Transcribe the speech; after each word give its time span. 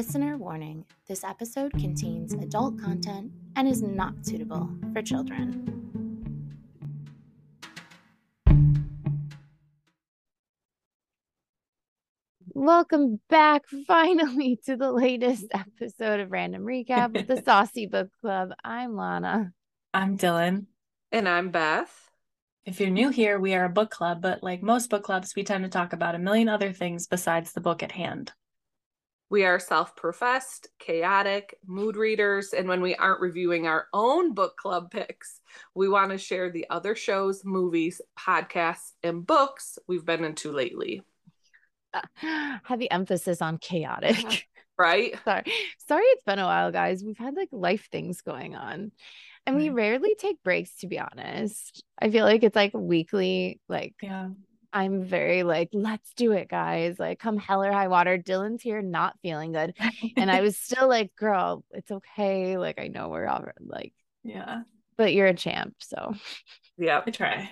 Listener 0.00 0.38
warning 0.38 0.86
this 1.08 1.24
episode 1.24 1.72
contains 1.72 2.32
adult 2.32 2.80
content 2.80 3.30
and 3.54 3.68
is 3.68 3.82
not 3.82 4.14
suitable 4.24 4.70
for 4.94 5.02
children. 5.02 5.66
Welcome 12.54 13.20
back 13.28 13.64
finally 13.86 14.58
to 14.64 14.74
the 14.78 14.90
latest 14.90 15.44
episode 15.52 16.20
of 16.20 16.32
Random 16.32 16.62
Recap 16.62 17.12
with 17.12 17.26
the 17.26 17.42
Saucy 17.44 17.84
Book 17.84 18.08
Club. 18.22 18.52
I'm 18.64 18.96
Lana. 18.96 19.52
I'm 19.92 20.16
Dylan. 20.16 20.64
And 21.12 21.28
I'm 21.28 21.50
Beth. 21.50 21.94
If 22.64 22.80
you're 22.80 22.88
new 22.88 23.10
here, 23.10 23.38
we 23.38 23.52
are 23.52 23.66
a 23.66 23.68
book 23.68 23.90
club, 23.90 24.22
but 24.22 24.42
like 24.42 24.62
most 24.62 24.88
book 24.88 25.02
clubs, 25.02 25.34
we 25.36 25.44
tend 25.44 25.64
to 25.64 25.68
talk 25.68 25.92
about 25.92 26.14
a 26.14 26.18
million 26.18 26.48
other 26.48 26.72
things 26.72 27.06
besides 27.06 27.52
the 27.52 27.60
book 27.60 27.82
at 27.82 27.92
hand. 27.92 28.32
We 29.30 29.44
are 29.44 29.60
self 29.60 29.94
professed, 29.94 30.66
chaotic, 30.80 31.56
mood 31.64 31.94
readers. 31.96 32.52
And 32.52 32.68
when 32.68 32.82
we 32.82 32.96
aren't 32.96 33.20
reviewing 33.20 33.68
our 33.68 33.86
own 33.92 34.34
book 34.34 34.56
club 34.56 34.90
picks, 34.90 35.40
we 35.74 35.88
want 35.88 36.10
to 36.10 36.18
share 36.18 36.50
the 36.50 36.66
other 36.68 36.96
shows, 36.96 37.44
movies, 37.44 38.00
podcasts, 38.18 38.92
and 39.04 39.24
books 39.24 39.78
we've 39.86 40.04
been 40.04 40.24
into 40.24 40.50
lately. 40.50 41.02
Heavy 42.64 42.90
emphasis 42.90 43.40
on 43.40 43.58
chaotic. 43.58 44.48
Right? 44.78 45.14
Sorry. 45.26 45.42
Sorry, 45.88 46.04
it's 46.04 46.24
been 46.24 46.38
a 46.38 46.46
while, 46.46 46.72
guys. 46.72 47.04
We've 47.04 47.18
had 47.18 47.36
like 47.36 47.50
life 47.52 47.90
things 47.92 48.22
going 48.22 48.56
on. 48.56 48.92
And 49.44 49.54
we 49.56 49.68
rarely 49.68 50.14
take 50.18 50.42
breaks, 50.42 50.74
to 50.76 50.86
be 50.86 50.98
honest. 50.98 51.84
I 52.00 52.08
feel 52.08 52.24
like 52.24 52.42
it's 52.42 52.56
like 52.56 52.72
weekly, 52.72 53.60
like 53.68 53.92
Yeah. 54.00 54.30
I'm 54.72 55.04
very 55.04 55.42
like, 55.42 55.70
let's 55.72 56.12
do 56.14 56.32
it, 56.32 56.48
guys. 56.48 56.98
Like, 56.98 57.18
come 57.18 57.36
hell 57.38 57.62
or 57.64 57.72
high 57.72 57.88
water. 57.88 58.18
Dylan's 58.18 58.62
here, 58.62 58.82
not 58.82 59.16
feeling 59.22 59.52
good. 59.52 59.74
And 60.16 60.30
I 60.30 60.40
was 60.42 60.56
still 60.56 60.88
like, 60.88 61.14
girl, 61.16 61.64
it's 61.72 61.90
okay. 61.90 62.56
Like, 62.56 62.80
I 62.80 62.86
know 62.88 63.08
we're 63.08 63.26
all 63.26 63.44
like, 63.60 63.92
yeah. 64.22 64.62
but 64.96 65.12
you're 65.12 65.26
a 65.26 65.34
champ. 65.34 65.74
So 65.80 66.14
Yeah. 66.78 67.02
I 67.06 67.10
try. 67.10 67.50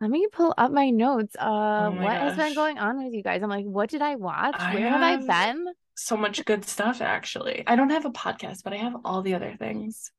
let 0.00 0.10
me 0.10 0.26
pull 0.32 0.54
up 0.56 0.70
my 0.72 0.90
notes. 0.90 1.34
Uh, 1.38 1.88
Oh 1.88 1.90
my 1.92 2.04
what 2.04 2.16
has 2.16 2.36
been 2.36 2.54
going 2.54 2.78
on 2.78 3.02
with 3.04 3.12
you 3.12 3.22
guys? 3.22 3.42
I'm 3.42 3.50
like, 3.50 3.66
what 3.66 3.90
did 3.90 4.00
I 4.02 4.14
watch? 4.16 4.54
I 4.58 4.74
Where 4.74 4.88
have 4.88 5.02
I 5.02 5.16
been? 5.52 5.66
So 5.96 6.16
much 6.16 6.42
good 6.46 6.64
stuff, 6.64 7.02
actually. 7.02 7.64
I 7.66 7.76
don't 7.76 7.90
have 7.90 8.06
a 8.06 8.10
podcast, 8.10 8.62
but 8.64 8.72
I 8.72 8.76
have 8.76 8.94
all 9.04 9.20
the 9.22 9.34
other 9.34 9.54
things. 9.58 10.10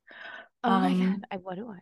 Oh 0.64 0.70
my 0.80 0.88
Um, 0.92 1.10
God. 1.12 1.26
I, 1.32 1.38
what 1.38 1.56
do 1.56 1.68
I? 1.70 1.80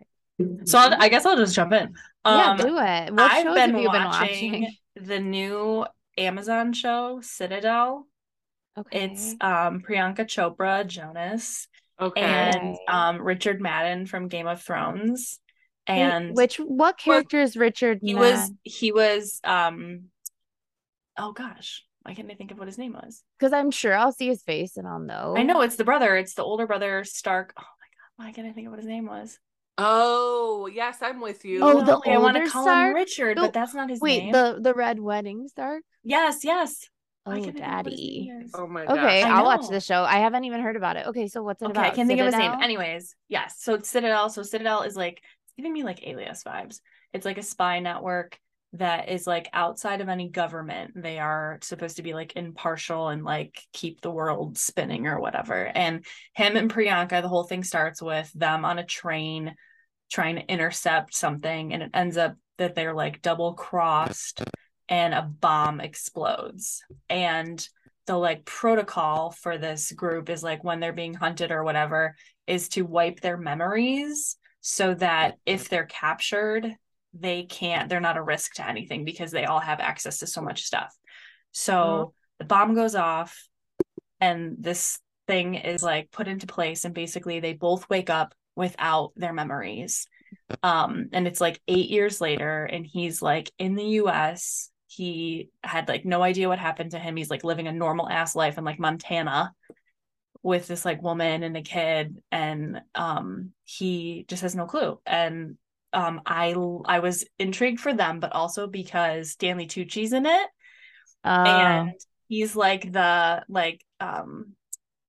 So 0.65 0.77
I'll, 0.77 0.93
I 1.01 1.09
guess 1.09 1.25
I'll 1.25 1.35
just 1.37 1.55
jump 1.55 1.73
in. 1.73 1.93
yeah, 2.25 2.51
Um, 2.51 2.57
do 2.57 2.77
it. 2.77 3.13
What 3.13 3.19
I've 3.19 3.43
shows 3.43 3.55
been 3.55 3.71
have 3.71 3.81
you 3.81 3.91
been 3.91 4.03
watching 4.03 4.51
watching? 4.61 4.75
the 4.95 5.19
new 5.19 5.85
Amazon 6.17 6.73
show, 6.73 7.19
Citadel. 7.21 8.07
Okay. 8.77 9.05
It's 9.05 9.35
um 9.41 9.81
Priyanka 9.81 10.19
Chopra, 10.25 10.85
Jonas, 10.87 11.67
Okay. 11.99 12.21
and 12.21 12.77
um 12.87 13.21
Richard 13.21 13.61
Madden 13.61 14.05
from 14.05 14.27
Game 14.27 14.47
of 14.47 14.61
Thrones. 14.61 15.39
Who- 15.87 15.93
And 15.93 16.35
which 16.35 16.57
what 16.57 16.97
character 16.97 17.41
is 17.41 17.57
Richard? 17.57 17.99
he 18.01 18.13
Mad- 18.13 18.19
was 18.21 18.51
he 18.63 18.91
was 18.91 19.39
um 19.43 20.05
oh 21.17 21.31
gosh 21.33 21.83
why 22.03 22.13
can't 22.13 22.31
i 22.31 22.35
think 22.35 22.51
of 22.51 22.57
what 22.57 22.67
his 22.67 22.77
name 22.77 22.93
was 22.93 23.23
because 23.37 23.51
I'm 23.51 23.71
sure 23.71 23.93
I'll 23.93 24.13
see 24.13 24.27
his 24.27 24.41
face 24.43 24.77
and 24.77 24.87
I'll 24.87 24.99
know. 24.99 25.33
i 25.35 25.43
know 25.43 25.59
it's 25.61 25.75
the 25.75 25.83
brother 25.83 26.15
it's 26.15 26.33
the 26.35 26.43
older 26.43 26.65
brother 26.65 27.03
stark 27.03 27.53
oh 27.59 27.61
my 27.61 28.23
god 28.23 28.25
why 28.27 28.31
can't 28.31 28.47
i 28.47 28.53
think 28.53 28.67
of 28.67 28.71
what 28.71 28.79
his 28.79 28.87
name 28.87 29.05
was 29.05 29.37
oh, 29.79 30.69
yes, 30.71 30.97
I'm 31.01 31.21
with 31.21 31.45
you. 31.45 31.59
Oh, 31.61 31.81
the 31.81 32.09
i 32.09 32.17
want 32.17 32.37
to 32.37 32.49
call 32.49 32.63
Stark? 32.63 32.89
him 32.89 32.95
richard 32.95 33.37
No, 33.37 33.43
but 33.43 33.53
that's 33.53 33.73
not 33.73 33.89
his 33.89 33.99
Wait, 33.99 34.23
name 34.23 34.31
the 34.31 34.59
the 34.61 34.73
Red 34.73 34.99
Wedding 34.99 35.47
Stark. 35.47 35.83
yes 36.03 36.43
yes 36.43 36.87
Oh, 37.25 37.31
can't 37.31 37.41
I 37.41 37.51
think 37.51 37.57
of 37.57 37.61
daddy. 37.61 38.31
Oh 38.55 38.65
my 38.67 38.85
God. 38.85 38.97
Okay, 38.97 39.21
gosh. 39.21 39.29
I 39.31 39.37
I'll 39.37 39.45
watch 39.45 39.67
the 39.67 39.79
show. 39.79 40.03
I 40.03 40.19
haven't 40.19 40.45
even 40.45 40.61
heard 40.61 40.75
about 40.75 40.95
it. 40.95 41.07
Okay, 41.07 41.27
so 41.27 41.43
what's 41.43 41.61
it 41.61 41.65
okay 41.65 41.71
about? 41.73 41.85
i 41.85 41.89
can't 41.95 42.07
think 42.07 42.19
of 42.19 42.25
his 42.25 42.35
name 42.35 42.53
anyways 42.61 43.15
yes 43.27 43.55
so 43.59 43.73
it's 43.75 43.89
citadel 43.89 44.29
so 44.29 44.41
citadel 44.41 44.81
is 44.83 44.95
like 44.95 45.17
it's 45.17 45.53
giving 45.57 45.73
me 45.73 45.83
like 45.83 46.07
alias 46.07 46.43
vibes 46.43 46.79
it's 47.13 47.25
like 47.25 47.37
a 47.37 47.43
spy 47.43 47.79
network 47.79 48.39
that 48.73 49.09
is 49.09 49.25
like 49.25 49.49
outside 49.51 49.99
of 49.99 50.09
any 50.09 50.29
government 50.29 50.91
they 50.95 51.17
are 51.19 51.57
supposed 51.61 51.97
to 51.97 52.03
be 52.03 52.13
like 52.13 52.35
impartial 52.35 53.09
and 53.09 53.23
like 53.23 53.61
keep 53.73 53.99
the 54.01 54.11
world 54.11 54.57
spinning 54.57 55.07
or 55.07 55.19
whatever 55.19 55.65
and 55.65 56.05
him 56.35 56.55
and 56.55 56.71
priyanka 56.71 57.21
the 57.21 57.27
whole 57.27 57.43
thing 57.43 57.63
starts 57.63 58.01
with 58.01 58.31
them 58.33 58.65
on 58.65 58.77
a 58.79 58.85
train 58.85 59.55
trying 60.09 60.35
to 60.35 60.51
intercept 60.51 61.13
something 61.13 61.73
and 61.73 61.83
it 61.83 61.91
ends 61.93 62.17
up 62.17 62.35
that 62.57 62.75
they're 62.75 62.93
like 62.93 63.21
double 63.21 63.53
crossed 63.53 64.43
and 64.87 65.13
a 65.13 65.21
bomb 65.21 65.79
explodes. 65.79 66.83
And 67.09 67.67
the 68.07 68.17
like 68.17 68.43
protocol 68.43 69.31
for 69.31 69.57
this 69.57 69.91
group 69.91 70.29
is 70.29 70.43
like 70.43 70.63
when 70.63 70.79
they're 70.79 70.93
being 70.93 71.13
hunted 71.13 71.51
or 71.51 71.63
whatever 71.63 72.15
is 72.47 72.69
to 72.69 72.81
wipe 72.81 73.19
their 73.19 73.37
memories 73.37 74.35
so 74.61 74.95
that 74.95 75.35
if 75.45 75.69
they're 75.69 75.85
captured 75.85 76.75
they 77.13 77.43
can't 77.43 77.89
they're 77.89 77.99
not 77.99 78.17
a 78.17 78.21
risk 78.21 78.53
to 78.53 78.67
anything 78.67 79.03
because 79.03 79.31
they 79.31 79.45
all 79.45 79.59
have 79.59 79.79
access 79.79 80.19
to 80.19 80.27
so 80.27 80.41
much 80.41 80.63
stuff. 80.63 80.95
So 81.51 81.73
mm-hmm. 81.73 82.09
the 82.39 82.45
bomb 82.45 82.75
goes 82.75 82.95
off 82.95 83.47
and 84.19 84.55
this 84.59 84.99
thing 85.27 85.55
is 85.55 85.83
like 85.83 86.11
put 86.11 86.27
into 86.27 86.47
place 86.47 86.85
and 86.85 86.93
basically 86.93 87.39
they 87.39 87.53
both 87.53 87.89
wake 87.89 88.09
up 88.09 88.33
without 88.59 89.13
their 89.15 89.33
memories. 89.33 90.07
Um 90.61 91.07
and 91.13 91.25
it's 91.27 91.41
like 91.41 91.61
8 91.67 91.89
years 91.89 92.19
later 92.21 92.65
and 92.65 92.85
he's 92.85 93.21
like 93.21 93.51
in 93.57 93.75
the 93.75 93.85
US 94.01 94.69
he 94.87 95.49
had 95.63 95.87
like 95.87 96.03
no 96.05 96.21
idea 96.21 96.49
what 96.49 96.59
happened 96.59 96.91
to 96.91 96.99
him. 96.99 97.15
He's 97.15 97.29
like 97.29 97.43
living 97.43 97.67
a 97.67 97.71
normal 97.71 98.09
ass 98.09 98.35
life 98.35 98.57
in 98.57 98.65
like 98.65 98.79
Montana 98.79 99.53
with 100.43 100.67
this 100.67 100.85
like 100.85 101.01
woman 101.01 101.43
and 101.43 101.55
a 101.57 101.61
kid. 101.61 102.21
And 102.31 102.81
um 102.93 103.51
he 103.63 104.25
just 104.27 104.41
has 104.41 104.55
no 104.55 104.65
clue. 104.65 104.99
And 105.05 105.57
um 105.93 106.21
I 106.25 106.53
I 106.85 106.99
was 106.99 107.25
intrigued 107.39 107.79
for 107.79 107.93
them 107.93 108.19
but 108.19 108.33
also 108.33 108.67
because 108.67 109.31
Stanley 109.31 109.67
Tucci's 109.67 110.13
in 110.13 110.25
it. 110.25 110.47
Oh, 111.23 111.33
and 111.45 111.91
he's 112.27 112.55
like 112.55 112.91
the 112.91 113.43
like 113.47 113.83
um 113.99 114.55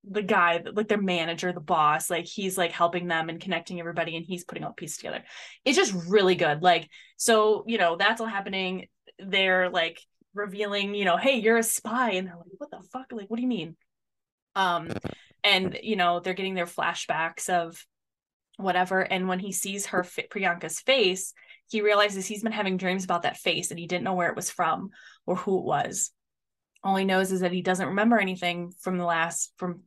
the 0.09 0.23
guy 0.23 0.63
like 0.73 0.89
their 0.89 1.01
manager 1.01 1.53
the 1.53 1.61
boss 1.61 2.09
like 2.09 2.25
he's 2.25 2.57
like 2.57 2.73
helping 2.73 3.07
them 3.07 3.29
and 3.29 3.41
connecting 3.41 3.79
everybody 3.79 4.17
and 4.17 4.25
he's 4.25 4.45
putting 4.45 4.65
all 4.65 4.73
pieces 4.73 4.97
together. 4.97 5.23
It's 5.65 5.77
just 5.77 5.95
really 6.09 6.35
good. 6.35 6.63
Like 6.63 6.89
so 7.17 7.65
you 7.67 7.79
know 7.79 7.97
that's 7.97 8.21
all 8.21 8.27
happening. 8.27 8.89
They're 9.19 9.69
like 9.69 10.01
revealing 10.33 10.95
you 10.95 11.05
know 11.05 11.17
hey 11.17 11.41
you're 11.41 11.59
a 11.59 11.63
spy 11.63 12.13
and 12.13 12.27
they're 12.27 12.37
like 12.37 12.47
what 12.57 12.71
the 12.71 12.83
fuck? 12.93 13.07
Like 13.13 13.29
what 13.29 13.37
do 13.37 13.43
you 13.43 13.49
mean? 13.49 13.77
Um 14.57 14.91
and 15.45 15.79
you 15.83 15.97
know 15.97 16.21
they're 16.21 16.35
getting 16.35 16.55
their 16.55 16.67
flashbacks 16.67 17.49
of 17.49 17.85
whatever 18.57 19.01
and 19.01 19.29
when 19.29 19.39
he 19.39 19.53
sees 19.53 19.87
her 19.87 20.03
priyanka's 20.03 20.81
face 20.81 21.33
he 21.71 21.83
realizes 21.83 22.27
he's 22.27 22.43
been 22.43 22.53
having 22.53 22.77
dreams 22.77 23.05
about 23.05 23.23
that 23.23 23.37
face 23.37 23.71
and 23.71 23.79
he 23.79 23.87
didn't 23.87 24.05
know 24.05 24.15
where 24.15 24.29
it 24.29 24.37
was 24.37 24.51
from 24.51 24.91
or 25.25 25.37
who 25.37 25.59
it 25.59 25.65
was. 25.65 26.11
All 26.83 26.97
he 26.97 27.05
knows 27.05 27.31
is 27.31 27.41
that 27.41 27.53
he 27.53 27.63
doesn't 27.63 27.89
remember 27.89 28.19
anything 28.19 28.73
from 28.81 28.99
the 28.99 29.05
last 29.05 29.53
from 29.57 29.83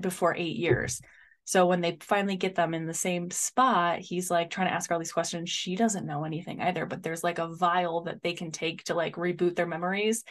before 0.00 0.34
eight 0.36 0.56
years 0.56 1.00
so 1.46 1.66
when 1.66 1.82
they 1.82 1.98
finally 2.00 2.36
get 2.36 2.54
them 2.54 2.72
in 2.72 2.86
the 2.86 2.94
same 2.94 3.30
spot 3.30 3.98
he's 3.98 4.30
like 4.30 4.50
trying 4.50 4.66
to 4.66 4.72
ask 4.72 4.88
her 4.88 4.94
all 4.94 4.98
these 4.98 5.12
questions 5.12 5.50
she 5.50 5.76
doesn't 5.76 6.06
know 6.06 6.24
anything 6.24 6.60
either 6.60 6.86
but 6.86 7.02
there's 7.02 7.24
like 7.24 7.38
a 7.38 7.54
vial 7.54 8.02
that 8.02 8.22
they 8.22 8.32
can 8.32 8.50
take 8.50 8.82
to 8.84 8.94
like 8.94 9.16
reboot 9.16 9.54
their 9.56 9.66
memories 9.66 10.24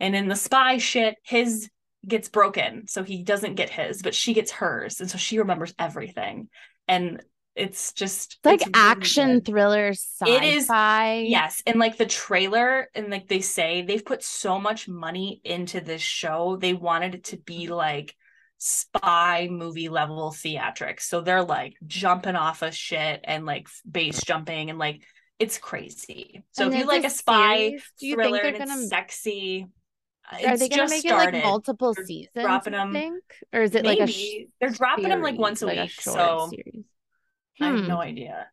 and 0.00 0.14
in 0.16 0.28
the 0.28 0.36
spy 0.36 0.78
shit 0.78 1.16
his 1.22 1.68
gets 2.06 2.28
broken 2.28 2.86
so 2.86 3.02
he 3.02 3.22
doesn't 3.22 3.56
get 3.56 3.68
his 3.68 4.02
but 4.02 4.14
she 4.14 4.32
gets 4.32 4.50
hers 4.52 5.00
and 5.00 5.10
so 5.10 5.18
she 5.18 5.38
remembers 5.38 5.74
everything 5.78 6.48
and 6.86 7.22
it's 7.58 7.92
just 7.92 8.34
it's 8.34 8.46
like 8.46 8.60
it's 8.62 8.70
action 8.72 9.34
good. 9.34 9.46
thriller 9.46 9.88
It 9.88 10.44
is- 10.44 10.64
sci-fi. 10.66 11.24
Yes, 11.26 11.60
and 11.66 11.80
like 11.80 11.96
the 11.96 12.06
trailer, 12.06 12.88
and 12.94 13.10
like 13.10 13.26
they 13.26 13.40
say, 13.40 13.82
they've 13.82 14.04
put 14.04 14.22
so 14.22 14.60
much 14.60 14.88
money 14.88 15.40
into 15.44 15.80
this 15.80 16.00
show. 16.00 16.56
They 16.56 16.72
wanted 16.72 17.16
it 17.16 17.24
to 17.24 17.36
be 17.36 17.66
like 17.66 18.14
spy 18.58 19.48
movie 19.50 19.88
level 19.88 20.30
theatrics. 20.32 21.02
So 21.02 21.20
they're 21.20 21.44
like 21.44 21.74
jumping 21.86 22.36
off 22.36 22.62
of 22.62 22.74
shit 22.74 23.20
and 23.24 23.46
like 23.46 23.68
base 23.90 24.22
jumping 24.22 24.70
and 24.70 24.78
like 24.78 25.02
it's 25.38 25.58
crazy. 25.58 26.42
So 26.52 26.64
And 26.64 26.74
if 26.74 26.80
you 26.80 26.86
like 26.86 27.04
a 27.04 27.10
spy 27.10 27.56
series? 27.68 27.82
Do 28.00 28.06
you 28.08 28.16
think 28.16 28.22
thriller 28.28 28.38
they're 28.42 28.54
and 28.54 28.62
it's 28.62 28.70
gonna- 28.74 28.86
sexy, 28.88 29.66
uh, 30.30 30.34
Are 30.36 30.52
it's 30.52 30.60
they 30.60 30.68
gonna 30.68 30.82
just 30.82 30.94
make 30.94 31.00
started. 31.02 31.28
it 31.28 31.38
like 31.38 31.44
multiple 31.44 31.94
They're 31.94 32.04
seasons? 32.06 32.30
dropping 32.42 32.72
you 32.72 32.78
them- 32.80 32.92
think, 32.92 33.22
or 33.52 33.62
is 33.62 33.74
it 33.76 33.84
like 33.84 34.00
a 34.00 34.06
sh- 34.08 34.46
They're 34.60 34.70
dropping 34.70 35.08
them 35.10 35.22
like 35.22 35.38
once 35.38 35.62
a 35.62 35.66
like 35.66 35.78
week. 35.78 35.90
short 35.90 36.16
so 36.16 36.50
series? 36.50 36.84
I 37.60 37.66
have 37.66 37.80
Hmm. 37.80 37.86
no 37.88 38.00
idea. 38.00 38.48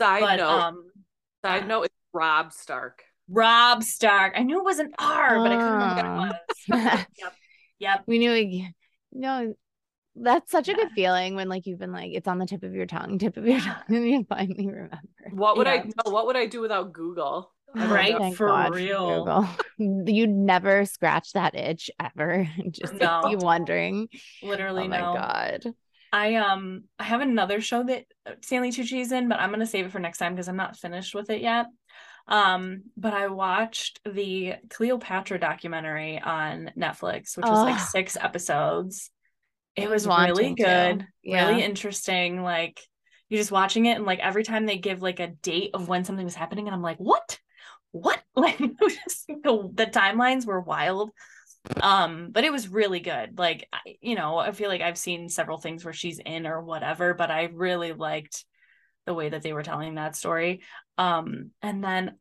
Side 0.00 0.20
But 0.20 0.36
note, 0.36 0.48
um 0.48 0.90
side 1.44 1.66
note, 1.66 1.82
it's 1.86 1.94
Robb 2.12 2.52
Stark. 2.52 3.02
Robb 3.28 3.82
Stark. 3.82 4.34
I 4.36 4.44
knew 4.44 4.58
it 4.60 4.64
was 4.64 4.78
an 4.78 4.92
R, 4.98 5.38
but 5.42 5.50
I 5.52 5.56
couldn't 5.56 5.72
remember 5.72 6.16
what 6.20 6.30
it 6.30 6.70
was. 6.70 7.06
yep. 7.18 7.34
Yep. 7.80 8.04
we 8.06 8.18
knew 8.20 8.32
it. 8.32 8.72
No, 9.12 9.54
that's 10.16 10.50
such 10.50 10.68
a 10.68 10.74
good 10.74 10.90
feeling 10.94 11.34
when 11.34 11.48
like 11.48 11.66
you've 11.66 11.78
been 11.78 11.92
like 11.92 12.10
it's 12.12 12.28
on 12.28 12.38
the 12.38 12.46
tip 12.46 12.62
of 12.62 12.74
your 12.74 12.86
tongue, 12.86 13.18
tip 13.18 13.36
of 13.36 13.46
your 13.46 13.60
tongue, 13.60 13.82
and 13.88 14.08
you 14.08 14.26
finally 14.28 14.66
remember. 14.66 15.00
What 15.32 15.56
would 15.56 15.66
Yeah. 15.66 15.74
I 15.74 15.76
know? 15.84 16.12
What 16.12 16.26
would 16.26 16.36
I 16.36 16.46
do 16.46 16.60
without 16.60 16.92
Google? 16.92 17.52
Right, 17.74 18.16
Thank 18.16 18.36
for 18.36 18.46
God 18.46 18.74
real. 18.74 19.24
Google. 19.24 19.48
You'd 20.12 20.30
never 20.30 20.86
scratch 20.86 21.34
that 21.34 21.54
itch 21.54 21.90
ever. 22.00 22.48
Just 22.70 22.94
No. 22.94 23.28
you 23.30 23.36
wondering. 23.36 24.08
Literally 24.42 24.84
oh 24.84 24.88
my 24.88 25.00
no. 25.00 25.12
God. 25.12 25.74
I 26.10 26.36
um 26.36 26.84
I 26.98 27.04
have 27.04 27.20
another 27.20 27.60
show 27.60 27.82
that 27.84 28.06
Stanley 28.40 28.70
Tucci's 28.70 29.12
in, 29.12 29.28
but 29.28 29.38
I'm 29.38 29.50
gonna 29.50 29.66
save 29.66 29.84
it 29.84 29.92
for 29.92 29.98
next 29.98 30.16
time 30.16 30.32
because 30.34 30.48
I'm 30.48 30.56
not 30.56 30.76
finished 30.78 31.14
with 31.14 31.28
it 31.28 31.42
yet. 31.42 31.66
Um, 32.28 32.84
but 32.96 33.14
I 33.14 33.28
watched 33.28 34.00
the 34.04 34.54
Cleopatra 34.70 35.40
documentary 35.40 36.20
on 36.20 36.70
Netflix, 36.76 37.36
which 37.36 37.50
was 37.50 37.62
like 37.62 37.78
six 37.78 38.16
episodes. 38.20 39.10
It 39.76 39.88
was 39.90 40.08
really 40.08 40.52
good, 40.52 41.06
really 41.36 41.62
interesting. 41.62 42.42
Like 42.42 42.80
you're 43.28 43.40
just 43.40 43.52
watching 43.52 43.86
it, 43.86 43.96
and 43.96 44.06
like 44.06 44.20
every 44.20 44.44
time 44.44 44.66
they 44.66 44.78
give 44.78 45.02
like 45.02 45.20
a 45.20 45.28
date 45.28 45.70
of 45.74 45.88
when 45.88 46.04
something 46.04 46.24
was 46.24 46.34
happening, 46.34 46.66
and 46.66 46.74
I'm 46.74 46.82
like, 46.82 46.98
what? 46.98 47.38
What? 47.92 48.22
Like 48.36 48.58
just 48.58 49.26
the, 49.26 49.68
the 49.74 49.86
timelines 49.86 50.46
were 50.46 50.60
wild 50.60 51.10
um 51.80 52.30
but 52.30 52.44
it 52.44 52.52
was 52.52 52.68
really 52.68 53.00
good 53.00 53.38
like 53.38 53.68
I- 53.72 53.96
you 54.00 54.14
know 54.14 54.38
i 54.38 54.52
feel 54.52 54.68
like 54.68 54.80
i've 54.80 54.98
seen 54.98 55.28
several 55.28 55.58
things 55.58 55.84
where 55.84 55.92
she's 55.92 56.18
in 56.24 56.46
or 56.46 56.62
whatever 56.62 57.14
but 57.14 57.30
i 57.30 57.44
really 57.52 57.92
liked 57.92 58.44
the 59.08 59.14
way 59.14 59.30
that 59.30 59.40
they 59.42 59.52
were 59.54 59.62
telling 59.62 59.94
that 59.94 60.14
story 60.14 60.60
um 60.98 61.50
and 61.62 61.82
then 61.82 62.14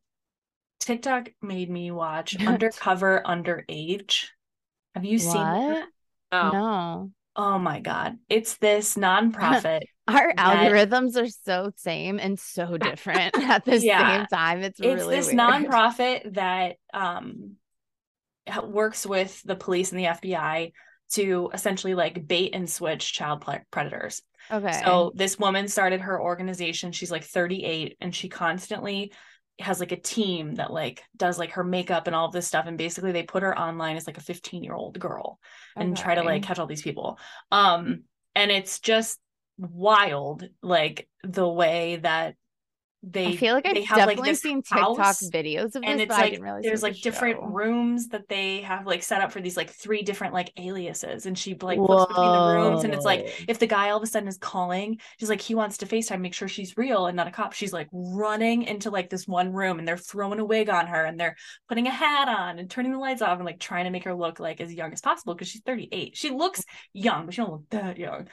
tiktok 0.79 1.29
made 1.41 1.69
me 1.69 1.91
watch 1.91 2.39
undercover 2.45 3.21
underage 3.25 4.27
have 4.95 5.03
you 5.05 5.19
seen 5.19 5.33
that? 5.33 5.85
Oh, 6.31 6.49
No. 6.51 7.11
oh 7.35 7.59
my 7.59 7.81
god 7.81 8.17
it's 8.29 8.55
this 8.57 8.95
nonprofit 8.95 9.81
Our 10.07 10.33
that- 10.33 10.71
algorithms 10.71 11.21
are 11.21 11.27
so 11.27 11.71
same 11.75 12.17
and 12.19 12.39
so 12.39 12.77
different 12.77 13.37
at 13.43 13.65
the 13.65 13.77
Yeah. 13.77 14.19
same 14.19 14.25
time. 14.27 14.61
It's, 14.63 14.79
it's 14.79 15.03
really 15.03 15.17
this 15.17 15.27
weird. 15.27 15.37
nonprofit 15.37 16.33
that 16.35 16.77
um 16.93 17.57
works 18.63 19.05
with 19.05 19.41
the 19.43 19.57
police 19.57 19.91
and 19.91 19.99
the 19.99 20.05
FBI 20.05 20.71
to 21.11 21.49
essentially 21.53 21.93
like 21.93 22.25
bait 22.25 22.51
and 22.53 22.69
switch 22.69 23.11
child 23.13 23.43
predators. 23.71 24.21
Okay. 24.51 24.81
So 24.83 25.11
this 25.15 25.37
woman 25.37 25.67
started 25.67 26.01
her 26.01 26.21
organization. 26.21 26.91
She's 26.91 27.11
like 27.11 27.23
38 27.23 27.97
and 28.01 28.15
she 28.15 28.29
constantly 28.29 29.11
has 29.59 29.79
like 29.79 29.91
a 29.91 29.99
team 29.99 30.55
that 30.55 30.71
like 30.71 31.03
does 31.15 31.39
like 31.39 31.53
her 31.53 31.63
makeup 31.63 32.05
and 32.05 32.15
all 32.15 32.27
of 32.27 32.31
this 32.31 32.47
stuff 32.47 32.67
and 32.67 32.77
basically 32.77 33.11
they 33.11 33.23
put 33.23 33.41
her 33.41 33.57
online 33.57 33.97
as 33.97 34.05
like 34.05 34.17
a 34.17 34.21
15 34.21 34.63
year 34.63 34.75
old 34.75 34.99
girl 34.99 35.39
and 35.75 35.97
try 35.97 36.13
to 36.13 36.21
like 36.21 36.43
catch 36.43 36.59
all 36.59 36.67
these 36.67 36.83
people. 36.83 37.17
Um 37.51 38.03
and 38.35 38.51
it's 38.51 38.79
just 38.79 39.19
wild 39.57 40.47
like 40.61 41.09
the 41.23 41.47
way 41.47 41.95
that 41.97 42.35
they 43.11 43.27
I 43.27 43.31
feel 43.31 43.53
like 43.53 43.65
I've 43.67 43.77
have, 43.85 44.05
like, 44.05 44.17
definitely 44.17 44.31
this 44.31 44.41
seen 44.41 44.61
TikTok 44.61 45.17
videos 45.31 45.75
of 45.75 45.85
this, 45.85 45.91
and 45.91 46.01
it's 46.01 46.15
but 46.15 46.17
I 46.17 46.21
like 46.21 46.41
there's 46.61 46.83
like 46.83 46.95
a 46.95 47.01
different 47.01 47.39
show. 47.39 47.45
rooms 47.45 48.09
that 48.09 48.27
they 48.27 48.61
have 48.61 48.85
like 48.85 49.03
set 49.03 49.21
up 49.21 49.31
for 49.31 49.41
these 49.41 49.55
like 49.57 49.69
three 49.69 50.01
different 50.01 50.33
like 50.33 50.51
aliases 50.57 51.25
and 51.25 51.37
she 51.37 51.55
like 51.61 51.83
flips 51.85 52.05
between 52.05 52.33
the 52.33 52.39
rooms 52.39 52.83
and 52.83 52.93
it's 52.93 53.05
like 53.05 53.45
if 53.47 53.59
the 53.59 53.67
guy 53.67 53.89
all 53.89 53.97
of 53.97 54.03
a 54.03 54.07
sudden 54.07 54.27
is 54.27 54.37
calling 54.37 54.99
she's 55.19 55.29
like 55.29 55.41
he 55.41 55.55
wants 55.55 55.77
to 55.77 55.85
facetime 55.85 56.21
make 56.21 56.33
sure 56.33 56.47
she's 56.47 56.77
real 56.77 57.07
and 57.07 57.15
not 57.15 57.27
a 57.27 57.31
cop 57.31 57.53
she's 57.53 57.73
like 57.73 57.87
running 57.91 58.63
into 58.63 58.89
like 58.89 59.09
this 59.09 59.27
one 59.27 59.53
room 59.53 59.79
and 59.79 59.87
they're 59.87 59.97
throwing 59.97 60.39
a 60.39 60.45
wig 60.45 60.69
on 60.69 60.87
her 60.87 61.05
and 61.05 61.19
they're 61.19 61.35
putting 61.69 61.87
a 61.87 61.91
hat 61.91 62.27
on 62.27 62.59
and 62.59 62.69
turning 62.69 62.91
the 62.91 62.97
lights 62.97 63.21
off 63.21 63.37
and 63.37 63.45
like 63.45 63.59
trying 63.59 63.85
to 63.85 63.91
make 63.91 64.03
her 64.03 64.15
look 64.15 64.39
like 64.39 64.59
as 64.61 64.73
young 64.73 64.91
as 64.91 65.01
possible 65.01 65.33
because 65.33 65.47
she's 65.47 65.61
38 65.61 66.17
she 66.17 66.29
looks 66.31 66.63
young 66.93 67.25
but 67.25 67.33
she 67.33 67.41
don't 67.41 67.51
look 67.51 67.69
that 67.69 67.97
young 67.97 68.27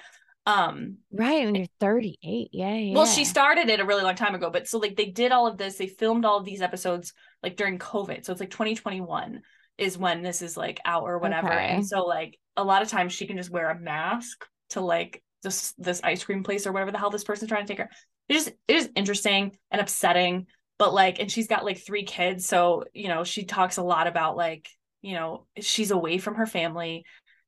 um 0.47 0.99
Right 1.11 1.45
when 1.45 1.55
you're 1.55 1.67
38. 1.81 2.49
Yeah, 2.53 2.75
yeah. 2.75 2.95
well, 2.95 3.07
she 3.07 3.25
started 3.25 3.69
it 3.69 3.81
a 3.81 3.85
really 3.85 4.03
long 4.03 4.15
time 4.15 4.35
ago, 4.35 4.51
but 4.51 4.69
so 4.69 4.79
like 4.79 4.97
they 4.97 5.07
did 5.07 5.33
all 5.33 5.47
of 5.47 5.57
this, 5.57 5.77
they 5.77 5.87
filmed 5.87 6.25
all 6.25 6.39
of 6.39 6.45
these 6.45 6.61
episodes 6.61 7.13
like 7.43 7.57
during 7.57 7.79
COVID. 7.79 8.25
So 8.25 8.33
it's 8.33 8.41
like 8.41 8.51
2021 8.51 9.43
is 9.79 9.99
when 9.99 10.23
this 10.23 10.43
is 10.43 10.57
like 10.57 10.81
out 10.85 11.05
or 11.05 11.19
whatever. 11.19 11.53
Okay. 11.53 11.75
And 11.75 11.87
so 11.87 12.05
like 12.05 12.39
a 12.57 12.65
lot 12.65 12.83
of 12.83 12.89
times 12.89 13.13
she 13.13 13.27
can 13.27 13.37
just 13.37 13.51
wear 13.51 13.71
a 13.71 13.79
mask 13.79 14.45
to 14.71 14.81
like 14.81 15.23
this 15.43 15.75
this 15.79 16.01
ice 16.03 16.25
cream 16.25 16.43
place 16.43 16.67
or 16.67 16.73
whatever 16.73 16.91
the 16.91 16.99
hell 16.99 17.11
this 17.11 17.25
person's 17.25 17.49
trying 17.49 17.67
to 17.67 17.73
take 17.73 17.79
her. 17.79 17.91
It 18.29 18.35
just 18.35 18.49
it 18.49 18.77
is 18.77 18.91
interesting 18.95 19.57
and 19.71 19.81
upsetting, 19.81 20.47
but 20.79 20.93
like 20.95 21.21
and 21.21 21.31
she's 21.31 21.49
got 21.49 21.65
like 21.65 21.79
three 21.79 22.05
kids, 22.05 22.47
so 22.47 22.85
you 22.93 23.09
know, 23.09 23.25
she 23.25 23.45
talks 23.45 23.77
a 23.77 23.83
lot 23.83 24.07
about 24.07 24.37
like, 24.37 24.69
you 25.03 25.15
know, 25.15 25.47
she's 25.61 25.91
away 25.91 26.19
from 26.19 26.37
her 26.37 26.47
family 26.47 27.05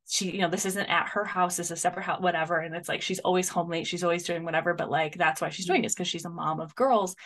she 0.08 0.30
you 0.30 0.38
know 0.40 0.48
this 0.50 0.66
isn't 0.66 0.86
at 0.86 1.08
her 1.08 1.24
house 1.24 1.56
this 1.56 1.66
is 1.66 1.72
a 1.72 1.76
separate 1.76 2.04
house 2.04 2.20
whatever 2.20 2.58
and 2.58 2.74
it's 2.74 2.88
like 2.88 3.02
she's 3.02 3.18
always 3.20 3.48
home 3.48 3.68
late 3.68 3.86
she's 3.86 4.04
always 4.04 4.24
doing 4.24 4.44
whatever 4.44 4.72
but 4.74 4.90
like 4.90 5.16
that's 5.16 5.40
why 5.40 5.48
she's 5.48 5.66
doing 5.66 5.82
this 5.82 5.94
because 5.94 6.08
she's 6.08 6.24
a 6.24 6.30
mom 6.30 6.60
of 6.60 6.74
girls 6.74 7.16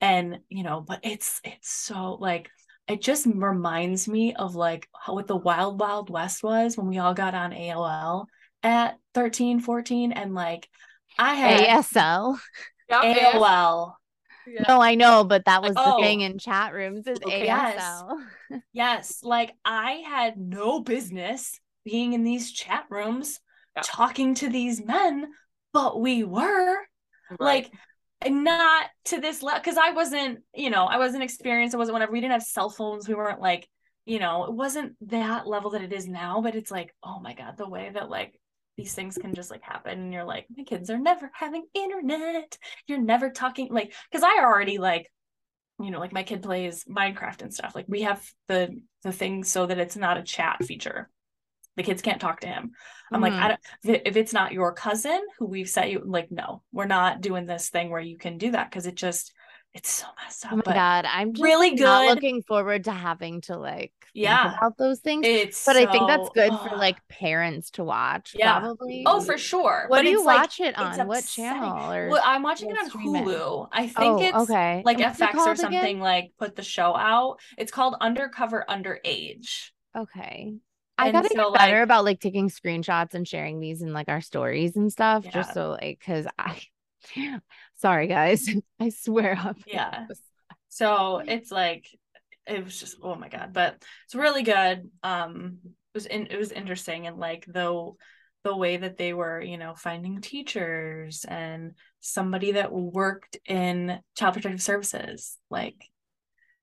and 0.00 0.40
you 0.48 0.62
know 0.62 0.80
but 0.80 1.00
it's 1.02 1.40
it's 1.44 1.70
so 1.70 2.14
like 2.14 2.50
it 2.88 3.00
just 3.00 3.26
reminds 3.26 4.08
me 4.08 4.34
of 4.34 4.54
like 4.54 4.88
how 4.98 5.14
what 5.14 5.26
the 5.26 5.36
wild 5.36 5.78
wild 5.80 6.10
west 6.10 6.42
was 6.42 6.76
when 6.76 6.88
we 6.88 6.98
all 6.98 7.14
got 7.14 7.34
on 7.34 7.52
AOL 7.52 8.26
at 8.62 8.98
13 9.14 9.60
14 9.60 10.12
and 10.12 10.34
like 10.34 10.68
I 11.18 11.34
had 11.34 11.60
ASL. 11.60 12.38
Yep, 12.88 13.02
AOL 13.02 13.94
Yeah. 14.46 14.64
No, 14.66 14.82
I 14.82 14.94
know, 14.96 15.24
but 15.24 15.44
that 15.44 15.62
was 15.62 15.74
Oh. 15.76 15.96
the 15.98 16.02
thing 16.02 16.22
in 16.22 16.38
chat 16.38 16.72
rooms 16.72 17.06
is 17.06 17.18
Okay. 17.22 17.46
ASL. 17.46 18.18
Yes, 18.72 19.22
like 19.22 19.54
I 19.64 20.02
had 20.06 20.36
no 20.36 20.80
business 20.80 21.58
being 21.84 22.12
in 22.12 22.24
these 22.24 22.52
chat 22.52 22.84
rooms 22.90 23.40
Yeah. 23.76 23.82
talking 23.84 24.34
to 24.36 24.48
these 24.48 24.84
men, 24.84 25.28
but 25.72 26.00
we 26.00 26.24
were 26.24 26.76
Right. 27.38 27.70
like 28.22 28.30
not 28.30 28.86
to 29.06 29.20
this 29.20 29.42
level 29.42 29.60
because 29.60 29.78
I 29.78 29.90
wasn't, 29.90 30.40
you 30.54 30.70
know, 30.70 30.84
I 30.84 30.98
wasn't 30.98 31.24
experienced. 31.24 31.74
I 31.74 31.78
wasn't 31.78 31.94
whatever. 31.94 32.12
We 32.12 32.20
didn't 32.20 32.32
have 32.32 32.42
cell 32.42 32.70
phones. 32.70 33.08
We 33.08 33.14
weren't 33.14 33.40
like, 33.40 33.68
you 34.04 34.18
know, 34.18 34.44
it 34.44 34.52
wasn't 34.52 34.96
that 35.08 35.46
level 35.46 35.70
that 35.70 35.82
it 35.82 35.92
is 35.92 36.06
now, 36.06 36.40
but 36.40 36.54
it's 36.54 36.70
like, 36.70 36.94
oh 37.02 37.20
my 37.20 37.34
God, 37.34 37.56
the 37.56 37.68
way 37.68 37.90
that 37.92 38.10
like 38.10 38.38
these 38.76 38.94
things 38.94 39.18
can 39.18 39.34
just 39.34 39.50
like 39.50 39.62
happen 39.62 39.98
and 40.00 40.12
you're 40.12 40.24
like, 40.24 40.46
my 40.56 40.64
kids 40.64 40.88
are 40.90 40.98
never 40.98 41.30
having 41.34 41.64
internet. 41.74 42.56
You're 42.86 43.00
never 43.00 43.30
talking 43.30 43.68
like 43.70 43.92
because 44.10 44.22
I 44.24 44.40
already 44.42 44.78
like 44.78 45.10
you 45.80 45.90
know 45.90 45.98
like 45.98 46.12
my 46.12 46.22
kid 46.22 46.42
plays 46.42 46.84
minecraft 46.84 47.42
and 47.42 47.52
stuff 47.52 47.74
like 47.74 47.86
we 47.88 48.02
have 48.02 48.22
the 48.48 48.80
the 49.02 49.12
thing 49.12 49.42
so 49.44 49.66
that 49.66 49.78
it's 49.78 49.96
not 49.96 50.18
a 50.18 50.22
chat 50.22 50.62
feature 50.64 51.08
the 51.76 51.82
kids 51.82 52.02
can't 52.02 52.20
talk 52.20 52.40
to 52.40 52.46
him 52.46 52.72
i'm 53.12 53.20
like 53.20 53.32
Mhm. 53.32 53.42
i 53.42 53.48
don't 53.48 53.60
if 54.06 54.16
it's 54.16 54.32
not 54.32 54.52
your 54.52 54.72
cousin 54.72 55.20
who 55.38 55.46
we've 55.46 55.68
set 55.68 55.90
you 55.90 56.02
like 56.04 56.30
no 56.30 56.62
we're 56.72 56.86
not 56.86 57.20
doing 57.20 57.46
this 57.46 57.68
thing 57.70 57.90
where 57.90 58.00
you 58.00 58.18
can 58.18 58.38
do 58.38 58.50
that 58.52 58.70
because 58.70 58.86
it 58.86 58.94
just 58.94 59.32
it's 59.74 59.90
so 59.90 60.06
messed 60.22 60.44
up 60.44 60.52
Oh 60.52 60.56
my 60.56 60.62
but 60.66 60.74
god, 60.74 61.06
I'm 61.06 61.32
just 61.32 61.42
really 61.42 61.70
not 61.70 62.02
good. 62.02 62.14
looking 62.14 62.42
forward 62.42 62.84
to 62.84 62.92
having 62.92 63.40
to 63.42 63.56
like 63.56 63.90
Yeah. 64.12 64.54
about 64.58 64.76
those 64.76 65.00
things. 65.00 65.26
it's 65.26 65.64
But 65.64 65.76
I 65.76 65.90
think 65.90 66.06
that's 66.08 66.26
so- 66.26 66.32
good 66.34 66.52
for 66.58 66.76
like 66.76 66.98
parents 67.08 67.70
to 67.70 67.82
watch. 67.84 68.36
Yeah. 68.38 68.60
Probably. 68.60 69.04
oh 69.06 69.22
for 69.22 69.38
sure 69.38 69.86
What 69.88 69.96
but 70.00 70.02
do 70.02 70.10
you 70.10 70.22
like, 70.22 70.40
watch 70.42 70.60
it 70.60 70.78
on? 70.78 71.06
What 71.06 71.24
channel? 71.24 71.90
Or 71.90 72.10
well 72.10 72.22
i'm 72.22 72.42
watching 72.42 72.68
it 72.68 72.76
on 72.78 72.86
it? 72.88 72.92
hulu 72.92 73.68
i 73.72 73.86
think 73.88 73.96
oh, 74.20 74.20
it's 74.22 74.50
okay. 74.50 74.82
like 74.84 74.98
what's 74.98 75.18
fx 75.18 75.34
or 75.36 75.56
something 75.56 75.78
again? 75.78 76.00
like 76.00 76.32
put 76.38 76.54
the 76.54 76.62
show 76.62 76.94
out 76.94 77.38
it's 77.56 77.72
called 77.72 77.94
undercover 77.98 78.66
underage 78.68 79.70
Okay. 79.96 80.52
I 80.98 81.06
And 81.08 81.14
gotta 81.14 81.28
so, 81.28 81.50
get 81.52 81.58
better 81.58 81.76
like- 81.78 81.84
about 81.84 82.04
like 82.04 82.20
taking 82.20 82.48
screenshots 82.48 83.14
and 83.14 83.26
sharing 83.26 83.60
these 83.60 83.82
in 83.82 83.92
like 83.92 84.08
our 84.08 84.20
stories 84.20 84.76
and 84.76 84.92
stuff. 84.92 85.24
Just 85.28 85.54
so 85.54 85.70
like, 85.80 86.00
cause 86.04 86.26
I, 86.38 86.60
sorry 87.76 88.06
guys, 88.06 88.48
I 88.80 88.90
swear 88.90 89.36
up. 89.38 89.56
Yeah. 89.66 90.06
So 90.68 91.18
it's 91.18 91.50
like 91.50 91.86
it 92.46 92.64
was 92.64 92.78
just 92.78 92.96
oh 93.02 93.14
my 93.14 93.28
god, 93.28 93.52
but 93.52 93.82
it's 94.06 94.14
really 94.14 94.42
good. 94.42 94.90
Um 95.02 95.58
it 95.64 95.70
was 95.96 96.06
in, 96.06 96.26
it 96.28 96.38
was 96.38 96.52
interesting 96.52 97.06
and 97.06 97.18
like 97.18 97.44
though 97.46 97.96
the 98.44 98.56
way 98.56 98.76
that 98.76 98.96
they 98.96 99.12
were, 99.12 99.40
you 99.40 99.56
know, 99.56 99.74
finding 99.76 100.20
teachers 100.20 101.24
and 101.28 101.74
somebody 102.00 102.52
that 102.52 102.72
worked 102.72 103.36
in 103.46 104.00
child 104.16 104.34
protective 104.34 104.62
services, 104.62 105.38
like 105.50 105.76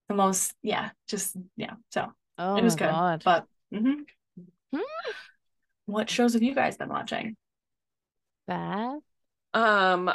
the 0.10 0.16
most 0.16 0.54
yeah, 0.62 0.90
just 1.08 1.36
yeah. 1.56 1.76
So 1.92 2.12
Oh 2.38 2.56
it 2.58 2.64
was 2.64 2.76
good. 2.76 2.90
god. 2.90 3.22
But 3.24 3.46
mhm. 3.74 4.06
Hmm. 4.74 4.82
what 5.86 6.10
shows 6.10 6.34
have 6.34 6.44
you 6.44 6.54
guys 6.56 6.78
been 6.78 6.90
watching? 6.90 7.36
Bad. 8.48 9.00
Um, 9.54 10.12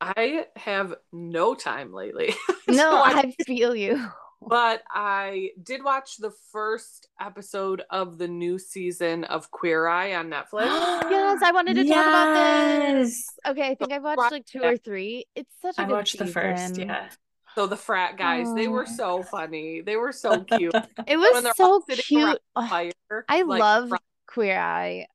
I 0.00 0.46
have 0.56 0.94
no 1.12 1.54
time 1.54 1.92
lately. 1.92 2.34
No, 2.66 2.76
So 2.76 2.96
I- 2.96 3.20
I 3.38 3.44
feel 3.44 3.76
you. 3.76 4.02
but 4.40 4.82
I 4.90 5.50
did 5.62 5.84
watch 5.84 6.16
the 6.16 6.32
first 6.50 7.08
episode 7.20 7.82
of 7.90 8.16
the 8.16 8.26
new 8.26 8.58
season 8.58 9.24
of 9.24 9.50
Queer 9.50 9.86
Eye 9.86 10.14
on 10.14 10.30
Netflix. 10.30 10.64
Yes, 11.10 11.42
I 11.42 11.52
wanted 11.52 11.74
to 11.74 11.84
talk 11.84 12.06
about 12.06 12.34
this. 12.34 13.26
Okay, 13.46 13.68
I 13.68 13.74
think 13.74 13.92
I've 13.92 14.02
watched 14.02 14.32
like 14.32 14.46
two 14.46 14.62
or 14.62 14.78
three. 14.78 15.26
It's 15.34 15.54
such 15.60 15.76
a 15.78 15.82
I 15.82 15.84
good 15.84 15.92
watched 15.92 16.18
the 16.18 16.26
first, 16.26 16.78
yeah. 16.78 17.08
So 17.54 17.66
the 17.66 17.76
frat 17.76 18.16
guys, 18.16 18.52
they 18.54 18.68
were 18.68 18.86
so 18.86 19.22
funny. 19.22 19.80
They 19.80 19.96
were 19.96 20.12
so 20.12 20.40
cute. 20.44 20.74
It 21.06 21.16
was 21.16 21.56
so 21.56 21.64
all 21.64 21.80
cute. 21.82 22.38
Fire, 22.56 22.90
I 23.28 23.42
like, 23.42 23.60
love 23.60 23.88
fr- 23.90 23.96
Queer 24.26 24.58
Eye 24.58 25.06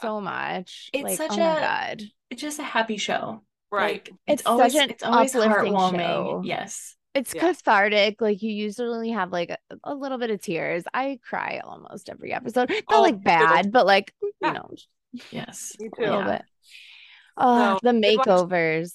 so 0.00 0.20
much. 0.20 0.90
It's 0.92 1.04
like, 1.04 1.16
such 1.16 1.32
oh 1.32 1.36
my 1.38 1.56
a- 1.56 1.60
god. 1.60 2.02
it's 2.30 2.42
just 2.42 2.58
a 2.58 2.62
happy 2.62 2.96
show. 2.98 3.42
right. 3.70 3.92
Like, 3.94 4.08
It's 4.26 4.42
it's, 4.42 4.46
always 4.46 4.72
such 4.74 4.82
an 4.84 4.90
it's 4.90 5.02
always 5.02 5.34
uplifting 5.34 5.72
heartwarming. 5.72 5.98
show. 5.98 6.42
Yes. 6.44 6.96
It's 7.14 7.34
Yeah. 7.34 7.40
cathartic. 7.40 8.20
Like 8.20 8.42
you 8.42 8.52
usually 8.52 9.10
have 9.10 9.32
like 9.32 9.48
a, 9.50 9.56
a 9.84 9.94
little 9.94 10.18
bit 10.18 10.30
of 10.30 10.42
tears. 10.42 10.84
I 10.92 11.18
cry 11.26 11.60
almost 11.64 12.10
every 12.10 12.32
episode. 12.34 12.68
Not 12.68 12.82
Oh, 12.90 13.00
like 13.02 13.22
bad, 13.22 13.72
but 13.72 13.86
like 13.86 14.12
Yeah. 14.42 14.48
you 14.48 14.54
know, 14.54 14.70
Yes. 15.30 15.72
Me 15.80 15.88
a 15.96 16.00
little 16.00 16.22
too. 16.24 16.28
bit. 16.30 16.42
Oh, 17.38 17.78
So, 17.82 17.92
the 17.92 17.98
makeovers. 17.98 18.92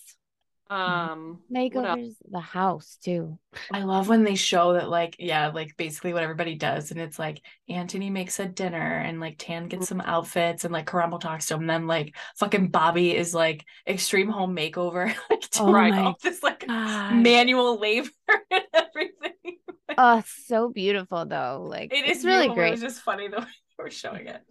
Um, 0.71 1.43
what? 1.71 1.99
Makeovers, 1.99 2.15
the 2.29 2.39
house 2.39 2.97
too. 3.03 3.37
I 3.73 3.83
love 3.83 4.09
when 4.09 4.23
they 4.25 4.35
show 4.35 4.73
that, 4.73 4.89
like, 4.89 5.15
yeah, 5.17 5.47
like 5.47 5.77
basically 5.77 6.11
what 6.13 6.23
everybody 6.23 6.55
does. 6.55 6.91
And 6.91 6.99
it's 6.99 7.17
like 7.17 7.41
Antoni 7.69 8.11
makes 8.11 8.39
a 8.39 8.45
dinner 8.45 8.77
and 8.77 9.19
like 9.21 9.35
Tan 9.37 9.67
gets 9.69 9.87
some 9.87 10.01
outfits 10.01 10.65
and 10.65 10.73
like 10.73 10.85
Karamo 10.87 11.19
talks 11.19 11.45
to 11.47 11.53
him. 11.55 11.61
And 11.61 11.69
then 11.69 11.87
like 11.87 12.15
fucking 12.37 12.67
Bobby 12.69 13.15
is 13.15 13.33
like 13.33 13.65
extreme 13.87 14.29
home 14.29 14.55
makeover, 14.55 15.13
like 15.29 15.45
Oh 15.57 15.89
all 15.91 16.17
this 16.21 16.43
like 16.43 16.67
God. 16.67 17.13
manual 17.13 17.79
labor 17.79 18.09
and 18.51 18.63
everything. 18.73 19.57
Oh, 19.97 20.23
so 20.25 20.69
beautiful 20.69 21.25
though. 21.25 21.65
Like 21.69 21.91
It 21.91 22.05
it's 22.05 22.19
is 22.19 22.25
really 22.25 22.47
beautiful, 22.47 22.55
great. 22.55 22.69
It 22.69 22.71
was 22.71 22.81
just 22.81 23.01
funny 23.01 23.27
the 23.27 23.39
way 23.39 23.45
they 23.77 23.83
were 23.83 23.89
showing 23.91 24.27
it. 24.27 24.41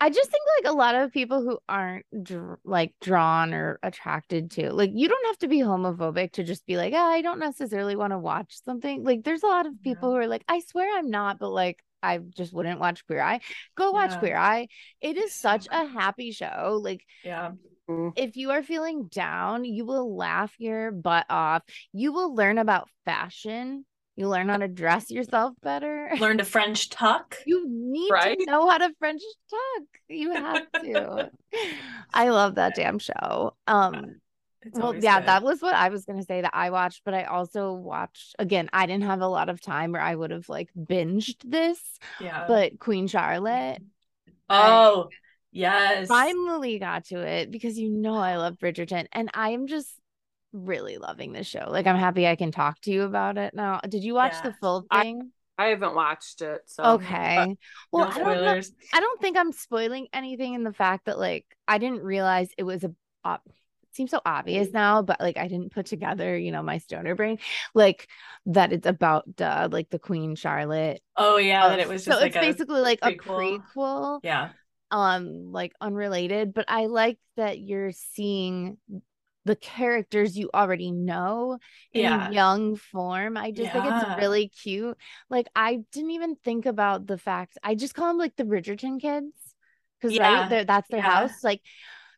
I 0.00 0.10
just 0.10 0.30
think 0.30 0.42
like 0.62 0.72
a 0.72 0.76
lot 0.76 0.94
of 0.94 1.12
people 1.12 1.42
who 1.42 1.58
aren't 1.68 2.06
dr- 2.22 2.58
like 2.64 2.94
drawn 3.00 3.52
or 3.52 3.80
attracted 3.82 4.52
to 4.52 4.72
like 4.72 4.90
you 4.94 5.08
don't 5.08 5.26
have 5.26 5.38
to 5.38 5.48
be 5.48 5.58
homophobic 5.58 6.32
to 6.32 6.44
just 6.44 6.64
be 6.66 6.76
like 6.76 6.92
"Ah, 6.94 7.10
I 7.10 7.20
don't 7.22 7.40
necessarily 7.40 7.96
want 7.96 8.12
to 8.12 8.18
watch 8.18 8.62
something. 8.64 9.02
Like 9.02 9.24
there's 9.24 9.42
a 9.42 9.46
lot 9.48 9.66
of 9.66 9.80
people 9.82 10.10
who 10.10 10.16
are 10.16 10.28
like 10.28 10.44
I 10.48 10.60
swear 10.60 10.96
I'm 10.98 11.10
not 11.10 11.38
but 11.40 11.50
like 11.50 11.82
I 12.00 12.18
just 12.18 12.52
wouldn't 12.52 12.78
watch 12.78 13.04
Queer 13.06 13.20
Eye. 13.20 13.40
Go 13.76 13.90
watch 13.90 14.12
Yeah. 14.12 14.18
Queer 14.20 14.36
Eye. 14.36 14.68
It 15.00 15.16
is 15.16 15.34
such 15.34 15.66
a 15.72 15.84
happy 15.86 16.30
show. 16.30 16.78
Like 16.82 17.04
Yeah. 17.24 17.52
if 18.16 18.36
you 18.36 18.52
are 18.52 18.62
feeling 18.62 19.08
down 19.08 19.64
you 19.64 19.84
will 19.84 20.16
laugh 20.16 20.54
your 20.58 20.92
butt 20.92 21.26
off. 21.28 21.62
You 21.92 22.12
will 22.12 22.34
learn 22.36 22.58
about 22.58 22.88
fashion 23.04 23.84
you 24.18 24.28
learn 24.28 24.48
how 24.48 24.56
to 24.58 24.68
dress 24.68 25.10
yourself 25.10 25.54
better 25.62 26.10
Learned 26.18 26.40
a 26.40 26.44
French 26.44 26.90
tuck. 26.90 27.36
you 27.46 27.64
need 27.68 28.10
Right? 28.10 28.38
to 28.38 28.44
know 28.46 28.68
how 28.68 28.78
to 28.78 28.92
French 28.98 29.22
talk. 29.48 29.86
You 30.08 30.32
have 30.34 30.70
to. 30.72 31.30
I 32.12 32.28
love 32.30 32.56
that 32.56 32.74
damn 32.74 32.98
show. 32.98 33.54
Um, 33.66 34.16
It's 34.62 34.76
well, 34.78 34.94
yeah, 34.94 35.20
good. 35.20 35.28
that 35.28 35.42
was 35.44 35.62
what 35.62 35.74
I 35.74 35.88
was 35.88 36.04
gonna 36.04 36.24
say 36.24 36.40
that 36.40 36.50
I 36.52 36.70
watched, 36.70 37.02
but 37.04 37.14
I 37.14 37.24
also 37.24 37.72
watched 37.72 38.34
again. 38.38 38.68
I 38.72 38.86
didn't 38.86 39.04
have 39.04 39.20
a 39.20 39.28
lot 39.28 39.48
of 39.48 39.60
time, 39.60 39.94
or 39.94 40.00
I 40.00 40.14
would 40.14 40.32
have 40.32 40.48
like 40.48 40.68
binged 40.76 41.36
this. 41.44 41.80
yeah. 42.20 42.44
But 42.48 42.78
Queen 42.80 43.06
Charlotte 43.06 43.78
oh, 44.50 45.08
yes. 45.52 46.08
finally 46.08 46.78
got 46.78 47.04
to 47.06 47.18
it 47.20 47.50
because 47.50 47.78
you 47.78 47.88
know 47.90 48.16
I 48.16 48.36
love 48.36 48.58
Bridgerton, 48.58 49.06
and 49.12 49.30
I 49.32 49.50
am 49.50 49.66
just 49.68 49.94
really 50.52 50.98
loving 50.98 51.32
this 51.32 51.46
show. 51.46 51.66
Like 51.68 51.86
I'm 51.86 51.96
happy 51.96 52.26
I 52.26 52.36
can 52.36 52.52
talk 52.52 52.80
to 52.82 52.90
you 52.90 53.02
about 53.02 53.38
it 53.38 53.54
now. 53.54 53.80
Did 53.88 54.04
you 54.04 54.14
watch 54.14 54.42
the 54.42 54.52
full 54.60 54.86
thing? 54.92 55.30
I 55.58 55.66
haven't 55.66 55.96
watched 55.96 56.40
it, 56.40 56.62
so 56.66 56.84
Okay. 56.84 57.56
Well, 57.90 58.08
no 58.08 58.10
I 58.10 58.18
don't 58.18 58.44
know. 58.44 58.60
I 58.94 59.00
don't 59.00 59.20
think 59.20 59.36
I'm 59.36 59.52
spoiling 59.52 60.06
anything 60.12 60.54
in 60.54 60.62
the 60.62 60.72
fact 60.72 61.06
that 61.06 61.18
like 61.18 61.44
I 61.66 61.78
didn't 61.78 62.02
realize 62.02 62.48
it 62.56 62.62
was 62.62 62.84
a 62.84 62.94
op- 63.24 63.42
it 63.46 63.96
seems 63.96 64.12
so 64.12 64.20
obvious 64.24 64.72
now, 64.72 65.02
but 65.02 65.20
like 65.20 65.36
I 65.36 65.48
didn't 65.48 65.72
put 65.72 65.86
together, 65.86 66.38
you 66.38 66.52
know, 66.52 66.62
my 66.62 66.78
stoner 66.78 67.16
brain, 67.16 67.38
like 67.74 68.06
that 68.46 68.72
it's 68.72 68.86
about 68.86 69.24
uh, 69.40 69.68
like 69.70 69.90
the 69.90 69.98
Queen 69.98 70.36
Charlotte. 70.36 71.02
Oh 71.16 71.38
yeah, 71.38 71.68
that 71.68 71.80
it 71.80 71.88
was 71.88 72.04
so 72.04 72.12
like 72.12 72.28
it's 72.28 72.36
a 72.36 72.40
basically 72.40 72.80
like 72.80 73.00
a 73.02 73.12
prequel. 73.12 73.60
prequel, 73.74 74.20
yeah. 74.22 74.50
um, 74.92 75.50
like 75.50 75.72
unrelated. 75.80 76.54
But 76.54 76.66
I 76.68 76.86
like 76.86 77.18
that 77.36 77.58
you're 77.58 77.92
seeing 77.92 78.78
the 79.44 79.56
characters 79.56 80.36
you 80.36 80.50
already 80.52 80.90
know 80.90 81.58
in 81.92 82.02
Yeah. 82.02 82.30
young 82.30 82.76
form. 82.76 83.36
I 83.36 83.50
just 83.50 83.72
think 83.72 83.84
it's 83.86 84.18
really 84.18 84.48
cute. 84.48 84.96
Like 85.30 85.48
I 85.56 85.80
didn't 85.92 86.10
even 86.10 86.36
think 86.36 86.66
about 86.66 87.06
the 87.06 87.16
fact 87.18 87.56
I 87.62 87.74
just 87.74 87.94
call 87.94 88.08
them 88.08 88.18
like 88.18 88.36
the 88.36 88.44
Bridgerton 88.44 89.00
kids. 89.00 89.32
Cause 90.02 90.12
Yeah. 90.12 90.40
right, 90.42 90.48
they're- 90.50 90.64
that's 90.64 90.88
their 90.88 91.00
Yeah. 91.00 91.10
house. 91.10 91.42
Like 91.42 91.62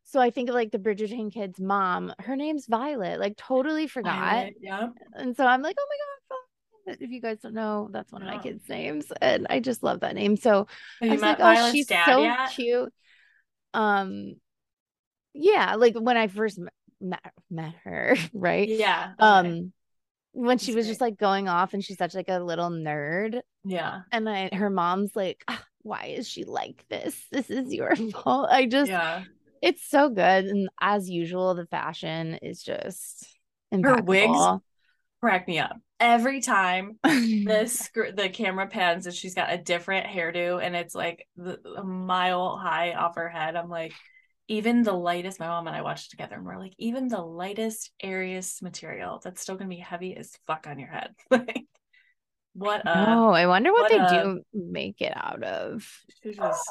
so 0.05 0.21
I 0.21 0.31
think 0.31 0.49
of 0.49 0.57
like 0.57 0.73
the 0.73 0.79
Bridgerton 0.79 1.33
kids' 1.33 1.61
mom. 1.61 2.13
Her 2.19 2.35
name's 2.35 2.67
Violet. 2.67 3.21
Like 3.21 3.37
totally 3.37 3.87
forgot. 3.87 4.19
Violet, 4.19 4.55
Yeah. 4.61 4.89
And 5.15 5.37
so 5.37 5.47
I'm 5.47 5.63
like, 5.63 5.77
oh 5.79 5.87
my 5.89 5.97
god, 5.97 6.97
if 7.01 7.11
you 7.11 7.21
guys 7.21 7.39
don't 7.41 7.55
know, 7.55 7.89
that's 7.93 8.11
one 8.11 8.23
of 8.23 8.27
my 8.29 8.39
kids' 8.39 8.69
names. 8.69 9.13
And 9.21 9.47
I 9.49 9.61
just 9.61 9.85
love 9.85 10.01
that 10.01 10.17
name. 10.17 10.37
So 10.37 10.67
Have 11.01 11.11
I 11.11 11.13
was 11.13 11.23
like, 11.23 11.37
oh, 11.39 11.71
she's 11.71 11.87
so 11.87 12.23
yet? 12.23 12.51
cute. 12.51 12.93
Um, 13.73 14.35
yeah, 15.33 15.77
like 15.77 15.95
when 15.95 16.17
I 16.17 16.27
first 16.27 16.59
met 17.01 17.33
met 17.51 17.75
her, 17.85 18.17
right? 18.33 18.69
Yeah. 18.69 19.13
Um, 19.19 19.73
when 20.33 20.59
she 20.59 20.73
That's 20.73 20.77
was 20.77 20.87
just 20.87 21.01
like 21.01 21.17
going 21.19 21.49
off, 21.49 21.75
and 21.75 21.83
she's 21.85 21.99
such 21.99 22.15
like 22.15 22.29
a 22.29 22.39
little 22.39 22.71
nerd, 22.71 23.41
yeah. 23.65 24.03
and 24.13 24.29
I, 24.29 24.51
her 24.53 24.71
mom's 24.71 25.17
like, 25.17 25.43
"Ah, 25.49 25.65
why 25.83 26.15
is 26.17 26.29
she 26.29 26.45
like 26.45 26.85
this? 26.89 27.21
This 27.33 27.51
is 27.51 27.73
your 27.75 27.95
fault. 28.13 28.49
I 28.51 28.67
just, 28.67 28.91
Yeah. 28.91 29.25
it's 29.61 29.89
so 29.89 30.09
good, 30.09 30.45
and 30.47 30.69
as 30.81 31.11
usual, 31.11 31.55
the 31.55 31.67
fashion 31.67 32.35
is 32.43 32.63
just 32.63 33.27
Her 33.73 34.01
wigs. 34.03 34.39
Crack 35.21 35.47
me 35.49 35.59
up. 35.59 35.77
Every 35.99 36.41
time 36.41 36.99
the 37.03 37.67
sc- 37.67 38.15
the 38.17 38.31
camera 38.31 38.69
pans 38.69 39.05
and 39.05 39.15
she's 39.15 39.35
got 39.35 39.53
a 39.53 39.59
different 39.59 40.07
hairdo 40.07 40.65
and 40.65 40.75
it's 40.75 40.95
like 40.95 41.27
the, 41.37 41.59
a 41.77 41.85
mile 41.85 42.57
high 42.57 42.95
off 42.95 43.17
her 43.17 43.29
head. 43.29 43.55
I'm 43.55 43.69
like, 43.69 43.93
even 44.51 44.83
the 44.83 44.93
lightest, 44.93 45.39
my 45.39 45.47
mom 45.47 45.69
and 45.69 45.77
I 45.77 45.83
watched 45.83 46.11
together 46.11 46.35
and 46.35 46.45
we're 46.45 46.59
like, 46.59 46.75
even 46.77 47.07
the 47.07 47.21
lightest, 47.23 47.93
airiest 48.03 48.63
material, 48.63 49.21
that's 49.23 49.41
still 49.41 49.55
gonna 49.55 49.71
be 49.71 49.77
heavy 49.77 50.17
as 50.17 50.37
fuck 50.49 50.67
on 50.69 50.79
your 50.79 50.89
head. 50.89 51.15
Like, 51.31 51.67
what 52.53 52.85
a 52.85 52.89
oh, 53.07 53.31
I 53.31 53.47
wonder 53.47 53.71
what, 53.71 53.83
what 53.83 53.93
they 53.93 54.17
a- 54.17 54.25
do 54.25 54.43
make 54.53 55.01
it 55.01 55.13
out 55.17 55.45
of. 55.45 55.89
just 56.25 56.69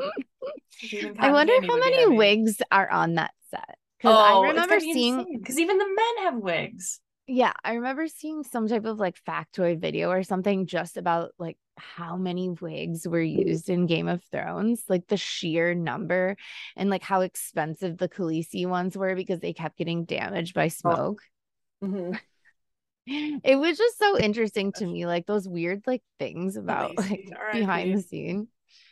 I 1.20 1.30
wonder 1.30 1.52
how 1.52 1.78
many 1.78 2.04
heavy. 2.04 2.16
wigs 2.16 2.62
are 2.72 2.90
on 2.90 3.16
that 3.16 3.32
set. 3.50 3.76
Because 3.98 4.16
Oh, 4.16 4.42
I 4.42 4.48
remember 4.48 4.80
seeing, 4.80 5.38
because 5.38 5.58
even 5.58 5.76
the 5.76 5.84
men 5.84 6.24
have 6.24 6.36
wigs. 6.36 7.00
yeah, 7.26 7.52
I 7.62 7.74
remember 7.74 8.08
seeing 8.08 8.42
some 8.42 8.66
type 8.66 8.86
of 8.86 8.98
like 8.98 9.22
factoid 9.28 9.80
video 9.82 10.08
or 10.08 10.22
something 10.22 10.66
just 10.66 10.96
about 10.96 11.32
like 11.38 11.58
how 11.80 12.16
many 12.16 12.50
wigs 12.50 13.06
were 13.08 13.20
used 13.20 13.68
in 13.68 13.86
Game 13.86 14.08
of 14.08 14.22
Thrones, 14.30 14.84
like 14.88 15.06
the 15.08 15.16
sheer 15.16 15.74
number 15.74 16.36
and 16.76 16.90
like 16.90 17.02
how 17.02 17.22
expensive 17.22 17.98
the 17.98 18.08
Khaleesi 18.08 18.66
ones 18.66 18.96
were 18.96 19.14
because 19.14 19.40
they 19.40 19.52
kept 19.52 19.78
getting 19.78 20.04
damaged 20.04 20.54
by 20.54 20.68
smoke. 20.68 21.22
Mhm. 21.82 22.18
It 23.06 23.56
was 23.58 23.76
just 23.76 23.98
so 23.98 24.18
interesting 24.18 24.72
to 24.74 24.86
me, 24.86 25.04
like 25.06 25.26
those 25.26 25.48
weird 25.48 25.82
like 25.86 26.02
things 26.20 26.56
about 26.56 26.96
like 26.96 27.28
behind 27.52 27.96
the 27.96 28.02
scene. 28.02 28.48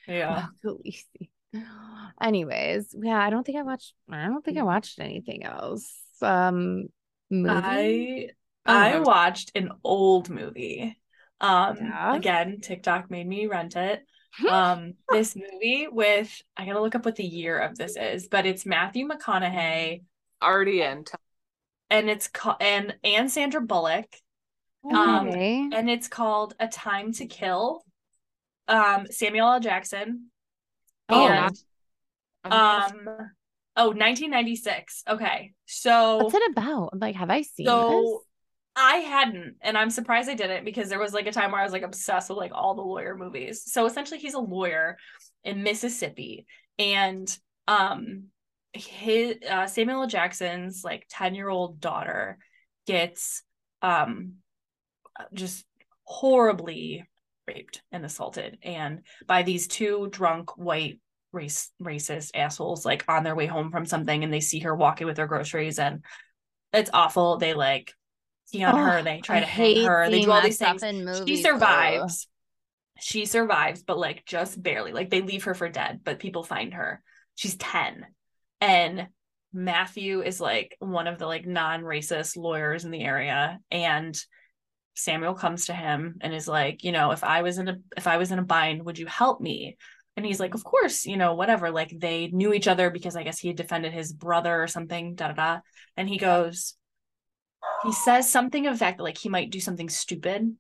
Yeah. 0.09 0.47
Oh, 0.47 0.49
Khaleesi. 0.65 1.29
Anyways, 2.21 2.95
yeah, 2.99 3.19
I 3.23 3.31
don't 3.31 3.45
think 3.45 3.59
I 3.59 3.63
watched. 3.63 3.95
I 4.11 4.27
don't 4.27 4.45
think 4.45 4.59
I 4.59 4.63
watched 4.63 4.99
anything 4.99 5.45
else. 5.45 5.93
Um, 6.21 6.89
movie. 7.31 7.61
I 7.63 8.29
Oh, 8.67 8.73
I 8.73 9.01
watched 9.01 9.53
an 9.55 9.71
old 9.85 10.29
movie. 10.31 10.99
Um 11.41 11.77
Yeah? 11.81 12.15
again, 12.17 12.61
TikTok 12.61 13.11
made 13.11 13.27
me 13.27 13.47
rent 13.47 13.77
it. 13.77 14.05
Um 14.49 14.95
this 15.11 15.37
movie 15.37 15.89
with 15.91 16.43
I 16.57 16.67
gotta 16.67 16.81
look 16.81 16.95
up 16.95 17.05
what 17.05 17.17
the 17.17 17.25
year 17.25 17.59
of 17.59 17.77
this 17.77 17.97
is, 17.97 18.29
but 18.29 18.47
it's 18.47 18.67
Matthew 18.67 19.07
McConaughey 19.09 20.03
Already 20.43 20.83
in. 20.83 21.05
and 21.91 22.09
it's 22.11 22.29
called 22.29 22.57
and 22.61 22.95
and 23.05 23.31
Sandra 23.31 23.61
Bullock 23.61 24.07
um, 24.91 25.29
Okay. 25.29 25.69
and 25.73 25.91
it's 25.91 26.09
called 26.09 26.55
A 26.61 26.69
Time 26.69 27.13
to 27.15 27.27
Kill. 27.27 27.85
Um 28.69 29.07
Samuel 29.11 29.53
L. 29.53 29.61
Jackson 29.61 30.31
Oh, 31.09 31.27
and 31.27 31.57
um 32.45 33.09
oh 33.77 33.91
1996. 33.93 35.05
Okay. 35.09 35.53
So 35.67 36.21
What's 36.21 36.35
it 36.35 36.51
about? 36.53 36.99
Like, 36.99 37.17
have 37.17 37.31
I 37.31 37.43
seen 37.43 37.67
So 37.67 38.23
I 38.81 38.97
hadn't, 38.99 39.57
and 39.61 39.77
I'm 39.77 39.91
surprised 39.91 40.31
I 40.31 40.35
didn't 40.35 40.65
because 40.65 40.89
there 40.89 41.01
was 41.01 41.13
like 41.13 41.27
a 41.27 41.33
time 41.33 41.51
where 41.51 41.61
I 41.61 41.65
was 41.65 41.73
like 41.73 41.83
obsessed 41.83 42.29
with 42.29 42.39
like 42.39 42.53
all 42.55 42.75
the 42.77 42.83
lawyer 42.83 43.17
movies. 43.17 43.65
So 43.67 43.87
essentially, 43.87 44.21
he's 44.21 44.35
a 44.35 44.39
lawyer 44.39 44.97
in 45.43 45.65
Mississippi, 45.65 46.47
and 46.79 47.37
um, 47.67 48.27
his 48.73 49.37
uh, 49.51 49.67
Samuel 49.67 50.03
L. 50.03 50.09
Jackson's 50.09 50.83
like 50.85 51.07
ten 51.11 51.35
year 51.35 51.49
old 51.49 51.81
daughter 51.81 52.39
gets 52.87 53.43
um 53.83 54.35
just 55.35 55.67
horribly 56.05 57.05
raped 57.49 57.83
and 57.91 58.05
assaulted, 58.05 58.59
and 58.63 59.01
by 59.27 59.43
these 59.43 59.67
two 59.67 60.09
drunk 60.13 60.57
white 60.57 61.01
race 61.33 61.71
racist 61.83 62.31
assholes 62.35 62.87
like 62.87 63.05
on 63.09 63.25
their 63.25 63.35
way 63.35 63.47
home 63.47 63.73
from 63.73 63.87
something, 63.87 64.23
and 64.23 64.33
they 64.33 64.41
see 64.41 64.61
her 64.61 64.75
walking 64.75 65.09
with 65.09 65.19
her 65.19 65.27
groceries 65.27 65.81
and 65.81 66.05
it's 66.73 66.91
awful. 66.93 67.39
They 67.39 67.55
like 67.55 67.93
on 68.55 68.75
oh, 68.75 68.79
her. 68.79 69.03
They 69.03 69.21
try 69.21 69.39
I 69.39 69.41
to 69.41 69.47
hate 69.47 69.85
her. 69.85 70.11
They 70.11 70.23
do 70.23 70.31
all 70.31 70.43
these 70.43 70.59
things. 70.59 70.83
in 70.83 70.99
She 70.99 71.05
movies, 71.05 71.43
survives. 71.43 72.29
She 73.01 73.25
survives, 73.27 73.83
but 73.83 73.99
like 73.99 74.25
just 74.25 74.61
barely. 74.63 74.93
Like 74.93 75.11
they 75.11 75.23
leave 75.23 75.45
her 75.45 75.55
for 75.55 75.69
dead, 75.69 76.01
but 76.05 76.19
people 76.19 76.43
find 76.43 76.75
her. 76.75 77.03
She's 77.35 77.57
10. 77.57 78.07
And 78.61 79.09
Matthew 79.53 80.23
is 80.23 80.41
like 80.41 80.77
one 80.81 81.07
of 81.07 81.19
the 81.19 81.27
like 81.27 81.47
non-racist 81.47 82.37
lawyers 82.37 82.85
in 82.85 82.91
the 82.91 83.03
area. 83.03 83.61
And 83.71 84.19
Samuel 84.95 85.35
comes 85.35 85.67
to 85.67 85.75
him 85.75 86.17
and 86.21 86.35
is 86.35 86.49
like, 86.49 86.83
you 86.83 86.93
know, 86.93 87.13
if 87.13 87.23
I 87.23 87.43
was 87.43 87.59
in 87.59 87.69
a 87.69 87.77
if 87.97 88.07
I 88.07 88.17
was 88.17 88.33
in 88.33 88.39
a 88.39 88.45
bind, 88.45 88.85
would 88.85 88.99
you 88.99 89.07
help 89.07 89.41
me? 89.41 89.77
And 90.17 90.27
he's 90.27 90.41
like, 90.41 90.55
of 90.55 90.65
course, 90.65 91.07
you 91.07 91.17
know, 91.17 91.35
whatever. 91.35 91.71
Like 91.71 91.95
they 91.97 92.27
knew 92.27 92.53
each 92.53 92.67
other 92.67 92.91
because 92.91 93.15
I 93.15 93.23
guess 93.23 93.39
he 93.39 93.49
had 93.49 93.57
defended 93.57 93.93
his 93.93 94.13
brother 94.13 94.61
or 94.61 94.67
something, 94.67 95.15
da 95.15 95.29
da 95.29 95.35
da. 95.35 95.61
And 95.97 96.09
he 96.09 96.19
goes, 96.19 96.75
he 97.85 97.93
says 97.93 98.31
something 98.31 98.67
of 98.67 98.75
the 98.75 98.79
fact 98.79 98.99
that 98.99 99.05
like 99.05 99.19
he 99.19 99.29
might 99.29 99.51
do 99.51 99.61
something 99.61 99.89
stupid 99.89 100.57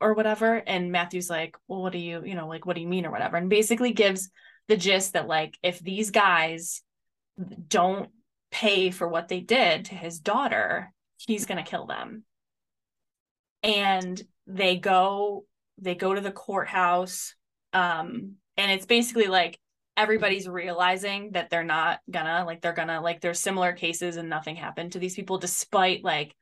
or 0.00 0.14
whatever. 0.14 0.56
And 0.56 0.92
Matthew's 0.92 1.30
like, 1.30 1.56
well, 1.66 1.82
what 1.82 1.92
do 1.92 1.98
you, 1.98 2.22
you 2.24 2.34
know, 2.34 2.48
like, 2.48 2.66
what 2.66 2.76
do 2.76 2.82
you 2.82 2.88
mean 2.88 3.06
or 3.06 3.10
whatever? 3.10 3.36
And 3.36 3.50
basically 3.50 3.92
gives 3.92 4.30
the 4.68 4.76
gist 4.76 5.14
that 5.14 5.26
like 5.26 5.56
if 5.62 5.78
these 5.80 6.10
guys 6.10 6.82
don't 7.68 8.10
pay 8.50 8.90
for 8.90 9.08
what 9.08 9.28
they 9.28 9.40
did 9.40 9.86
to 9.86 9.94
his 9.94 10.18
daughter, 10.20 10.92
he's 11.16 11.46
gonna 11.46 11.62
kill 11.62 11.86
them. 11.86 12.24
And 13.62 14.20
they 14.46 14.76
go, 14.76 15.44
they 15.78 15.94
go 15.94 16.14
to 16.14 16.20
the 16.20 16.30
courthouse. 16.30 17.34
Um, 17.72 18.36
and 18.56 18.70
it's 18.72 18.86
basically 18.86 19.26
like 19.26 19.58
everybody's 19.98 20.48
realizing 20.48 21.32
that 21.32 21.50
they're 21.50 21.64
not 21.64 21.98
gonna 22.08 22.44
like 22.46 22.62
they're 22.62 22.72
gonna 22.72 23.00
like 23.00 23.20
there's 23.20 23.40
similar 23.40 23.72
cases 23.72 24.16
and 24.16 24.30
nothing 24.30 24.54
happened 24.54 24.92
to 24.92 25.00
these 25.00 25.16
people 25.16 25.38
despite 25.38 26.04
like 26.04 26.34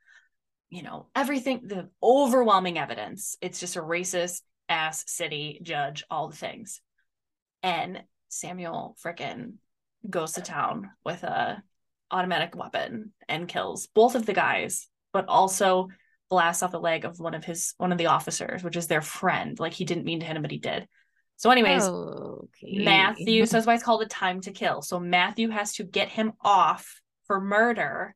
you 0.69 0.83
know 0.83 1.07
everything 1.17 1.63
the 1.65 1.89
overwhelming 2.03 2.79
evidence. 2.79 3.37
It's 3.41 3.59
just 3.59 3.77
a 3.77 3.83
racist 3.83 4.43
ass 4.69 5.05
city 5.07 5.59
judge 5.63 6.05
all 6.11 6.29
the 6.29 6.37
things. 6.37 6.83
And 7.63 8.05
samuel 8.29 8.95
frickin 9.03 9.55
goes 10.09 10.33
to 10.33 10.43
town 10.43 10.91
with 11.05 11.23
a 11.23 11.63
automatic 12.11 12.55
weapon 12.55 13.13
and 13.27 13.49
kills 13.49 13.87
both 13.87 14.15
of 14.15 14.27
the 14.27 14.35
guys 14.35 14.87
but 15.13 15.27
also 15.29 15.89
blasts 16.29 16.63
off 16.63 16.73
the 16.73 16.79
leg 16.79 17.05
of 17.07 17.19
one 17.19 17.35
of 17.35 17.45
his 17.45 17.73
one 17.79 17.91
of 17.91 17.99
the 17.99 18.07
officers 18.07 18.63
which 18.63 18.77
is 18.77 18.87
their 18.87 19.01
friend. 19.01 19.59
Like 19.59 19.73
he 19.73 19.87
didn't 19.87 20.05
mean 20.05 20.21
to 20.21 20.27
hit 20.27 20.37
him 20.37 20.43
but 20.43 20.51
he 20.51 20.59
did 20.59 20.87
so, 21.37 21.51
anyways, 21.51 21.85
okay. 21.85 22.85
Matthew, 22.85 23.45
so 23.45 23.57
that's 23.57 23.67
why 23.67 23.75
it's 23.75 23.83
called 23.83 24.03
a 24.03 24.07
time 24.07 24.41
to 24.43 24.53
kill. 24.53 24.81
So 24.81 24.99
Matthew 24.99 25.51
has 25.51 25.75
to 25.75 25.85
get 25.85 26.09
him 26.09 26.33
off 26.41 27.01
for 27.27 27.41
murder 27.41 28.15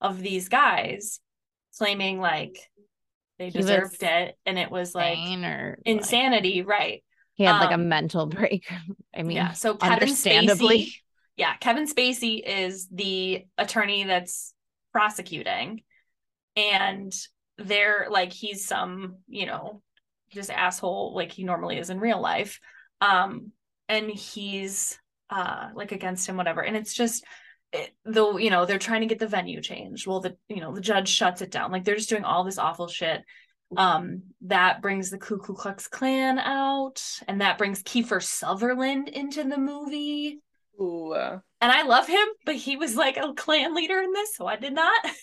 of 0.00 0.20
these 0.20 0.48
guys, 0.48 1.20
claiming 1.78 2.20
like 2.20 2.58
they 3.38 3.48
deserved 3.48 4.02
it, 4.02 4.36
and 4.44 4.58
it 4.58 4.70
was 4.70 4.94
like 4.94 5.18
insanity, 5.86 6.58
like, 6.58 6.68
right? 6.68 7.04
He 7.34 7.44
had 7.44 7.54
um, 7.54 7.60
like 7.60 7.70
a 7.70 7.74
um, 7.74 7.88
mental 7.88 8.26
break. 8.26 8.70
I 9.16 9.22
mean, 9.22 9.36
yeah. 9.36 9.52
So 9.52 9.74
Kevin 9.74 9.94
understandably, 9.94 10.78
Spacey, 10.78 10.92
yeah, 11.36 11.56
Kevin 11.56 11.86
Spacey 11.86 12.42
is 12.44 12.86
the 12.92 13.46
attorney 13.56 14.04
that's 14.04 14.52
prosecuting, 14.92 15.82
and 16.54 17.14
they're 17.56 18.08
like 18.10 18.32
he's 18.32 18.66
some 18.66 19.16
you 19.26 19.46
know 19.46 19.82
just 20.30 20.50
asshole 20.50 21.14
like 21.14 21.32
he 21.32 21.44
normally 21.44 21.78
is 21.78 21.90
in 21.90 22.00
real 22.00 22.20
life. 22.20 22.60
Um 23.00 23.52
and 23.88 24.10
he's 24.10 24.98
uh 25.30 25.68
like 25.74 25.92
against 25.92 26.28
him 26.28 26.36
whatever. 26.36 26.62
And 26.62 26.76
it's 26.76 26.94
just 26.94 27.24
it, 27.72 27.90
though 28.04 28.38
you 28.38 28.50
know 28.50 28.64
they're 28.64 28.78
trying 28.78 29.02
to 29.02 29.06
get 29.06 29.18
the 29.18 29.26
venue 29.26 29.60
changed. 29.60 30.06
Well 30.06 30.20
the 30.20 30.36
you 30.48 30.60
know 30.60 30.74
the 30.74 30.80
judge 30.80 31.08
shuts 31.08 31.42
it 31.42 31.50
down. 31.50 31.70
Like 31.72 31.84
they're 31.84 31.96
just 31.96 32.08
doing 32.08 32.24
all 32.24 32.44
this 32.44 32.58
awful 32.58 32.88
shit. 32.88 33.22
Um 33.76 34.22
that 34.42 34.80
brings 34.80 35.10
the 35.10 35.18
Ku 35.18 35.38
Klux 35.38 35.88
Klan 35.88 36.38
out 36.38 37.02
and 37.26 37.40
that 37.40 37.58
brings 37.58 37.82
Kiefer 37.82 38.22
Sutherland 38.22 39.08
into 39.08 39.44
the 39.44 39.58
movie. 39.58 40.40
Ooh. 40.80 41.12
and 41.12 41.42
I 41.60 41.82
love 41.82 42.06
him 42.06 42.26
but 42.46 42.54
he 42.54 42.76
was 42.76 42.94
like 42.94 43.16
a 43.16 43.32
Klan 43.34 43.74
leader 43.74 43.98
in 44.00 44.12
this 44.12 44.36
so 44.36 44.46
I 44.46 44.56
did 44.56 44.74
not. 44.74 45.06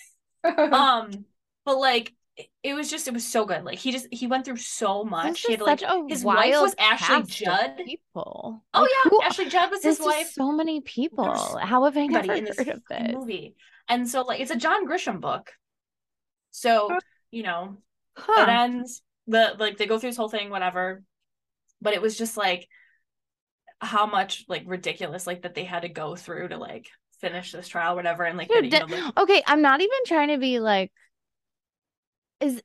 Um 0.46 1.26
but 1.66 1.78
like 1.80 2.14
it 2.64 2.74
was 2.74 2.90
just 2.90 3.08
it 3.08 3.14
was 3.14 3.26
so 3.26 3.46
good. 3.46 3.64
Like 3.64 3.80
he 3.80 3.92
just 3.92 4.08
he 4.12 4.28
went 4.28 4.46
through 4.46 4.58
so 4.58 5.04
much. 5.04 5.42
He 5.42 5.54
had 5.54 5.62
like 5.62 5.82
his 6.10 6.24
wife 6.24 6.54
was 6.60 6.76
Ashley 6.78 7.24
Judd. 7.24 7.78
People. 7.86 8.62
Oh 8.74 8.82
like, 8.82 8.90
yeah, 8.92 9.10
who, 9.10 9.22
Ashley 9.22 9.50
Judd 9.50 9.72
was 9.72 9.84
his 9.84 10.00
wife. 10.00 10.32
So 10.32 10.52
many 10.52 10.82
people. 10.82 11.34
How 11.60 11.86
have 11.86 11.98
I 11.98 12.08
never 12.08 12.34
heard 12.34 12.50
of 12.50 12.58
this 12.90 13.14
movie? 13.14 13.56
And 13.88 14.10
so 14.10 14.24
like 14.24 14.42
it's 14.42 14.52
a 14.52 14.58
John 14.58 14.88
Grisham 14.88 15.22
book. 15.22 15.52
So 16.52 16.98
you 17.32 17.44
know 17.44 17.78
huh. 18.18 18.44
it 18.44 18.50
ends 18.50 19.02
the 19.28 19.56
like 19.58 19.78
they 19.78 19.86
go 19.86 19.98
through 19.98 20.10
this 20.10 20.18
whole 20.18 20.30
thing 20.30 20.50
whatever, 20.50 21.04
but 21.82 21.94
it 21.94 22.02
was 22.02 22.18
just 22.18 22.36
like 22.36 22.68
how 23.80 24.06
much 24.06 24.46
like 24.50 24.64
ridiculous 24.66 25.26
like 25.26 25.44
that 25.44 25.56
they 25.56 25.64
had 25.64 25.84
to 25.84 25.90
go 25.90 26.16
through 26.16 26.50
to 26.50 26.58
like 26.58 26.88
finish 27.22 27.52
this 27.52 27.68
trial 27.68 27.96
whatever 27.96 28.24
and 28.24 28.38
like, 28.38 28.50
Dude, 28.50 28.72
you 28.72 28.80
know, 28.80 28.86
like 28.86 29.18
okay 29.18 29.44
I'm 29.46 29.62
not 29.62 29.80
even 29.82 30.00
trying 30.06 30.30
to 30.30 30.38
be 30.38 30.60
like 30.60 30.92
is 32.42 32.62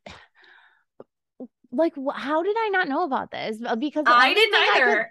like 1.72 1.94
how 2.14 2.42
did 2.42 2.56
I 2.58 2.68
not 2.68 2.88
know 2.88 3.04
about 3.04 3.30
this? 3.30 3.58
Because 3.78 4.04
I 4.06 4.34
didn't 4.34 4.54
either. 4.54 4.90
I 4.90 4.94
could, 4.94 5.06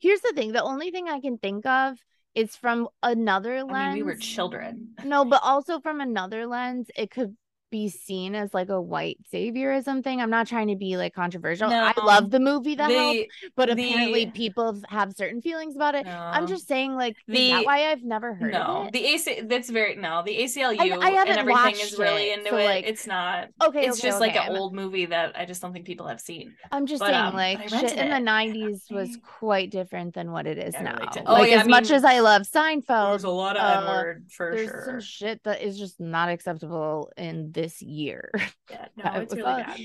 here's 0.00 0.20
the 0.20 0.32
thing: 0.34 0.52
the 0.52 0.62
only 0.62 0.90
thing 0.90 1.08
I 1.08 1.20
can 1.20 1.38
think 1.38 1.66
of 1.66 1.98
is 2.34 2.56
from 2.56 2.88
another 3.02 3.64
lens. 3.64 3.72
I 3.72 3.88
mean, 3.88 3.96
we 3.96 4.02
were 4.04 4.16
children. 4.16 4.94
No, 5.04 5.24
but 5.24 5.40
also 5.42 5.80
from 5.80 6.00
another 6.00 6.46
lens, 6.46 6.88
it 6.96 7.10
could 7.10 7.36
be 7.70 7.88
seen 7.88 8.34
as 8.34 8.54
like 8.54 8.68
a 8.68 8.80
white 8.80 9.18
saviorism 9.32 10.02
thing. 10.02 10.20
I'm 10.20 10.30
not 10.30 10.46
trying 10.46 10.68
to 10.68 10.76
be 10.76 10.96
like 10.96 11.14
controversial. 11.14 11.68
No, 11.68 11.92
I 11.96 12.04
love 12.04 12.30
the 12.30 12.40
movie 12.40 12.74
The, 12.74 12.86
the 12.86 12.94
Help, 12.94 13.16
but 13.56 13.76
the, 13.76 13.90
apparently 13.90 14.26
people 14.26 14.80
have 14.88 15.14
certain 15.14 15.40
feelings 15.42 15.76
about 15.76 15.94
it. 15.94 16.06
No, 16.06 16.12
I'm 16.12 16.46
just 16.46 16.66
saying, 16.66 16.94
like, 16.94 17.16
the, 17.26 17.62
why 17.64 17.90
I've 17.90 18.02
never 18.02 18.34
heard 18.34 18.52
no, 18.52 18.60
of 18.60 18.86
it? 18.88 18.92
The 18.92 19.04
AC 19.04 19.40
that's 19.42 19.70
very 19.70 19.96
no, 19.96 20.22
the 20.24 20.36
ACLU 20.36 20.78
I, 20.78 20.90
I 20.90 21.22
and 21.22 21.38
everything 21.38 21.80
is 21.80 21.98
really 21.98 22.30
it, 22.30 22.38
into 22.38 22.50
so 22.50 22.56
it. 22.56 22.64
Like, 22.64 22.86
it's 22.86 23.06
not 23.06 23.48
okay. 23.62 23.86
It's 23.86 23.98
okay, 23.98 24.08
just 24.08 24.22
okay, 24.22 24.38
like 24.38 24.48
an 24.48 24.56
old 24.56 24.74
movie 24.74 25.06
that 25.06 25.38
I 25.38 25.44
just 25.44 25.60
don't 25.62 25.72
think 25.72 25.84
people 25.84 26.06
have 26.06 26.20
seen. 26.20 26.54
I'm 26.72 26.86
just 26.86 27.00
but, 27.00 27.10
saying, 27.10 27.16
um, 27.16 27.34
like, 27.34 27.68
shit 27.68 27.92
in 27.92 28.10
the 28.10 28.30
'90s 28.30 28.90
was 28.90 29.18
quite 29.22 29.70
different 29.70 30.14
than 30.14 30.32
what 30.32 30.46
it 30.46 30.58
is 30.58 30.74
yeah, 30.74 30.82
now. 30.82 30.98
Really 30.98 31.22
oh 31.26 31.32
like, 31.34 31.50
yeah, 31.50 31.56
as 31.56 31.60
I 31.60 31.64
mean, 31.64 31.70
much 31.70 31.90
as 31.90 32.04
I 32.04 32.20
love 32.20 32.42
Seinfeld, 32.42 33.10
there's 33.10 33.24
a 33.24 33.30
lot 33.30 33.56
of 33.56 33.62
uh, 33.62 33.80
N-word 33.80 34.26
for 34.30 34.52
there's 34.54 34.68
sure. 34.68 34.82
some 34.86 35.00
shit 35.00 35.42
that 35.44 35.62
is 35.62 35.78
just 35.78 36.00
not 36.00 36.28
acceptable 36.28 37.10
in 37.16 37.52
this 37.58 37.82
year. 37.82 38.30
Yeah, 38.70 38.86
no, 38.96 39.20
it's 39.22 39.34
really 39.34 39.62
bad. 39.62 39.80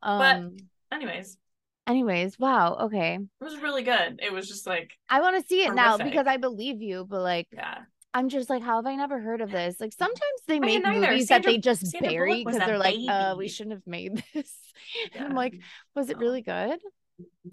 Um, 0.00 0.56
but 0.90 0.96
anyways. 0.96 1.36
Anyways, 1.88 2.38
wow. 2.38 2.76
Okay. 2.82 3.14
It 3.16 3.44
was 3.44 3.60
really 3.60 3.82
good. 3.82 4.20
It 4.22 4.32
was 4.32 4.46
just 4.46 4.64
like 4.64 4.92
I 5.08 5.20
want 5.20 5.40
to 5.40 5.46
see 5.46 5.62
it 5.62 5.70
horrific. 5.70 5.76
now 5.76 5.98
because 5.98 6.26
I 6.28 6.36
believe 6.36 6.80
you, 6.80 7.04
but 7.04 7.20
like 7.20 7.48
yeah. 7.52 7.78
I'm 8.14 8.28
just 8.28 8.48
like, 8.48 8.62
how 8.62 8.76
have 8.76 8.86
I 8.86 8.94
never 8.94 9.20
heard 9.20 9.40
of 9.40 9.50
this? 9.50 9.80
Like 9.80 9.92
sometimes 9.92 10.20
they 10.46 10.60
make 10.60 10.86
movies 10.86 11.26
Sandra, 11.26 11.50
that 11.50 11.56
they 11.56 11.58
just 11.58 11.84
Sandra 11.88 12.10
bury 12.10 12.44
because 12.44 12.60
they're 12.60 12.78
like, 12.78 12.96
uh, 13.08 13.34
we 13.36 13.48
shouldn't 13.48 13.74
have 13.74 13.86
made 13.86 14.22
this. 14.34 14.52
Yeah. 15.12 15.24
I'm 15.24 15.34
like, 15.34 15.54
was 15.96 16.10
it 16.10 16.18
really 16.18 16.42
good? 16.42 16.78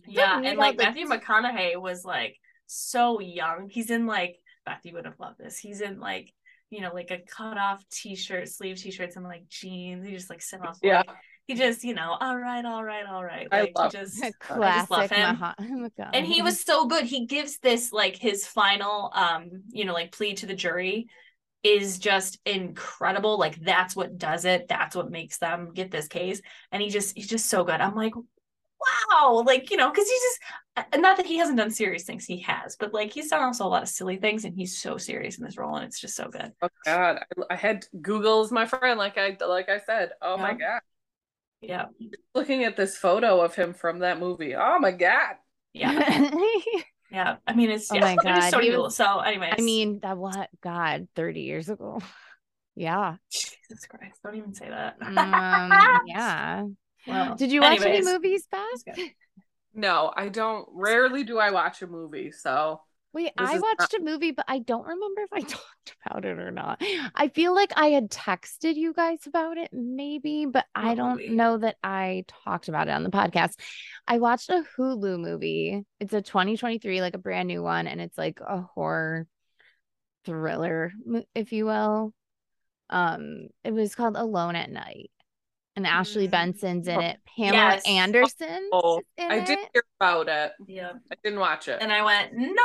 Yeah, 0.08 0.40
and 0.40 0.60
like 0.60 0.78
Matthew 0.78 1.08
McConaughey 1.08 1.82
was 1.82 2.06
like 2.06 2.38
so 2.68 3.20
young. 3.20 3.70
He's 3.70 3.90
in 3.90 4.06
like 4.06 4.38
Matthew 4.68 4.94
would 4.94 5.06
have 5.06 5.20
loved 5.20 5.40
this. 5.40 5.58
He's 5.58 5.82
in 5.82 6.00
like 6.00 6.32
you 6.76 6.82
know, 6.82 6.94
like 6.94 7.10
a 7.12 7.20
cut 7.20 7.58
off 7.58 7.84
t 7.90 8.16
shirt, 8.16 8.50
sleeve 8.50 8.78
t 8.78 8.92
shirts, 8.92 9.16
and 9.16 9.24
like 9.24 9.48
jeans. 9.48 10.06
He 10.06 10.14
just 10.14 10.30
like 10.30 10.42
sit 10.42 10.62
off. 10.62 10.78
Yeah. 10.84 11.04
Like, 11.08 11.18
he 11.48 11.54
just, 11.54 11.84
you 11.84 11.94
know, 11.94 12.18
all 12.20 12.38
right, 12.38 12.66
all 12.66 12.84
right, 12.84 13.06
all 13.06 13.24
right. 13.24 13.48
Like, 13.52 13.72
I 13.78 13.82
love 13.82 13.92
just 13.92 14.20
classic 14.40 14.42
I 14.52 14.80
just 14.80 14.92
love 14.92 15.12
him. 15.12 15.40
Mah- 15.40 16.10
and 16.14 16.26
he 16.26 16.42
was 16.42 16.60
so 16.62 16.88
good. 16.88 17.06
He 17.06 17.28
gives 17.28 17.60
this 17.60 17.92
like 17.94 18.18
his 18.18 18.48
final, 18.48 19.12
um, 19.14 19.64
you 19.70 19.86
know, 19.86 19.94
like 19.94 20.12
plea 20.12 20.34
to 20.36 20.48
the 20.48 20.56
jury 20.56 21.08
is 21.64 22.00
just 22.00 22.40
incredible. 22.46 23.38
Like 23.38 23.60
that's 23.62 23.96
what 23.96 24.18
does 24.18 24.46
it. 24.46 24.68
That's 24.68 24.96
what 24.96 25.12
makes 25.12 25.38
them 25.38 25.72
get 25.74 25.92
this 25.92 26.08
case. 26.08 26.42
And 26.72 26.82
he 26.82 26.90
just, 26.90 27.16
he's 27.16 27.28
just 27.28 27.48
so 27.48 27.64
good. 27.64 27.80
I'm 27.80 27.96
like, 27.96 28.14
wow, 28.80 29.44
like, 29.46 29.72
you 29.72 29.78
know, 29.78 29.90
because 29.90 30.08
he's 30.08 30.22
just, 30.22 30.42
uh, 30.78 30.98
not 30.98 31.18
that 31.18 31.26
he 31.26 31.38
hasn't 31.38 31.58
done 31.58 31.72
serious 31.72 32.04
things, 32.04 32.26
he 32.26 32.40
has, 32.40 32.76
but 32.76 32.94
like 32.94 33.12
he's 33.12 33.30
done 33.30 33.44
also 33.44 33.66
a 33.66 33.68
lot 33.68 33.84
of 33.84 33.90
silly 33.90 34.18
things 34.18 34.46
and 34.46 34.56
he's 34.56 34.80
so 34.80 34.98
serious 34.98 35.38
in 35.38 35.46
this 35.46 35.58
role 35.58 35.76
and 35.76 35.86
it's 35.86 36.00
just 36.00 36.16
so 36.16 36.28
good. 36.30 36.52
Oh 36.62 36.70
God. 36.86 37.20
I, 37.20 37.54
I 37.54 37.56
had 37.56 37.86
Google's 38.02 38.52
my 38.52 38.66
friend, 38.66 38.98
like 38.98 39.18
I, 39.18 39.38
like 39.46 39.70
I 39.70 39.80
said, 39.80 40.12
oh 40.22 40.36
yeah. 40.36 40.42
my 40.42 40.54
God. 40.54 40.82
Yeah. 41.62 41.86
Looking 42.34 42.64
at 42.64 42.76
this 42.76 42.98
photo 42.98 43.42
of 43.42 43.56
him 43.56 43.74
from 43.74 44.00
that 44.00 44.20
movie. 44.20 44.56
Oh 44.56 44.80
my 44.80 44.92
God. 44.92 45.36
Yeah. 45.74 46.32
yeah. 47.12 47.38
I 47.48 47.54
mean, 47.54 47.72
it's, 47.72 47.92
oh 47.92 47.96
yeah, 47.96 48.02
my 48.02 48.16
God. 48.16 48.50
so 48.50 48.60
cool. 48.60 48.90
So, 48.90 49.20
anyways. 49.20 49.56
I 49.58 49.62
mean, 49.62 50.00
that 50.02 50.18
what, 50.18 50.50
God, 50.62 51.08
30 51.16 51.42
years 51.42 51.70
ago. 51.70 52.00
Yeah. 52.78 53.16
Jesus 53.32 53.86
Christ. 53.88 54.20
Don't 54.22 54.36
even 54.36 54.54
say 54.54 54.68
that. 54.70 54.98
um, 55.02 56.02
yeah. 56.08 56.66
Well, 57.08 57.36
Did 57.36 57.52
you 57.52 57.62
watch 57.62 57.82
anyways. 57.82 58.06
any 58.08 58.13
movies, 58.13 58.48
Beth? 58.52 59.06
No, 59.74 60.12
I 60.15 60.30
don't. 60.30 60.68
Rarely 60.72 61.24
do 61.24 61.38
I 61.38 61.52
watch 61.52 61.82
a 61.82 61.88
movie. 61.88 62.32
So 62.32 62.80
wait, 63.13 63.32
I 63.38 63.60
watched 63.60 63.94
not- 63.94 64.02
a 64.02 64.04
movie, 64.04 64.32
but 64.32 64.46
I 64.48 64.60
don't 64.60 64.86
remember 64.88 65.22
if 65.22 65.34
I 65.34 65.39
talked 65.41 65.96
about 66.06 66.26
it 66.26 66.39
or 66.39 66.52
not. 66.52 66.82
I 67.13 67.28
feel 67.28 67.54
like 67.54 67.72
I 67.76 67.88
had 67.88 68.10
texted 68.10 68.76
you 68.76 68.94
guys 68.94 69.20
about 69.28 69.58
it, 69.58 69.70
maybe, 69.74 70.46
but 70.46 70.65
what 70.74 70.86
I 70.86 70.96
don't 70.96 71.18
movie? 71.18 71.30
know 71.30 71.58
that 71.58 71.76
I 71.84 72.26
talked 72.46 72.70
about 72.70 72.88
it 72.88 72.91
on 72.91 73.04
the 73.04 73.10
podcast. 73.10 73.60
I 74.08 74.18
watched 74.20 74.50
a 74.50 74.63
Hulu 74.78 75.20
movie. 75.20 75.84
It's 76.00 76.13
a 76.13 76.22
2023, 76.22 77.02
like 77.02 77.13
a 77.15 77.18
brand 77.20 77.48
new 77.48 77.62
one, 77.62 77.88
and 77.88 78.00
it's 78.02 78.18
like 78.18 78.39
a 78.46 78.62
horror 78.62 79.28
thriller, 80.26 80.91
if 81.36 81.52
you 81.52 81.65
will. 81.65 82.13
Um, 82.89 83.48
it 83.63 83.74
was 83.74 83.96
called 83.96 84.15
Alone 84.15 84.56
at 84.56 84.70
Night 84.72 85.10
and 85.76 85.86
Ashley 85.88 86.28
Mm. 86.28 86.32
Benson's 86.32 86.88
in 86.88 86.98
Oh, 86.98 87.02
it. 87.02 87.18
Pamela 87.38 87.58
yes. 87.76 87.84
Anderson. 87.86 88.70
Oh, 88.72 89.02
in 89.18 89.32
I 89.32 89.40
did 89.44 89.60
it. 89.60 89.70
hear 89.74 89.84
about 90.00 90.28
it. 90.30 90.52
Yeah. 90.68 90.94
I 91.12 91.16
didn't 91.24 91.40
watch 91.40 91.68
it. 91.68 91.80
And 91.82 91.92
I 91.92 92.04
went, 92.04 92.32
no, 92.34 92.64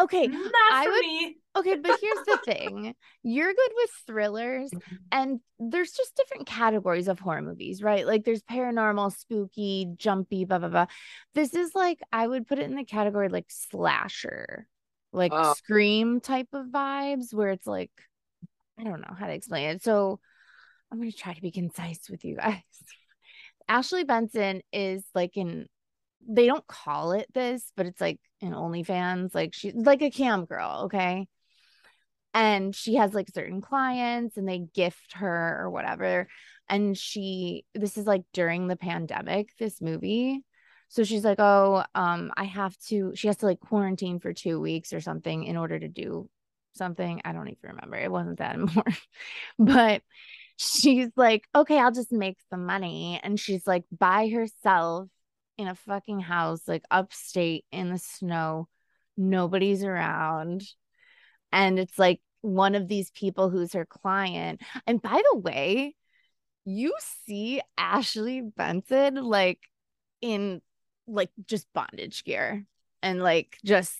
Okay, 0.00 0.28
not 0.28 0.52
I 0.72 0.84
for 0.84 0.90
would- 0.92 1.00
me. 1.00 1.36
okay, 1.56 1.74
but 1.74 1.98
here's 2.00 2.24
the 2.24 2.38
thing: 2.44 2.94
you're 3.24 3.52
good 3.52 3.70
with 3.74 3.90
thrillers, 4.06 4.70
Mm-hmm. 4.70 4.94
and 5.10 5.40
there's 5.58 5.90
just 5.90 6.14
different 6.14 6.46
categories 6.46 7.08
of 7.08 7.18
horror 7.18 7.42
movies, 7.42 7.82
right? 7.82 8.06
Like 8.06 8.22
there's 8.24 8.42
paranormal, 8.44 9.16
spooky, 9.16 9.88
jumpy, 9.96 10.44
blah 10.44 10.60
blah 10.60 10.68
blah. 10.68 10.86
This 11.34 11.52
is 11.52 11.74
like 11.74 11.98
I 12.12 12.28
would 12.28 12.46
put 12.46 12.60
it 12.60 12.70
in 12.70 12.76
the 12.76 12.84
category 12.84 13.28
like 13.28 13.46
slasher, 13.48 14.68
like 15.12 15.32
Oh. 15.34 15.54
scream 15.54 16.20
type 16.20 16.48
of 16.52 16.66
vibes, 16.66 17.34
where 17.34 17.48
it's 17.50 17.66
like 17.66 17.90
I 18.78 18.84
don't 18.84 19.00
know 19.00 19.14
how 19.18 19.26
to 19.26 19.32
explain 19.32 19.70
it. 19.70 19.82
So 19.82 20.20
I'm 20.90 20.98
gonna 20.98 21.12
try 21.12 21.34
to 21.34 21.42
be 21.42 21.50
concise 21.50 22.08
with 22.10 22.24
you 22.24 22.36
guys. 22.36 22.62
Ashley 23.68 24.04
Benson 24.04 24.62
is 24.72 25.04
like 25.14 25.36
in 25.36 25.66
they 26.26 26.46
don't 26.46 26.66
call 26.66 27.12
it 27.12 27.26
this, 27.32 27.72
but 27.76 27.86
it's 27.86 28.00
like 28.00 28.20
an 28.42 28.52
OnlyFans, 28.52 29.34
like 29.34 29.54
she's 29.54 29.74
like 29.74 30.02
a 30.02 30.10
cam 30.10 30.44
girl, 30.44 30.82
okay? 30.84 31.26
And 32.34 32.74
she 32.74 32.96
has 32.96 33.14
like 33.14 33.28
certain 33.34 33.60
clients 33.60 34.36
and 34.36 34.48
they 34.48 34.58
gift 34.74 35.14
her 35.14 35.58
or 35.60 35.70
whatever. 35.70 36.28
And 36.68 36.96
she 36.96 37.64
this 37.74 37.96
is 37.96 38.06
like 38.06 38.22
during 38.32 38.68
the 38.68 38.76
pandemic, 38.76 39.50
this 39.58 39.80
movie. 39.80 40.44
So 40.88 41.04
she's 41.04 41.24
like, 41.24 41.38
"Oh, 41.40 41.84
um 41.94 42.32
I 42.36 42.44
have 42.44 42.76
to 42.88 43.12
she 43.14 43.26
has 43.28 43.38
to 43.38 43.46
like 43.46 43.60
quarantine 43.60 44.20
for 44.20 44.32
2 44.32 44.60
weeks 44.60 44.92
or 44.92 45.00
something 45.00 45.44
in 45.44 45.56
order 45.56 45.78
to 45.78 45.88
do 45.88 46.28
something. 46.74 47.20
I 47.24 47.32
don't 47.32 47.48
even 47.48 47.70
remember. 47.70 47.96
It 47.96 48.10
wasn't 48.12 48.38
that 48.38 48.54
important. 48.56 48.98
but 49.58 50.02
she's 50.58 51.08
like, 51.16 51.46
okay, 51.54 51.78
I'll 51.78 51.92
just 51.92 52.12
make 52.12 52.36
some 52.50 52.66
money. 52.66 53.18
And 53.22 53.38
she's 53.38 53.66
like 53.66 53.84
by 53.96 54.28
herself 54.28 55.08
in 55.56 55.68
a 55.68 55.74
fucking 55.74 56.20
house, 56.20 56.62
like 56.66 56.84
upstate 56.90 57.64
in 57.70 57.90
the 57.90 57.98
snow. 57.98 58.68
Nobody's 59.16 59.84
around. 59.84 60.64
And 61.52 61.78
it's 61.78 61.98
like 61.98 62.20
one 62.40 62.74
of 62.74 62.88
these 62.88 63.10
people 63.12 63.50
who's 63.50 63.72
her 63.72 63.86
client. 63.86 64.60
And 64.86 65.00
by 65.00 65.22
the 65.30 65.38
way, 65.38 65.94
you 66.64 66.92
see 67.24 67.62
Ashley 67.78 68.42
Benson 68.42 69.14
like 69.14 69.60
in 70.20 70.60
like 71.06 71.30
just 71.46 71.66
bondage 71.72 72.24
gear 72.24 72.66
and 73.02 73.22
like 73.22 73.56
just 73.64 73.96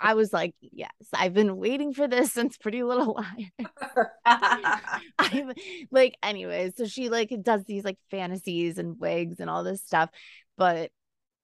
I 0.00 0.14
was 0.14 0.32
like, 0.32 0.54
yes, 0.60 0.90
I've 1.12 1.34
been 1.34 1.56
waiting 1.56 1.92
for 1.94 2.08
this 2.08 2.32
since 2.34 2.56
Pretty 2.56 2.82
Little 2.82 3.14
Liars. 3.14 4.08
I'm 5.18 5.52
like, 5.90 6.16
anyway, 6.22 6.72
so 6.76 6.86
she 6.86 7.08
like 7.08 7.32
does 7.42 7.64
these 7.64 7.84
like 7.84 7.98
fantasies 8.10 8.78
and 8.78 8.98
wigs 8.98 9.38
and 9.40 9.48
all 9.48 9.62
this 9.62 9.82
stuff, 9.84 10.10
but 10.56 10.90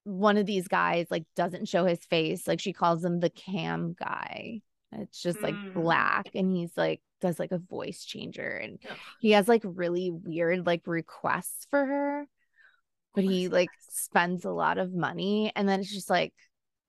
one 0.04 0.36
of 0.36 0.46
these 0.46 0.68
guys 0.68 1.06
like 1.10 1.24
doesn't 1.34 1.68
show 1.68 1.84
his 1.84 2.04
face. 2.06 2.46
Like 2.46 2.60
she 2.60 2.72
calls 2.72 3.04
him 3.04 3.20
the 3.20 3.30
cam 3.30 3.94
guy. 3.98 4.60
It's 4.92 5.20
just 5.20 5.42
like 5.42 5.54
Mm. 5.54 5.74
black, 5.74 6.28
and 6.34 6.56
he's 6.56 6.76
like 6.76 7.00
does 7.20 7.38
like 7.38 7.52
a 7.52 7.58
voice 7.58 8.04
changer, 8.04 8.48
and 8.48 8.78
he 9.20 9.32
has 9.32 9.48
like 9.48 9.62
really 9.64 10.10
weird 10.10 10.64
like 10.66 10.82
requests 10.86 11.66
for 11.70 11.84
her, 11.84 12.26
but 13.14 13.24
he 13.24 13.48
like 13.48 13.70
spends 13.90 14.44
a 14.44 14.50
lot 14.50 14.78
of 14.78 14.94
money, 14.94 15.52
and 15.56 15.68
then 15.68 15.80
it's 15.80 15.92
just 15.92 16.08
like, 16.08 16.32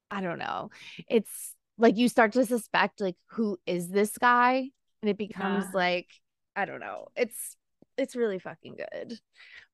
I 0.10 0.22
don't 0.22 0.40
know. 0.40 0.70
It's 1.10 1.54
like 1.78 1.98
you 1.98 2.10
start 2.10 2.34
to 2.34 2.46
suspect 2.46 3.02
like 3.02 3.18
who 3.32 3.58
is 3.66 3.90
this 3.90 4.18
guy, 4.18 4.70
and 5.02 5.10
it 5.10 5.18
becomes 5.18 5.66
Yeah. 5.66 5.72
like 5.74 6.08
I 6.56 6.66
don't 6.66 6.80
know. 6.80 7.08
It's 7.16 7.56
it's 7.98 8.16
really 8.16 8.40
fucking 8.40 8.76
good. 8.76 9.20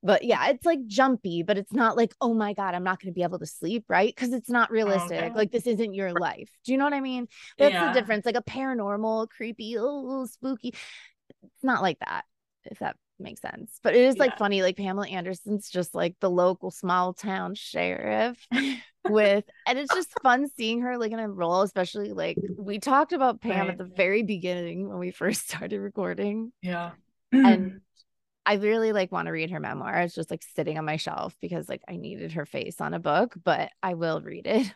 But 0.02 0.24
yeah, 0.24 0.48
it's 0.50 0.66
like 0.66 0.86
jumpy, 0.88 1.44
but 1.44 1.58
it's 1.58 1.74
not 1.74 1.96
like, 1.96 2.14
oh 2.22 2.34
my 2.34 2.54
God, 2.54 2.74
I'm 2.74 2.84
not 2.84 3.02
going 3.02 3.12
to 3.12 3.16
be 3.16 3.24
able 3.24 3.40
to 3.40 3.46
sleep, 3.46 3.86
right? 3.90 4.14
Because 4.14 4.34
it's 4.34 4.50
not 4.50 4.70
oh, 4.70 4.74
realistic. 4.74 5.18
Okay. 5.24 5.34
Like, 5.34 5.52
this 5.52 5.68
isn't 5.68 5.94
your 5.94 6.12
life. 6.14 6.50
Do 6.66 6.72
you 6.72 6.78
know 6.78 6.86
what 6.86 6.94
I 6.94 7.00
mean? 7.02 7.28
That's 7.58 7.74
Yeah. 7.74 7.92
the 7.92 8.00
difference. 8.00 8.26
Like 8.26 8.36
a 8.36 8.42
paranormal, 8.42 9.30
creepy, 9.30 9.76
oh, 9.78 10.26
spooky. 10.26 10.70
It's 10.70 11.64
not 11.64 11.82
like 11.82 12.00
that, 12.00 12.24
if 12.66 12.80
that 12.80 12.96
makes 13.20 13.42
sense. 13.42 13.80
But 13.84 13.96
it 13.96 14.02
is 14.02 14.18
like 14.18 14.32
Yeah. 14.32 14.38
funny. 14.38 14.62
Like 14.62 14.78
Pamela 14.78 15.08
Anderson's 15.08 15.70
just 15.70 15.94
like 15.96 16.16
the 16.20 16.30
local 16.30 16.72
small 16.72 17.14
town 17.14 17.56
sheriff 17.56 18.46
with, 19.08 19.46
and 19.66 19.80
it's 19.80 19.94
just 19.94 20.14
fun 20.22 20.48
seeing 20.56 20.82
her 20.82 20.98
like 20.98 21.12
in 21.12 21.20
a 21.20 21.30
role, 21.30 21.62
especially 21.62 22.14
like 22.14 22.38
we 22.58 22.80
talked 22.80 23.14
about 23.14 23.42
Pam 23.42 23.68
Right. 23.68 23.70
at 23.70 23.78
the 23.78 23.86
very 23.86 24.24
beginning 24.24 24.90
when 24.90 25.00
we 25.00 25.12
first 25.12 25.48
started 25.50 25.80
recording 25.80 26.52
Yeah. 26.62 26.92
and 27.32 27.82
I 28.46 28.56
really 28.56 28.92
like 28.92 29.10
want 29.12 29.28
to 29.28 29.32
read 29.32 29.52
her 29.52 29.60
memoir. 29.62 30.00
It's 30.02 30.16
just 30.16 30.30
like 30.30 30.44
sitting 30.56 30.78
on 30.78 30.84
my 30.84 30.98
shelf 30.98 31.34
because 31.42 31.70
like 31.70 31.82
I 31.88 31.96
needed 31.96 32.34
her 32.34 32.46
face 32.46 32.82
on 32.82 32.94
a 32.94 33.00
book, 33.00 33.36
but 33.42 33.70
I 33.82 33.94
will 33.94 34.22
read 34.22 34.48
it. 34.48 34.74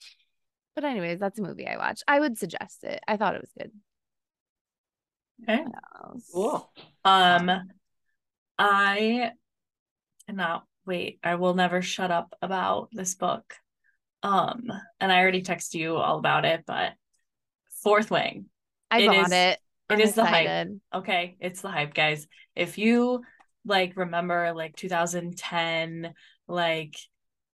but 0.74 0.82
anyways, 0.84 1.20
that's 1.20 1.38
a 1.38 1.42
movie 1.42 1.68
I 1.68 1.76
watched. 1.76 2.02
I 2.08 2.18
would 2.18 2.36
suggest 2.36 2.82
it. 2.82 3.00
I 3.06 3.16
thought 3.16 3.36
it 3.36 3.40
was 3.40 3.52
good. 3.56 3.70
Okay. 5.42 5.64
Cool. 6.32 6.70
Um, 7.04 7.50
I 8.58 9.32
cannot 10.26 10.64
wait. 10.86 11.18
I 11.22 11.34
will 11.36 11.54
never 11.54 11.82
shut 11.82 12.10
up 12.10 12.34
about 12.40 12.88
this 12.92 13.14
book. 13.14 13.54
Um, 14.22 14.64
and 15.00 15.12
I 15.12 15.18
already 15.20 15.42
texted 15.42 15.74
you 15.74 15.96
all 15.96 16.18
about 16.18 16.44
it, 16.44 16.64
but 16.66 16.92
Fourth 17.82 18.10
Wing. 18.10 18.46
I 18.90 19.00
It 19.00 19.06
bought 19.08 19.26
is- 19.26 19.32
it. 19.32 19.58
It 19.90 19.94
I'm 19.94 20.00
is 20.00 20.14
the 20.14 20.24
hype. 20.24 20.68
Okay, 20.94 21.36
it's 21.40 21.60
the 21.60 21.68
hype, 21.68 21.92
guys. 21.92 22.26
If 22.56 22.78
you 22.78 23.22
like 23.66 23.96
remember 23.96 24.54
like 24.54 24.76
2010, 24.76 26.14
like 26.48 26.94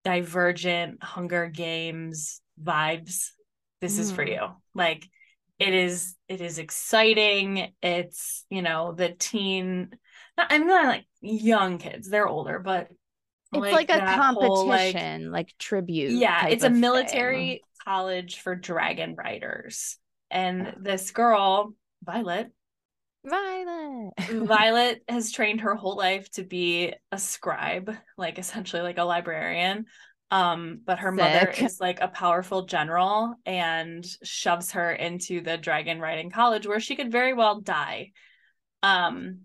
Divergent, 0.05 1.03
Hunger 1.03 1.47
Games 1.47 2.41
vibes, 2.61 3.31
this 3.81 3.97
is 3.99 4.11
for 4.13 4.23
Mhm. 4.25 4.29
you. 4.29 4.47
Like 4.73 5.09
it 5.61 5.73
is 5.73 6.15
it 6.27 6.41
is 6.41 6.57
exciting. 6.57 7.73
It's, 7.81 8.45
you 8.49 8.61
know, 8.61 8.93
the 8.93 9.09
teen 9.09 9.91
not, 10.37 10.47
I'm 10.51 10.67
not 10.67 10.85
like 10.85 11.05
young 11.21 11.77
kids, 11.77 12.09
they're 12.09 12.27
older, 12.27 12.59
but 12.59 12.89
It's 13.53 13.61
like, 13.61 13.89
a 13.89 13.97
that 13.97 14.33
whole, 14.33 14.67
like- 14.67 14.93
competition, 14.93 15.31
like, 15.31 15.53
tribute. 15.59 16.11
yeah, 16.11 16.47
it's 16.47 16.63
a 16.63 16.67
of 16.67 16.73
thing. 16.73 16.81
military 16.81 17.61
college 17.85 18.39
for 18.39 18.55
dragon 18.55 19.15
riders. 19.15 19.97
And 20.29 20.67
ah. 20.67 20.71
this 20.79 21.11
girl, 21.11 21.73
Violet, 22.03 22.51
Violet. 23.25 24.13
Violet 24.31 25.03
has 25.07 25.31
trained 25.31 25.61
her 25.61 25.75
whole 25.75 25.95
life 25.95 26.29
to 26.31 26.43
be 26.43 26.93
a 27.11 27.17
scribe, 27.17 27.95
like 28.17 28.39
essentially 28.39 28.81
like 28.81 28.97
a 28.97 29.03
librarian. 29.03 29.85
Um, 30.31 30.79
but 30.85 30.99
her 30.99 31.11
mother 31.11 31.53
is 31.57 31.81
like 31.81 31.99
a 31.99 32.07
powerful 32.07 32.65
general 32.65 33.35
and 33.45 34.05
shoves 34.23 34.71
her 34.71 34.91
into 34.91 35.41
the 35.41 35.57
dragon 35.57 35.99
riding 35.99 36.31
college 36.31 36.65
where 36.65 36.79
she 36.79 36.95
could 36.95 37.11
very 37.11 37.33
well 37.33 37.59
die. 37.59 38.11
Um, 38.81 39.41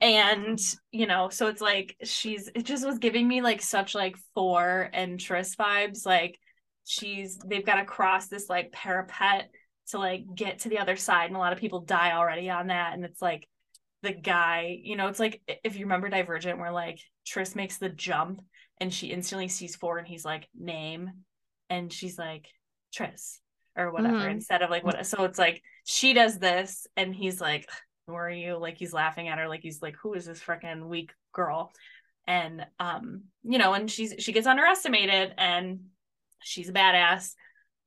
and 0.00 0.60
you 0.92 1.06
know, 1.06 1.30
so 1.30 1.46
it's 1.46 1.62
like 1.62 1.96
she's 2.04 2.48
it 2.54 2.64
just 2.64 2.86
was 2.86 2.98
giving 2.98 3.26
me 3.26 3.40
like 3.40 3.62
such 3.62 3.94
like 3.94 4.16
four 4.34 4.90
and 4.92 5.18
Tris 5.18 5.56
vibes. 5.56 6.04
Like 6.04 6.38
she's 6.84 7.38
they've 7.38 7.64
got 7.64 7.76
to 7.76 7.86
cross 7.86 8.28
this 8.28 8.50
like 8.50 8.72
parapet 8.72 9.50
to 9.88 9.98
like 9.98 10.24
get 10.34 10.60
to 10.60 10.68
the 10.68 10.78
other 10.78 10.96
side, 10.96 11.28
and 11.28 11.36
a 11.36 11.38
lot 11.38 11.54
of 11.54 11.58
people 11.58 11.80
die 11.80 12.12
already 12.12 12.50
on 12.50 12.66
that. 12.66 12.92
And 12.92 13.06
it's 13.06 13.22
like 13.22 13.48
the 14.02 14.12
guy, 14.12 14.78
you 14.82 14.96
know, 14.96 15.08
it's 15.08 15.18
like 15.18 15.40
if 15.64 15.76
you 15.76 15.86
remember 15.86 16.10
Divergent, 16.10 16.58
where 16.58 16.72
like 16.72 17.00
Tris 17.26 17.56
makes 17.56 17.78
the 17.78 17.88
jump 17.88 18.42
and 18.80 18.92
she 18.92 19.08
instantly 19.08 19.48
sees 19.48 19.76
Four 19.76 19.98
and 19.98 20.06
he's 20.06 20.24
like, 20.24 20.48
name. 20.54 21.10
And 21.70 21.92
she's 21.92 22.18
like, 22.18 22.46
tris 22.92 23.40
or 23.76 23.90
whatever, 23.92 24.26
Mhm. 24.26 24.30
instead 24.32 24.62
of 24.62 24.70
like 24.70 24.84
what 24.84 25.04
so 25.06 25.24
it's 25.24 25.38
like 25.38 25.62
she 25.84 26.14
does 26.14 26.38
this 26.38 26.86
and 26.96 27.14
he's 27.14 27.40
like, 27.40 27.68
Who 28.06 28.14
are 28.14 28.30
you? 28.30 28.56
Like 28.56 28.78
he's 28.78 28.92
laughing 28.92 29.28
at 29.28 29.38
her, 29.38 29.48
like 29.48 29.60
he's 29.62 29.82
like, 29.82 29.96
Who 30.02 30.14
is 30.14 30.24
this 30.26 30.40
freaking 30.40 30.86
weak 30.86 31.12
girl? 31.32 31.72
And 32.26 32.66
um, 32.78 33.24
you 33.42 33.58
know, 33.58 33.72
and 33.74 33.90
she's 33.90 34.14
she 34.18 34.32
gets 34.32 34.46
underestimated 34.46 35.34
and 35.36 35.80
she's 36.42 36.68
a 36.68 36.72
badass. 36.72 37.34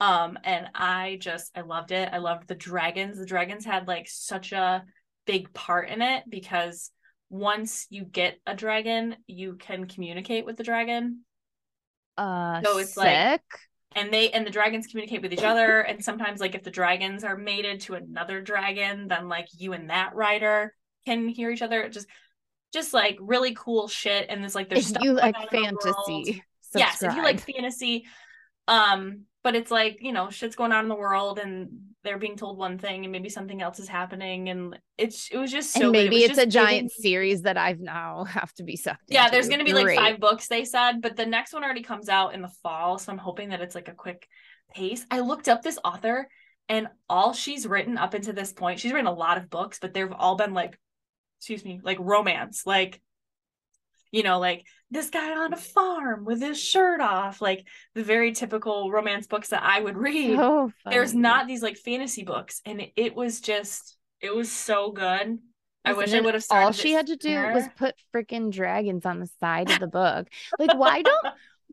Um, 0.01 0.37
and 0.43 0.67
I 0.75 1.17
just 1.19 1.51
I 1.57 1.61
loved 1.61 1.91
it. 1.91 2.09
I 2.11 2.19
loved 2.19 2.47
the 2.47 2.55
dragons. 2.55 3.17
The 3.17 3.25
dragons 3.25 3.65
had 3.65 3.87
like 3.87 4.07
such 4.07 4.51
a 4.51 4.85
big 5.25 5.53
part 5.53 5.89
in 5.89 6.01
it 6.01 6.23
because 6.29 6.91
once 7.29 7.87
you 7.89 8.03
get 8.03 8.39
a 8.45 8.55
dragon, 8.55 9.15
you 9.27 9.55
can 9.55 9.85
communicate 9.85 10.45
with 10.45 10.57
the 10.57 10.63
dragon. 10.63 11.21
Uh, 12.17 12.61
So 12.63 12.77
it's 12.79 12.97
like- 12.97 13.07
And 13.95 14.13
they 14.13 14.29
and 14.31 14.45
the 14.45 14.51
dragons 14.51 14.85
communicate 14.87 15.21
with 15.23 15.33
each 15.33 15.41
other. 15.43 15.81
And 15.81 16.03
sometimes 16.03 16.39
like 16.39 16.53
if 16.53 16.63
the 16.63 16.69
dragons 16.71 17.23
are 17.23 17.35
mated 17.35 17.81
to 17.81 17.95
another 17.95 18.39
dragon, 18.41 19.07
then 19.07 19.27
like 19.27 19.47
you 19.57 19.73
and 19.73 19.89
that 19.89 20.13
rider 20.13 20.75
can 21.05 21.27
hear 21.27 21.49
each 21.49 21.63
other. 21.63 21.89
Just 21.89 22.07
just 22.71 22.93
like 22.93 23.17
really 23.19 23.55
cool 23.55 23.87
shit. 23.87 24.27
And 24.29 24.41
there's 24.43 24.53
like 24.53 24.69
there's 24.69 24.91
if 24.91 25.01
you 25.03 25.13
like 25.13 25.35
on 25.35 25.41
in 25.69 25.73
the 25.75 25.81
fantasy, 26.05 26.43
yes 26.79 27.01
if 27.01 27.15
you 27.15 27.23
like 27.23 27.39
fantasy 27.39 28.05
um 28.67 29.25
but 29.43 29.55
it's 29.55 29.71
like 29.71 29.99
you 30.01 30.11
know 30.11 30.29
shit's 30.29 30.55
going 30.55 30.71
on 30.71 30.85
in 30.85 30.89
the 30.89 30.95
world 30.95 31.39
and 31.39 31.69
they're 32.03 32.17
being 32.17 32.37
told 32.37 32.57
one 32.57 32.77
thing 32.77 33.03
and 33.03 33.11
maybe 33.11 33.29
something 33.29 33.61
else 33.61 33.79
is 33.79 33.87
happening 33.87 34.49
and 34.49 34.77
it's 34.97 35.29
it 35.31 35.37
was 35.37 35.51
just 35.51 35.73
so 35.73 35.83
and 35.83 35.91
maybe 35.91 36.23
it 36.23 36.31
it's 36.31 36.39
a 36.39 36.45
giant 36.45 36.89
giving- 36.89 36.89
series 36.89 37.41
that 37.43 37.57
I've 37.57 37.79
now 37.79 38.23
have 38.25 38.53
to 38.53 38.63
be 38.63 38.75
sucked. 38.75 39.03
yeah 39.07 39.29
there's 39.29 39.49
gonna 39.49 39.63
be 39.63 39.73
like 39.73 39.95
five 39.95 40.19
books 40.19 40.47
they 40.47 40.65
said 40.65 41.01
but 41.01 41.15
the 41.15 41.25
next 41.25 41.53
one 41.53 41.63
already 41.63 41.83
comes 41.83 42.09
out 42.09 42.33
in 42.33 42.41
the 42.41 42.51
fall 42.63 42.97
so 42.97 43.11
i'm 43.11 43.17
hoping 43.17 43.49
that 43.49 43.61
it's 43.61 43.75
like 43.75 43.87
a 43.87 43.93
quick 43.93 44.27
pace. 44.73 45.05
I 45.09 45.21
looked 45.21 45.49
up 45.49 45.63
this 45.63 45.79
author 45.83 46.27
and 46.67 46.87
all 47.09 47.33
she's 47.33 47.65
written 47.65 47.97
up 47.97 48.13
into 48.13 48.33
this 48.33 48.53
point 48.53 48.79
she's 48.79 48.91
written 48.93 49.07
a 49.07 49.13
lot 49.13 49.37
of 49.37 49.49
books 49.49 49.79
but 49.81 49.93
they've 49.93 50.11
all 50.11 50.35
been 50.35 50.53
like 50.53 50.77
excuse 51.39 51.65
me 51.65 51.79
like 51.83 51.97
romance 51.99 52.63
like 52.65 53.01
you 54.11 54.23
know 54.23 54.39
like 54.39 54.65
this 54.91 55.09
guy 55.09 55.31
on 55.37 55.53
a 55.53 55.57
farm 55.57 56.25
with 56.25 56.41
his 56.41 56.61
shirt 56.61 57.01
off 57.01 57.41
like 57.41 57.65
the 57.95 58.03
very 58.03 58.31
typical 58.31 58.91
romance 58.91 59.27
books 59.27 59.49
that 59.49 59.63
i 59.63 59.79
would 59.79 59.97
read 59.97 60.35
So 60.35 60.71
there's 60.89 61.13
not 61.13 61.47
these 61.47 61.61
like 61.61 61.77
fantasy 61.77 62.23
books 62.23 62.61
and 62.65 62.81
it, 62.81 62.91
it 62.95 63.15
was 63.15 63.39
just 63.41 63.97
it 64.21 64.33
was 64.35 64.51
so 64.51 64.91
good 64.91 65.39
i 65.85 65.93
wish 65.93 66.13
i 66.13 66.19
would 66.19 66.33
have 66.33 66.43
started 66.43 66.65
all 66.65 66.71
she 66.71 66.91
had 66.91 67.07
to 67.07 67.15
do 67.15 67.35
was 67.53 67.67
put 67.77 67.95
freaking 68.13 68.51
dragons 68.51 69.05
on 69.05 69.19
the 69.19 69.29
side 69.39 69.69
of 69.71 69.79
the 69.79 69.87
book. 69.87 70.27
Like, 70.59 70.77
why 70.77 71.01
don't 71.01 71.25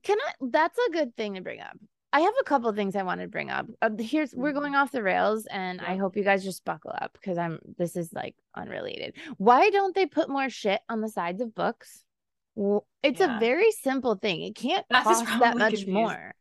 can 0.03 0.19
I? 0.21 0.33
That's 0.41 0.79
a 0.79 0.93
good 0.93 1.17
thing 1.17 1.35
to 1.35 1.41
bring 1.41 1.61
up. 1.61 1.77
I 2.13 2.21
have 2.21 2.35
a 2.41 2.45
couple 2.45 2.69
of 2.69 2.77
things 2.77 2.95
I 2.97 3.03
want 3.03 3.21
to 3.21 3.27
bring 3.27 3.51
up. 3.51 3.67
Uh, 3.83 3.91
here's 3.99 4.33
we're 4.35 4.53
going 4.53 4.75
off 4.75 4.93
the 4.93 5.03
rails, 5.03 5.47
and 5.47 5.81
I 5.81 5.97
hope 5.97 6.17
you 6.17 6.23
guys 6.23 6.45
just 6.45 6.65
buckle 6.65 6.93
up 6.97 7.13
because 7.15 7.37
I'm. 7.37 7.59
This 7.77 7.97
is 7.97 8.13
like 8.13 8.37
unrelated. 8.55 9.15
Why 9.39 9.71
don't 9.71 9.95
they 9.95 10.07
put 10.07 10.29
more 10.29 10.49
shit 10.49 10.81
on 10.89 11.01
the 11.01 11.09
sides 11.09 11.41
of 11.41 11.55
books? 11.55 12.05
Well, 12.57 12.87
it's 13.03 13.21
Yeah. 13.21 13.37
a 13.37 13.41
very 13.41 13.71
simple 13.71 14.17
thing. 14.17 14.43
It 14.43 14.57
can't 14.57 14.87
Beth 14.89 15.05
cost 15.05 15.25
that 15.41 15.57
much 15.57 15.75
confused. 15.75 15.89
more. 15.89 16.35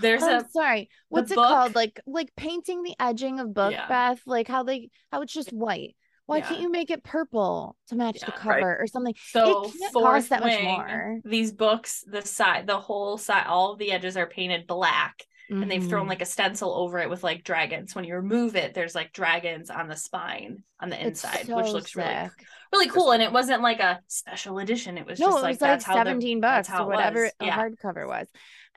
there's 0.00 0.22
I'm 0.22 0.44
a 0.44 0.48
sorry. 0.48 0.88
What's 1.08 1.30
it 1.32 1.36
book- 1.36 1.46
called? 1.48 1.74
Like 1.74 1.98
like 2.06 2.30
painting 2.36 2.82
the 2.82 2.94
edging 3.00 3.40
of 3.40 3.52
book, 3.54 3.72
Yeah. 3.72 3.88
Beth. 3.88 4.20
Like 4.26 4.46
how 4.48 4.62
they 4.62 4.90
how 5.10 5.22
it's 5.22 5.32
just 5.32 5.52
white. 5.52 5.96
Why 6.26 6.38
Yeah. 6.38 6.48
can't 6.48 6.60
you 6.60 6.70
make 6.70 6.90
it 6.90 7.04
purple 7.04 7.76
to 7.88 7.94
match 7.94 8.18
the 8.20 8.26
Yeah, 8.26 8.48
right. 8.48 8.60
cover 8.60 8.78
or 8.80 8.86
something? 8.88 9.14
so 9.28 9.70
can't 9.70 9.92
cost 9.94 10.28
that 10.30 10.42
much 10.42 10.60
more. 10.62 11.20
these 11.24 11.52
books 11.52 12.04
the 12.06 12.22
side 12.22 12.66
the 12.66 12.80
whole 12.80 13.16
side 13.16 13.46
all 13.46 13.72
of 13.72 13.78
the 13.78 13.92
edges 13.92 14.16
are 14.16 14.26
painted 14.26 14.66
black 14.66 15.22
and 15.48 15.70
they've 15.70 15.86
thrown 15.88 16.08
like 16.08 16.22
a 16.22 16.26
stencil 16.26 16.74
over 16.74 16.98
it 16.98 17.08
with 17.08 17.22
like 17.22 17.44
dragons 17.44 17.94
when 17.94 18.04
you 18.04 18.14
remove 18.16 18.56
it 18.56 18.74
there's 18.74 18.94
like 18.94 19.12
dragons 19.12 19.70
on 19.70 19.86
the 19.88 19.96
spine 19.96 20.62
on 20.80 20.88
the 20.90 20.96
It's 21.06 21.22
inside 21.24 21.48
which 21.48 21.72
looks 21.72 21.94
really 21.94 22.08
sick. 22.08 22.32
really 22.72 22.88
cool 22.88 23.12
and 23.12 23.22
it 23.22 23.30
wasn't 23.32 23.62
like 23.62 23.78
a 23.80 24.00
special 24.08 24.58
edition 24.58 24.98
it 24.98 25.06
was 25.06 25.20
No, 25.20 25.26
just 25.26 25.38
it 25.38 25.42
like 25.42 25.50
was 25.54 25.60
like 25.60 25.70
that's 25.70 25.84
how 25.84 25.94
the- 25.94 26.10
17 26.10 26.40
that's 26.40 26.68
bucks 26.68 26.80
or 26.80 26.86
whatever 26.86 27.24
a 27.26 27.44
yeah 27.44 27.56
hardcover 27.56 28.06
was. 28.08 28.26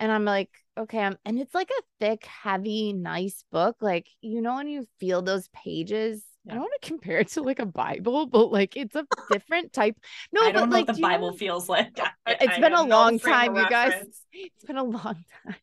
And 0.01 0.13
I'm 0.13 0.23
like, 0.23 0.49
okay, 0.77 0.99
um, 1.03 1.17
and 1.25 1.37
it's 1.37 1.53
like 1.53 1.69
a 1.77 1.81
thick, 1.99 2.23
heavy, 2.23 2.93
nice 2.93 3.43
book. 3.51 3.75
Like, 3.81 4.07
you 4.21 4.41
know, 4.41 4.55
when 4.55 4.69
you 4.69 4.87
feel 4.97 5.21
those 5.21 5.49
pages, 5.49 6.23
I 6.47 6.53
don't 6.53 6.61
want 6.61 6.71
to 6.81 6.87
compare 6.87 7.17
it 7.19 7.27
to 7.31 7.41
like 7.41 7.59
a 7.59 7.65
Bible, 7.65 8.25
but 8.25 8.49
like 8.49 8.77
it's 8.77 8.95
a 8.95 9.05
different 9.29 9.73
type. 9.73 9.97
No, 10.31 10.39
i 10.41 10.53
but 10.53 10.59
don't 10.59 10.69
know 10.69 10.75
like 10.77 10.87
what 10.87 10.93
the 10.95 11.01
you 11.01 11.05
know- 11.05 11.13
bible 11.15 11.33
feels 11.33 11.67
like 11.67 11.99
I- 11.99 12.11
It's 12.39 12.53
I 12.57 12.61
been 12.61 12.71
a 12.71 12.77
no 12.77 12.83
long 12.85 13.19
time, 13.19 13.57
you 13.57 13.69
guys. 13.69 14.05
It's 14.31 14.63
been 14.65 14.77
a 14.77 14.83
long 14.85 15.17
time. 15.45 15.55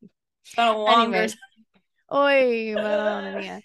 It's 0.46 0.54
been 0.54 0.68
a 0.68 0.78
longer. 0.78 1.26
Oy, 2.12 2.72
Madonna 2.74 3.38
mia. 3.38 3.60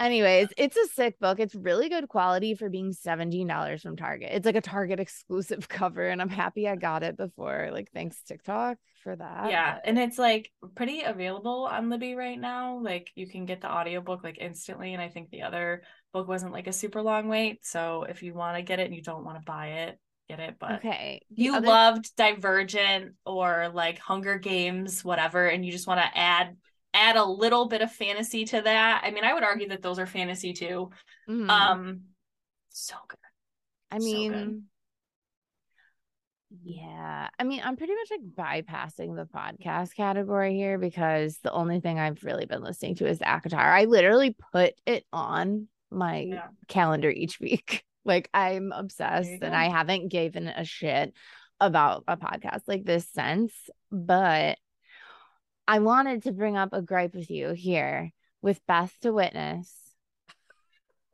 Anyways, 0.00 0.48
it's 0.56 0.76
a 0.76 0.86
sick 0.88 1.18
book. 1.20 1.38
It's 1.38 1.54
really 1.54 1.88
good 1.88 2.08
quality 2.08 2.54
for 2.56 2.68
being 2.68 2.92
$17 2.92 3.80
from 3.80 3.96
Target. 3.96 4.30
It's 4.32 4.44
like 4.44 4.56
a 4.56 4.60
Target 4.60 4.98
exclusive 4.98 5.68
cover, 5.68 6.08
and 6.08 6.20
I'm 6.20 6.28
happy 6.28 6.68
I 6.68 6.76
got 6.76 7.02
it 7.04 7.16
before. 7.16 7.68
Like, 7.72 7.90
thanks 7.94 8.20
TikTok 8.26 8.78
for 9.04 9.14
that. 9.14 9.50
yeah 9.50 9.76
and 9.84 9.98
it's 9.98 10.16
like 10.18 10.50
pretty 10.74 11.02
available 11.02 11.68
on 11.70 11.90
libby 11.90 12.14
right 12.14 12.40
now 12.40 12.78
like 12.78 13.10
you 13.14 13.28
can 13.28 13.44
get 13.44 13.60
the 13.60 13.70
audiobook 13.70 14.24
like 14.24 14.38
instantly 14.38 14.94
and 14.94 15.02
i 15.02 15.10
think 15.10 15.28
the 15.28 15.42
other 15.42 15.82
book 16.14 16.26
wasn't 16.26 16.50
like 16.50 16.66
a 16.68 16.72
super 16.72 17.02
long 17.02 17.28
wait 17.28 17.58
so 17.66 18.06
if 18.08 18.22
you 18.22 18.32
want 18.32 18.56
to 18.56 18.62
get 18.62 18.80
it 18.80 18.86
and 18.86 18.94
you 18.94 19.02
don't 19.02 19.22
want 19.22 19.36
to 19.36 19.44
buy 19.44 19.66
it 19.66 19.98
get 20.28 20.40
it 20.40 20.56
but 20.58 20.76
Okay. 20.76 21.20
the 21.30 21.42
you 21.42 21.54
other- 21.56 21.66
loved 21.66 22.14
divergent 22.16 23.14
or 23.26 23.70
like 23.72 23.98
hunger 23.98 24.38
games 24.38 25.04
whatever 25.04 25.46
and 25.46 25.64
you 25.64 25.70
just 25.72 25.86
want 25.86 26.00
to 26.00 26.18
add 26.18 26.56
add 26.94 27.16
a 27.16 27.24
little 27.24 27.66
bit 27.68 27.82
of 27.82 27.90
fantasy 27.92 28.44
to 28.44 28.60
that 28.62 29.02
i 29.04 29.10
mean 29.10 29.24
i 29.24 29.34
would 29.34 29.42
argue 29.42 29.68
that 29.68 29.82
those 29.82 29.98
are 29.98 30.06
fantasy 30.06 30.52
too 30.52 30.90
Mhm. 31.28 31.50
um 31.50 32.00
so 32.70 32.94
good 33.08 33.18
I 33.90 33.98
so 33.98 34.04
mean, 34.04 34.32
good. 34.32 34.62
yeah. 36.64 37.28
I 37.38 37.44
mean, 37.44 37.60
I'm 37.64 37.76
pretty 37.76 37.92
much 37.94 38.08
like 38.10 38.64
bypassing 38.64 39.14
the 39.14 39.26
podcast 39.26 39.94
category 39.94 40.54
here 40.54 40.78
because 40.78 41.38
the 41.44 41.52
only 41.52 41.78
thing 41.80 41.98
I've 42.00 42.22
really 42.24 42.46
been 42.46 42.62
listening 42.62 42.96
to 42.96 43.06
is 43.08 43.18
ACOTAR. 43.20 43.54
I 43.58 43.84
literally 43.84 44.34
put 44.52 44.74
it 44.86 45.04
on 45.12 45.68
my 45.90 46.18
yeah 46.20 46.46
calendar 46.68 47.10
each 47.10 47.38
week. 47.40 47.84
Like 48.04 48.28
I'm 48.34 48.72
obsessed 48.72 49.30
and 49.30 49.40
go. 49.40 49.52
I 49.52 49.68
haven't 49.68 50.08
given 50.08 50.48
a 50.48 50.64
shit 50.64 51.12
about 51.60 52.04
a 52.08 52.16
podcast 52.16 52.62
like 52.66 52.84
this 52.84 53.08
since, 53.14 53.52
but 53.90 54.58
I 55.66 55.78
wanted 55.78 56.24
to 56.24 56.32
bring 56.32 56.56
up 56.56 56.72
a 56.72 56.82
gripe 56.82 57.14
with 57.14 57.30
you 57.30 57.52
here 57.52 58.12
with 58.42 58.60
Beth 58.66 58.94
to 59.02 59.12
witness. 59.12 59.74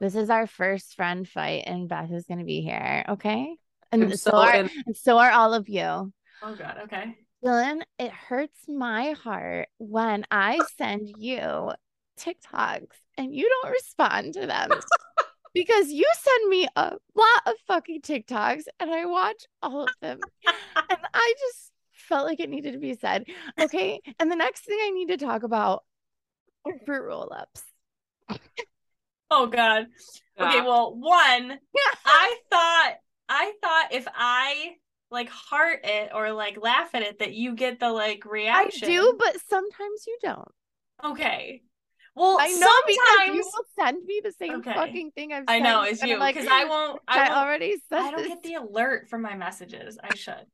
This 0.01 0.15
is 0.17 0.31
our 0.31 0.47
first 0.47 0.95
friend 0.97 1.29
fight 1.29 1.65
and 1.67 1.89
Beth 1.89 2.11
is 2.11 2.25
going 2.27 2.39
to 2.41 2.45
be 2.47 2.63
here, 2.63 3.05
okay? 3.11 3.55
And 3.93 4.11
so, 4.19 4.31
so 4.31 4.37
are, 4.37 4.55
in- 4.57 4.71
and 4.87 4.97
so 4.97 5.19
are 5.19 5.31
all 5.31 5.53
of 5.55 5.69
you. 5.69 5.83
oh 5.83 6.13
god 6.59 6.79
okay 6.85 7.17
Dylan, 7.45 7.81
it 7.99 8.11
hurts 8.13 8.59
my 8.69 9.13
heart 9.13 9.69
when 9.79 10.27
I 10.31 10.61
send 10.77 11.09
you 11.17 11.73
TikToks 12.19 12.97
and 13.17 13.35
you 13.35 13.49
don't 13.49 13.73
respond 13.73 14.35
to 14.35 14.47
them 14.47 14.71
because 15.55 15.91
you 15.91 16.07
send 16.15 16.49
me 16.49 16.69
a 16.77 16.97
lot 17.15 17.43
of 17.47 17.55
fucking 17.67 18.03
TikToks 18.03 18.65
and 18.79 18.91
I 18.91 19.07
watch 19.07 19.45
all 19.63 19.83
of 19.83 19.91
them. 20.01 20.21
And 20.89 20.99
I 21.15 21.35
just 21.39 21.73
felt 21.93 22.27
like 22.27 22.41
it 22.41 22.49
needed 22.49 22.73
to 22.73 22.79
be 22.79 22.95
said. 22.95 23.25
Okay. 23.61 24.01
And 24.19 24.31
the 24.31 24.37
next 24.37 24.65
thing 24.65 24.79
I 24.83 24.91
need 24.91 25.09
to 25.09 25.17
talk 25.17 25.43
about 25.43 25.85
are 26.65 26.79
fruit 26.85 27.05
roll 27.05 27.33
ups. 27.33 27.63
oh 29.31 29.47
god 29.47 29.87
okay 30.39 30.61
well 30.61 30.95
one 30.95 31.59
I 32.05 32.37
thought 32.51 32.95
I 33.29 33.53
thought 33.63 33.93
if 33.93 34.07
I 34.15 34.75
like 35.11 35.29
heart 35.29 35.81
it 35.85 36.11
or 36.15 36.33
like 36.33 36.59
laugh 36.61 36.95
at 36.95 37.03
it 37.03 37.19
that 37.19 37.35
you 37.35 37.55
get 37.55 37.81
the 37.81 37.91
like 37.91 38.25
reaction. 38.25 38.89
I 38.89 38.93
do, 38.93 39.17
but 39.19 39.37
sometimes 39.49 40.05
you 40.07 40.19
don't. 40.23 40.53
Okay. 41.05 41.63
Well, 42.17 42.37
I 42.41 42.49
know 42.53 42.71
because 42.87 43.37
you 43.37 43.43
will 43.45 43.65
send 43.79 44.05
me 44.05 44.21
the 44.23 44.33
same 44.33 44.57
Okay. 44.57 44.75
fucking 44.75 45.13
thing 45.13 45.33
I've 45.33 45.45
I 45.47 45.61
know 45.61 45.83
it's 45.83 46.03
you 46.03 46.15
I'm 46.15 46.21
like, 46.21 46.35
because 46.35 46.49
I 46.51 46.65
won't. 46.65 47.01
I, 47.09 47.19
I, 47.19 47.29
won't, 47.29 47.33
already 47.41 47.77
said 47.89 48.01
I 48.01 48.11
don't 48.11 48.19
this. 48.21 48.29
get 48.29 48.43
the 48.43 48.55
alert 48.55 49.09
from 49.09 49.23
my 49.23 49.37
messages. 49.37 49.99
I 50.03 50.15
should. 50.15 50.45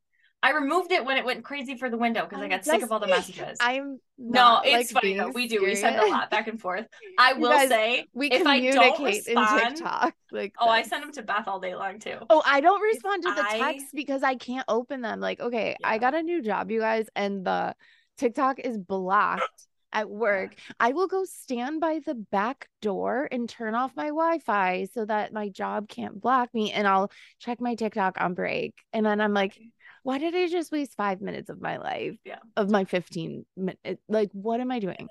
I 0.43 0.51
removed 0.51 0.91
it 0.91 1.03
when 1.03 1.17
it 1.17 1.25
went 1.25 1.43
crazy 1.43 1.75
for 1.77 1.89
the 1.89 1.97
window 1.97 2.23
because 2.29 2.43
I 2.43 2.47
got 2.47 2.63
sick 2.63 2.83
of 2.83 2.91
all 2.91 2.99
the 2.99 3.07
messages. 3.07 3.57
I'm 3.59 3.99
no, 4.19 4.61
it's 4.63 4.93
like, 4.93 5.01
funny 5.03 5.17
though. 5.17 5.29
We 5.29 5.47
do. 5.47 5.63
We 5.63 5.73
send 5.73 5.95
a 5.95 6.05
lot 6.05 6.29
back 6.29 6.47
and 6.47 6.61
forth. 6.61 6.85
I 7.17 7.33
will 7.33 7.49
guys, 7.49 7.69
say 7.69 8.05
We 8.13 8.29
if 8.29 8.45
I 8.45 8.59
don't 8.59 8.73
communicate 8.75 9.27
in 9.27 9.35
TikTok. 9.35 10.13
Like, 10.31 10.53
Oh, 10.59 10.69
I 10.69 10.81
this. 10.81 10.89
send 10.89 11.03
them 11.03 11.11
to 11.13 11.23
Beth 11.23 11.47
all 11.47 11.59
day 11.59 11.73
long 11.73 11.97
too. 11.99 12.17
Oh, 12.29 12.43
I 12.45 12.61
don't 12.61 12.81
respond 12.81 13.23
to 13.23 13.33
the 13.33 13.43
I- 13.43 13.57
text 13.57 13.87
because 13.95 14.21
I 14.21 14.35
can't 14.35 14.65
open 14.67 15.01
them. 15.01 15.19
Like, 15.19 15.39
okay, 15.39 15.75
I 15.83 15.97
got 15.97 16.13
a 16.13 16.21
new 16.21 16.43
job, 16.43 16.69
you 16.69 16.81
guys, 16.81 17.07
and 17.15 17.43
the 17.43 17.73
TikTok 18.19 18.59
is 18.59 18.77
blocked 18.77 19.41
at 19.97 20.09
work. 20.09 20.55
I 20.79 20.91
will 20.91 21.07
go 21.07 21.25
stand 21.25 21.81
by 21.81 21.99
the 22.05 22.13
back 22.13 22.69
door 22.81 23.27
and 23.31 23.49
turn 23.49 23.73
off 23.73 23.95
my 23.95 24.07
Wi-Fi 24.07 24.87
so 24.93 25.05
that 25.05 25.33
my 25.33 25.49
job 25.49 25.89
can't 25.89 26.21
block 26.21 26.53
me, 26.53 26.71
and 26.71 26.87
I'll 26.87 27.11
check 27.39 27.59
my 27.59 27.73
TikTok 27.73 28.21
on 28.21 28.35
break. 28.35 28.75
And 28.93 29.05
then 29.05 29.19
I'm 29.19 29.33
like, 29.33 29.59
why 30.03 30.19
did 30.19 30.35
I 30.35 30.47
just 30.47 30.71
waste 30.71 30.95
five 30.95 31.19
minutes 31.19 31.49
of 31.49 31.59
my 31.59 31.77
life? 31.77 32.15
Yeah. 32.23 32.37
Of 32.55 32.69
my 32.69 32.85
15 32.85 33.45
minutes. 33.55 34.01
Like, 34.07 34.29
what 34.33 34.61
am 34.61 34.71
I 34.71 34.79
doing? 34.79 35.07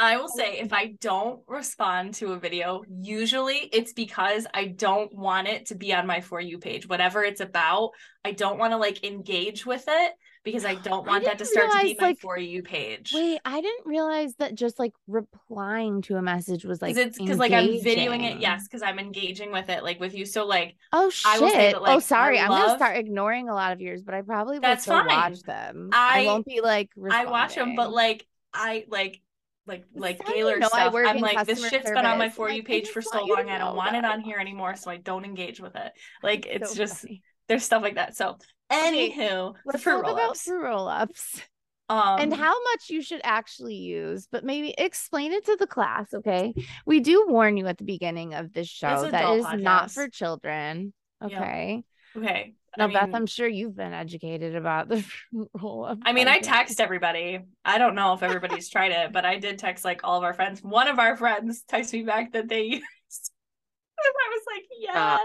I 0.00 0.16
will 0.16 0.28
say 0.28 0.60
if 0.60 0.72
I 0.72 0.92
don't 1.00 1.40
respond 1.48 2.14
to 2.14 2.32
a 2.32 2.38
video, 2.38 2.84
usually 2.88 3.68
it's 3.72 3.92
because 3.92 4.46
I 4.54 4.66
don't 4.66 5.12
want 5.12 5.48
it 5.48 5.66
to 5.66 5.74
be 5.74 5.92
on 5.92 6.06
my 6.06 6.20
for 6.20 6.40
you 6.40 6.58
page. 6.58 6.88
Whatever 6.88 7.24
it's 7.24 7.40
about, 7.40 7.90
I 8.24 8.30
don't 8.30 8.58
want 8.58 8.72
to 8.72 8.76
like 8.76 9.04
engage 9.04 9.66
with 9.66 9.84
it 9.88 10.12
because 10.48 10.64
I 10.64 10.74
don't 10.74 11.06
I 11.06 11.10
want 11.12 11.24
that 11.24 11.38
to 11.38 11.44
start 11.44 11.70
to 11.70 11.82
be 11.82 11.96
my 12.00 12.06
like- 12.08 12.20
for 12.20 12.38
you 12.38 12.62
page. 12.62 13.12
Wait, 13.14 13.40
I 13.44 13.60
didn't 13.60 13.86
realize 13.86 14.34
that 14.36 14.54
just 14.54 14.78
like 14.78 14.92
replying 15.06 16.02
to 16.02 16.16
a 16.16 16.22
message 16.22 16.64
was 16.64 16.82
like 16.82 16.96
it's 16.96 17.18
because 17.18 17.38
like 17.38 17.52
I'm 17.52 17.68
videoing 17.68 18.24
it, 18.24 18.40
yes, 18.40 18.64
because 18.64 18.82
I'm 18.82 18.98
engaging 18.98 19.52
with 19.52 19.68
it 19.68 19.82
like 19.82 20.00
with 20.00 20.14
you. 20.14 20.24
So 20.26 20.46
like 20.46 20.76
Oh 20.92 21.10
I 21.26 21.38
shit! 21.38 21.52
that, 21.52 21.74
oh, 21.76 21.82
like, 21.82 21.96
I 21.96 21.98
sorry. 22.00 22.38
I'm 22.38 22.48
gonna 22.48 22.76
start 22.76 22.96
ignoring 22.96 23.48
a 23.48 23.54
lot 23.54 23.72
of 23.72 23.80
yours, 23.80 24.02
but 24.02 24.14
I 24.14 24.22
probably 24.22 24.56
will 24.56 24.62
That's 24.62 24.82
still 24.82 24.98
fine. 24.98 25.06
watch 25.08 25.42
them. 25.42 25.90
I, 25.92 26.22
I- 26.22 26.26
won't 26.26 26.46
be 26.46 26.60
like. 26.60 26.90
I 27.10 27.24
watch 27.26 27.54
them, 27.54 27.76
but 27.76 27.92
like 27.92 28.26
I 28.52 28.84
like 28.88 29.20
like 29.66 29.84
like 29.94 30.18
you 30.26 30.34
Gaylor 30.34 30.58
know 30.58 30.68
I 30.72 30.88
stuff. 30.88 30.94
I'm 30.96 31.18
like 31.20 31.46
this 31.46 31.68
shit's 31.68 31.90
been 31.90 32.06
on 32.06 32.16
my 32.18 32.30
for 32.30 32.48
you 32.48 32.62
I 32.62 32.64
page 32.64 32.88
for 32.88 33.02
so 33.02 33.10
want 33.18 33.26
you 33.28 33.36
to 33.36 33.42
long. 33.42 33.50
I 33.50 33.58
don't 33.58 33.76
want 33.76 33.96
it 33.96 34.04
on 34.04 34.20
here 34.20 34.38
anymore, 34.38 34.74
so 34.76 34.90
I 34.90 34.96
don't 34.96 35.24
engage 35.24 35.60
with 35.60 35.76
it. 35.76 35.92
Like 36.22 36.46
It's 36.46 36.62
it's 36.62 36.70
so 36.70 36.76
just 36.76 37.00
funny. 37.02 37.22
there's 37.48 37.64
stuff 37.64 37.82
like 37.82 37.96
that. 37.96 38.16
So 38.16 38.38
anywho, 38.70 39.54
the 39.54 39.54
Let's 39.64 39.84
talk 39.84 40.00
about 40.00 40.16
roll-ups. 40.16 40.42
fruit 40.42 40.62
roll-ups. 40.62 41.42
Um, 41.90 42.20
and 42.20 42.34
how 42.34 42.62
much 42.64 42.90
you 42.90 43.00
should 43.00 43.22
actually 43.24 43.76
use, 43.76 44.28
but 44.30 44.44
maybe 44.44 44.74
explain 44.76 45.32
it 45.32 45.46
to 45.46 45.56
the 45.56 45.66
class, 45.66 46.12
okay? 46.12 46.52
We 46.84 47.00
do 47.00 47.26
warn 47.28 47.56
you 47.56 47.66
at 47.66 47.78
the 47.78 47.84
beginning 47.84 48.34
of 48.34 48.52
this 48.52 48.68
show 48.68 49.10
that 49.10 49.36
is 49.36 49.46
not 49.62 49.90
for 49.90 50.08
children. 50.08 50.92
Yep. 51.22 51.32
Okay. 51.32 51.82
okay. 52.14 52.54
Now, 52.76 52.88
I 52.88 52.92
Beth, 52.92 53.14
I'm 53.14 53.26
sure 53.26 53.48
you've 53.48 53.74
been 53.74 53.94
educated 53.94 54.54
about 54.54 54.88
the 54.88 55.02
roll 55.54 55.86
up. 55.86 55.98
I 56.02 56.12
mean, 56.12 56.28
I 56.28 56.38
podcast. 56.38 56.42
text 56.42 56.80
everybody. 56.80 57.40
I 57.64 57.78
don't 57.78 57.94
know 57.94 58.12
if 58.12 58.22
everybody's 58.22 58.68
tried 58.70 58.92
it, 58.92 59.12
but 59.12 59.24
I 59.24 59.38
did 59.38 59.58
text 59.58 59.84
like 59.84 60.02
all 60.04 60.18
of 60.18 60.24
our 60.24 60.34
friends. 60.34 60.62
One 60.62 60.88
of 60.88 60.98
our 60.98 61.16
friends 61.16 61.64
texted 61.70 61.94
me 61.94 62.02
back 62.02 62.32
that 62.34 62.48
they 62.48 62.62
used. 62.64 62.82
and 62.82 64.14
I 64.14 64.28
was 64.30 64.42
like, 64.46 64.64
yes. 64.78 65.20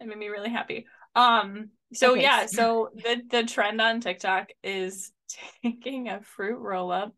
It 0.00 0.08
made 0.08 0.18
me 0.18 0.28
really 0.28 0.50
happy. 0.50 0.86
Um, 1.14 1.70
so 1.92 2.12
Okay, 2.12 2.22
yeah, 2.22 2.46
so- 2.46 2.90
the 2.94 3.22
the 3.28 3.44
trend 3.44 3.80
on 3.80 4.00
TikTok 4.00 4.48
is 4.62 5.12
taking 5.62 6.08
a 6.08 6.20
fruit 6.20 6.58
roll 6.58 6.90
up 6.92 7.14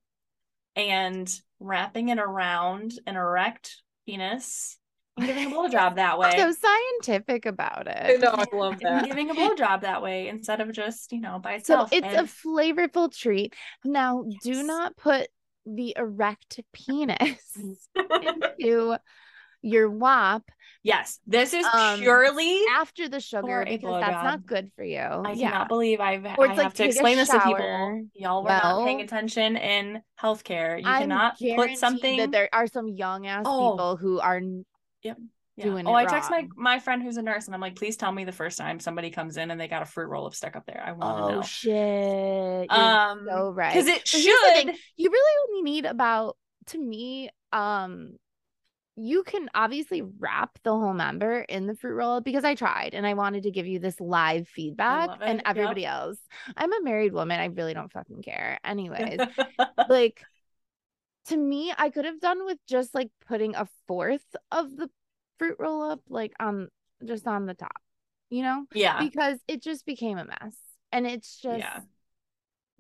and 0.77 1.33
wrapping 1.59 2.09
it 2.09 2.19
around 2.19 2.93
an 3.07 3.17
erect 3.17 3.83
penis 4.07 4.79
and 5.17 5.27
giving 5.27 5.47
a 5.47 5.51
blowjob 5.55 5.97
that 5.97 6.19
way. 6.19 6.33
so 6.37 6.53
scientific 6.53 7.45
about 7.47 7.87
it. 7.87 8.21
know, 8.21 8.31
I 8.33 8.45
love 8.57 8.75
and 8.75 8.81
that. 8.83 9.05
giving 9.05 9.31
a 9.31 9.35
blowjob 9.35 9.83
that 9.83 10.01
way 10.03 10.29
instead 10.29 10.61
of 10.61 10.73
just, 10.73 11.13
you 11.13 11.21
know, 11.21 11.39
by 11.39 11.55
itself. 11.55 11.91
So 11.91 11.97
itself. 11.97 12.15
it's 12.15 12.45
a 12.45 12.49
flavorful 12.49 13.15
treat. 13.15 13.55
Now, 13.85 14.25
do 14.43 14.63
not 14.63 14.97
put 14.97 15.29
the 15.67 15.95
erect 15.99 16.61
penis 16.73 17.57
into 18.59 18.97
your 19.63 19.91
WAP 19.91 20.43
yes, 20.83 21.19
this 21.27 21.53
is 21.53 21.65
Um, 21.67 21.99
purely 22.01 22.61
after 22.73 23.09
the 23.09 23.21
sugar 23.21 23.65
because 23.69 24.01
that's 24.01 24.25
not 24.25 24.47
good 24.47 24.71
for 24.77 24.85
you. 24.85 24.99
I 24.99 25.33
yeah. 25.33 25.51
cannot 25.51 25.69
believe 25.69 26.01
I've 26.01 26.25
Or 26.39 26.47
I 26.47 26.49
like 26.49 26.59
have 26.59 26.75
to 26.75 26.85
explain 26.85 27.17
this 27.17 27.29
to 27.31 27.41
people. 27.41 28.09
Y'all 28.15 28.43
were 28.43 28.49
not 28.51 28.85
paying 28.87 29.01
attention 29.01 29.57
in 29.57 30.03
healthcare. 30.21 30.79
You 30.81 30.87
I'm 30.89 31.03
cannot 31.03 31.39
put 31.57 31.77
something 31.79 32.17
that 32.19 32.31
there 32.31 32.49
are 32.53 32.67
some 32.67 32.89
young 32.89 33.27
ass 33.27 33.45
Oh. 33.47 33.73
people 33.73 33.97
who 33.97 34.21
are 34.21 34.37
n- 34.37 34.65
Yeah. 35.03 35.15
doing 35.59 35.87
oh, 35.87 35.93
I 35.93 36.07
text 36.07 36.31
my 36.31 36.39
wrong. 36.39 36.49
my 36.57 36.79
friend 36.79 37.03
who's 37.03 37.19
a 37.19 37.23
nurse 37.23 37.45
and 37.47 37.55
I'm 37.55 37.61
like, 37.61 37.77
please 37.77 37.97
tell 37.99 38.11
me 38.13 38.25
the 38.25 38.33
first 38.33 38.57
time 38.57 38.81
somebody 38.81 39.11
comes 39.11 39.37
in 39.37 39.51
and 39.51 39.61
they 39.61 39.69
got 39.69 39.83
a 39.83 39.85
fruit 39.85 40.09
roll 40.09 40.27
up 40.27 40.35
stuck 40.35 40.57
up 40.57 40.65
there. 40.67 40.83
I 40.85 40.93
want 40.93 41.19
to 41.19 41.23
oh 41.25 41.29
know. 41.37 41.43
shit. 41.43 41.71
You're 42.71 42.81
Um, 42.81 43.27
so 43.29 43.51
right. 43.51 43.73
because 43.75 43.87
it 43.87 44.03
But 44.11 44.21
here's 44.21 44.41
the 44.41 44.51
thing, 44.55 44.67
should. 44.69 44.77
you 44.97 45.11
really 45.11 45.35
only 45.59 45.71
need 45.71 45.85
about 45.85 46.37
to 46.67 46.79
me 46.79 47.31
um 47.53 48.17
you 48.97 49.23
can 49.23 49.49
obviously 49.55 50.03
wrap 50.03 50.59
the 50.63 50.71
whole 50.71 50.93
member 50.93 51.41
in 51.41 51.67
the 51.67 51.75
fruit 51.75 51.95
roll 51.95 52.21
because 52.21 52.45
I 52.45 52.55
tried 52.55 52.91
and 52.93 53.07
I 53.07 53.15
wanted 53.15 53.45
to 53.45 53.51
give 53.51 53.67
you 53.67 53.79
this 53.79 53.99
live 54.01 54.49
feedback 54.49 55.11
and 55.21 55.41
it, 55.41 55.43
yep. 55.47 55.57
everybody 55.57 55.87
else. 55.87 56.19
I'm 56.57 56.73
a 56.73 56.83
married 56.83 57.13
woman. 57.13 57.41
I 57.41 57.47
really 57.47 57.73
don't 57.73 57.93
fucking 57.93 58.23
care. 58.23 58.59
Anyways, 58.65 59.21
like 59.89 60.23
to 61.27 61.37
me, 61.37 61.73
I 61.77 61.91
could 61.91 62.05
have 62.05 62.21
done 62.21 62.45
with 62.45 62.59
just 62.69 62.95
like 62.95 63.11
putting 63.27 63.55
a 63.55 63.69
fourth 63.87 64.25
of 64.51 64.77
the 64.77 64.91
fruit 65.39 65.57
roll 65.59 65.83
up 65.83 66.01
like 66.09 66.33
on 66.41 66.69
just 67.05 67.27
on 67.27 67.47
the 67.47 67.55
top, 67.55 67.81
you 68.29 68.43
know? 68.43 68.67
yeah. 68.75 68.99
Because 68.99 69.39
it 69.49 69.63
just 69.63 69.87
became 69.87 70.19
a 70.19 70.25
mess. 70.25 70.57
And 70.93 71.07
it's 71.07 71.41
just 71.41 71.61
Yeah. 71.61 71.81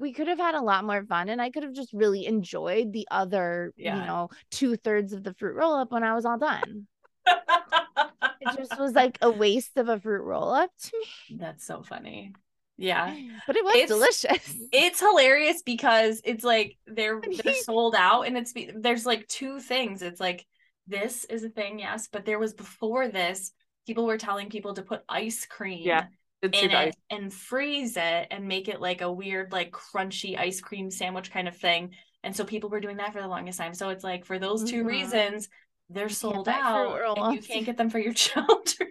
We 0.00 0.12
could 0.12 0.28
have 0.28 0.38
had 0.38 0.54
a 0.54 0.62
lot 0.62 0.84
more 0.84 1.04
fun 1.04 1.28
and 1.28 1.40
I 1.40 1.50
could 1.50 1.62
have 1.62 1.72
just 1.74 1.92
really 1.92 2.26
enjoyed 2.26 2.92
the 2.92 3.06
other, 3.10 3.72
Yeah. 3.76 4.00
you 4.00 4.06
know, 4.06 4.28
two 4.50 4.76
thirds 4.76 5.12
of 5.12 5.22
the 5.22 5.34
fruit 5.34 5.54
roll 5.54 5.74
up 5.74 5.92
when 5.92 6.02
I 6.02 6.14
was 6.14 6.24
all 6.24 6.38
done. 6.38 6.86
It 7.26 8.56
just 8.56 8.78
was 8.78 8.92
like 9.02 9.18
a 9.20 9.30
waste 9.30 9.76
of 9.76 9.88
a 9.88 10.00
fruit 10.00 10.22
roll 10.22 10.50
up 10.52 10.70
to 10.84 10.98
me. 11.30 11.36
That's 11.38 11.64
so 11.66 11.82
funny. 11.82 12.32
Yeah. 12.76 13.14
But 13.46 13.56
it 13.56 13.64
was 13.64 13.74
It's- 13.74 13.88
delicious. 13.88 14.54
It's 14.72 15.00
hilarious 15.00 15.62
because 15.62 16.20
it's 16.24 16.44
like 16.44 16.76
they're 16.86 17.20
they're 17.44 17.54
sold 17.54 17.94
out 17.94 18.22
and 18.26 18.36
it's 18.38 18.54
there's 18.74 19.04
like 19.06 19.26
two 19.28 19.60
things. 19.60 20.02
It's 20.02 20.20
like 20.20 20.46
this 20.86 21.24
is 21.26 21.44
a 21.44 21.48
thing, 21.50 21.78
yes, 21.78 22.08
but 22.10 22.24
there 22.24 22.38
was 22.38 22.54
before 22.54 23.08
this 23.08 23.52
people 23.86 24.06
were 24.06 24.18
telling 24.18 24.48
people 24.48 24.74
to 24.74 24.82
put 24.82 25.02
ice 25.08 25.46
cream 25.46 25.82
Yeah, 25.86 26.06
in 26.42 26.70
it 26.88 26.96
and 27.10 27.32
freeze 27.32 27.96
it 27.96 28.28
and 28.30 28.46
make 28.48 28.68
it 28.68 28.80
like 28.80 29.00
a 29.02 29.12
weird 29.12 29.52
like 29.52 29.72
crunchy 29.72 30.38
ice 30.38 30.60
cream 30.60 30.90
sandwich 30.90 31.30
kind 31.30 31.48
of 31.48 31.56
thing. 31.56 31.94
And 32.22 32.34
so 32.34 32.44
people 32.44 32.70
were 32.70 32.80
doing 32.80 32.98
that 32.98 33.12
for 33.12 33.20
the 33.20 33.28
longest 33.28 33.58
time. 33.58 33.74
So 33.74 33.88
it's 33.90 34.04
like 34.04 34.24
for 34.24 34.38
those 34.38 34.64
2 34.64 34.82
Mhm. 34.82 34.86
reasons 34.86 35.48
they're 35.90 36.08
sold 36.08 36.48
out 36.48 36.92
and 37.18 37.34
you 37.34 37.42
can't 37.42 37.66
get 37.66 37.76
them 37.76 37.90
for 37.90 37.98
your 37.98 38.12
children. 38.14 38.90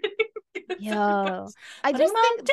Yo, 0.79 1.47
I 1.83 1.91
just 1.93 2.13
think. 2.38 2.47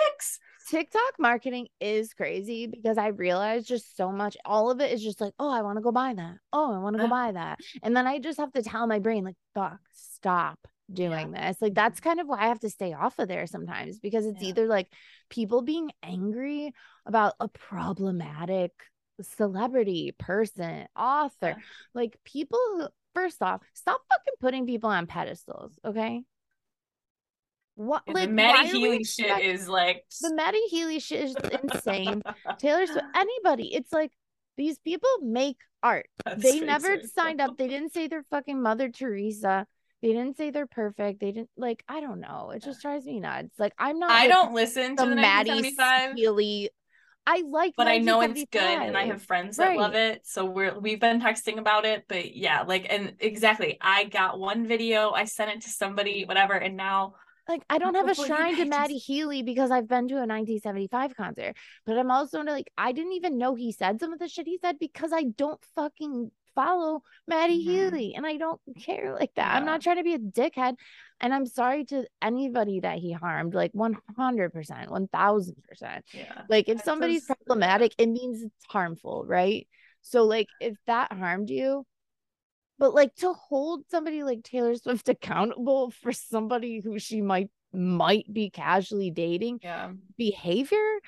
TikTok 0.69 1.19
marketing 1.21 1.69
is 1.81 2.13
crazy 2.13 2.67
because 2.67 2.99
I 2.99 3.09
realized 3.09 3.69
just 3.69 3.97
so 3.97 4.11
much. 4.11 4.37
All 4.45 4.71
of 4.71 4.81
it 4.81 4.91
is 4.93 5.01
just 5.03 5.21
like, 5.21 5.33
oh, 5.39 5.49
I 5.51 5.63
want 5.63 5.77
to 5.79 5.81
go 5.83 5.93
buy 5.93 6.13
that. 6.15 6.39
Oh, 6.53 6.73
I 6.75 6.79
want 6.79 6.95
to 6.95 6.99
go 6.99 7.07
Uh. 7.07 7.09
buy 7.09 7.33
that. 7.33 7.61
And 7.85 7.97
then 7.97 8.07
I 8.07 8.19
just 8.19 8.39
have 8.39 8.53
to 8.55 8.63
tell 8.63 8.87
my 8.89 8.99
brain, 8.99 9.23
like, 9.25 9.37
fuck, 9.55 9.79
stop 9.93 10.67
doing 10.93 11.33
this. 11.33 11.57
Like, 11.61 11.75
that's 11.75 12.01
kind 12.01 12.21
of 12.21 12.27
why 12.29 12.39
I 12.43 12.49
have 12.49 12.61
to 12.61 12.71
stay 12.71 12.93
off 12.93 13.19
of 13.19 13.29
there 13.29 13.47
sometimes 13.47 13.99
because 13.99 14.27
it's 14.27 14.43
Yeah. 14.43 14.49
either 14.51 14.67
like 14.67 14.89
people 15.31 15.63
being 15.63 15.91
angry 16.03 16.73
about 17.05 17.35
a 17.41 17.49
problematic 17.49 18.73
celebrity, 19.21 20.15
person, 20.19 20.87
author. 20.97 21.49
Yeah. 21.49 21.63
Like, 21.95 22.17
people, 22.25 22.89
first 23.15 23.43
off, 23.43 23.63
stop 23.75 24.01
fucking 24.11 24.35
putting 24.41 24.67
people 24.67 24.91
on 24.91 25.07
pedestals, 25.07 25.73
okay? 25.85 26.23
What, 27.77 28.03
Yeah, 28.07 28.15
like, 28.15 28.29
the 28.29 28.33
Matty 28.35 28.69
Healy 28.69 29.05
shit 29.05 29.27
expect- 29.27 29.45
is 29.45 29.69
like 29.69 30.05
the 30.23 30.35
Matty 30.35 30.63
Healy 30.69 30.99
shit 30.99 31.25
is 31.25 31.37
insane. 31.63 32.23
Taylor 32.59 32.87
Swift, 32.87 33.05
anybody. 33.15 33.75
It's 33.75 33.93
like 33.93 34.13
these 34.57 34.79
people 34.79 35.11
make 35.23 35.59
art. 35.83 36.07
That's 36.25 36.43
they 36.43 36.61
never 36.61 37.01
signed 37.03 37.43
up. 37.43 37.59
They 37.59 37.69
didn't 37.69 37.93
say 37.93 38.07
they're 38.09 38.25
fucking 38.31 38.63
Mother 38.63 38.89
Teresa. 38.89 39.67
They 40.07 40.13
didn't 40.13 40.37
say 40.37 40.51
they're 40.51 40.69
perfect. 40.69 41.19
They 41.19 41.33
didn't 41.33 41.51
like. 41.57 41.83
I 41.89 42.01
don't 42.01 42.21
know. 42.21 42.53
It 42.55 42.63
just 42.63 42.81
drives 42.81 43.07
me 43.07 43.19
nuts. 43.19 43.59
Like 43.59 43.73
I'm 43.77 43.99
not. 43.99 44.13
I 44.13 44.29
with 44.29 44.31
don't 44.31 44.55
listen 44.55 44.95
to 44.99 45.05
the 45.05 45.17
Matty 45.17 45.51
1975, 45.51 46.15
Healy. 46.15 46.71
I 47.27 47.43
like, 47.51 47.75
but 47.77 47.89
I 47.89 47.99
know 47.99 48.21
it's 48.21 48.45
good, 48.53 48.63
and 48.63 48.97
I 48.97 49.07
have 49.07 49.21
friends 49.21 49.57
that 49.57 49.77
love 49.77 49.97
it. 49.97 50.21
So 50.25 50.45
we're 50.45 50.79
we've 50.79 51.01
been 51.01 51.21
texting 51.21 51.59
about 51.59 51.85
it. 51.85 52.05
But 52.07 52.37
yeah, 52.37 52.63
like 52.63 52.87
and 52.89 53.15
exactly, 53.19 53.79
I 53.81 54.05
got 54.05 54.39
one 54.39 54.65
video, 54.69 55.11
I 55.11 55.25
sent 55.25 55.51
it 55.51 55.63
to 55.63 55.71
somebody, 55.71 56.25
whatever, 56.25 56.53
and 56.53 56.77
now 56.77 57.15
Like 57.49 57.65
I 57.71 57.79
don't 57.79 57.95
have 57.95 58.09
a 58.09 58.15
shrine 58.15 58.57
to. 58.57 58.65
Matty 58.65 58.99
Healy 58.99 59.43
because 59.43 59.71
I've 59.71 59.89
been 59.89 60.09
to 60.09 60.15
a 60.15 60.27
1975 60.27 61.17
concert. 61.17 61.57
But 61.85 61.99
I'm 61.99 62.11
also 62.11 62.43
like 62.43 62.71
I 62.77 62.93
didn't 62.93 63.13
even 63.13 63.39
know 63.39 63.55
he 63.57 63.73
said 63.73 64.01
some 64.01 64.13
of 64.13 64.19
the 64.19 64.29
shit 64.29 64.47
he 64.47 64.59
said 64.61 64.79
because 64.79 65.13
I 65.13 65.25
don't 65.25 65.65
fucking 65.75 66.31
follow 66.57 67.03
Matty 67.29 67.59
Mhm. 67.59 67.63
Healy 67.71 68.15
and 68.17 68.27
I 68.27 68.37
don't 68.39 68.61
care 68.85 69.15
like 69.15 69.33
that. 69.37 69.55
I'm 69.55 69.65
not 69.65 69.81
trying 69.83 69.99
to 69.99 70.03
be 70.03 70.15
a 70.15 70.19
dickhead. 70.19 70.75
And 71.21 71.33
I'm 71.33 71.47
sorry 71.47 71.85
to 71.87 72.05
anybody 72.21 72.81
that 72.81 72.99
he 72.99 73.13
harmed, 73.13 73.55
like 73.55 73.73
100%, 73.73 74.91
1000%. 74.91 76.05
yeah, 76.13 76.43
Like 76.51 76.69
if 76.69 76.79
That 76.79 76.85
somebody's 76.85 77.23
does- 77.23 77.29
yeah. 77.31 77.35
problematic, 77.47 77.95
it 77.99 78.07
means 78.09 78.43
it's 78.43 78.65
harmful, 78.69 79.25
right? 79.25 79.69
So 80.03 80.25
like 80.25 80.49
if 80.61 80.77
that 80.87 81.13
harmed 81.13 81.49
you, 81.51 81.87
but 82.79 82.93
like 82.95 83.15
to 83.17 83.33
hold 83.33 83.89
somebody 83.91 84.23
like 84.25 84.43
Taylor 84.43 84.75
Swift 84.77 85.09
accountable 85.09 85.91
for 85.91 86.13
somebody 86.13 86.81
who 86.81 86.99
she 86.99 87.23
might 87.23 87.51
might 87.73 88.33
be 88.33 88.49
casually 88.51 89.11
dating 89.11 89.61
yeah. 89.63 89.93
behavior 90.17 91.01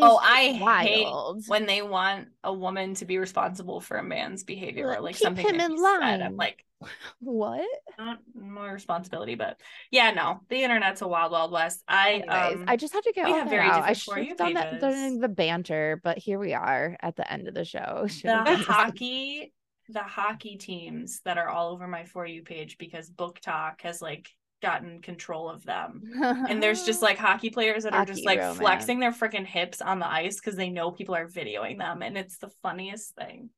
Oh, 0.00 0.16
I 0.16 0.52
hate 0.52 1.06
when 1.48 1.66
they 1.66 1.82
want 1.82 2.28
a 2.42 2.52
woman 2.52 2.94
to 2.94 3.04
be 3.04 3.18
responsible 3.18 3.80
for 3.80 3.98
a 3.98 4.02
man's 4.02 4.44
behavior 4.44 4.86
or 4.88 4.92
Like, 4.92 5.02
like 5.02 5.14
keep 5.16 5.24
something 5.24 5.46
him 5.46 5.60
in 5.60 5.70
he 5.72 5.76
said. 5.78 6.22
I'm 6.22 6.36
like, 6.36 6.64
what? 7.20 7.68
not 7.98 8.18
more 8.34 8.72
responsibility, 8.72 9.34
but 9.34 9.60
yeah, 9.90 10.10
no, 10.12 10.40
the 10.48 10.62
internet's 10.62 11.02
a 11.02 11.08
wild, 11.08 11.32
wild 11.32 11.52
west. 11.52 11.84
I 11.86 12.14
Anyways, 12.14 12.54
um, 12.54 12.64
I 12.66 12.76
just 12.76 12.92
had 12.94 13.04
to 13.04 13.12
get 13.12 13.26
we 13.26 13.32
have 13.32 13.48
very 13.48 13.68
out. 13.68 13.84
I 13.84 13.92
should 13.92 14.16
have 14.16 14.26
You 14.26 14.36
done 14.36 14.54
that 14.54 14.80
during 14.80 15.02
pages. 15.02 15.20
the 15.20 15.28
banter, 15.28 16.00
but 16.02 16.18
here 16.18 16.38
we 16.38 16.54
are 16.54 16.96
at 17.00 17.16
the 17.16 17.30
end 17.30 17.48
of 17.48 17.54
the 17.54 17.64
show. 17.64 18.06
The 18.24 18.42
hockey 18.44 19.52
the 19.88 20.02
hockey 20.02 20.56
teams 20.56 21.20
that 21.24 21.36
are 21.38 21.48
all 21.48 21.70
over 21.72 21.86
my 21.86 22.04
for 22.04 22.24
you 22.24 22.42
page 22.42 22.78
because 22.78 23.10
book 23.10 23.40
talk 23.40 23.82
has 23.82 24.00
like 24.00 24.30
gotten 24.62 25.02
control 25.02 25.50
of 25.50 25.64
them 25.64 26.02
and 26.22 26.62
there's 26.62 26.84
just 26.84 27.02
like 27.08 27.18
hockey 27.18 27.50
players 27.50 27.82
that 27.84 27.92
are 27.92 28.04
just 28.06 28.24
like 28.24 28.38
romance. 28.38 28.58
flexing 28.58 29.00
their 29.00 29.12
freaking 29.12 29.44
hips 29.44 29.80
on 29.82 29.98
the 29.98 30.06
ice 30.10 30.36
because 30.36 30.56
they 30.56 30.70
know 30.70 30.90
people 30.92 31.14
are 31.14 31.28
videoing 31.28 31.76
them 31.78 32.00
and 32.00 32.16
it's 32.16 32.38
the 32.38 32.48
funniest 32.62 33.14
thing 33.16 33.50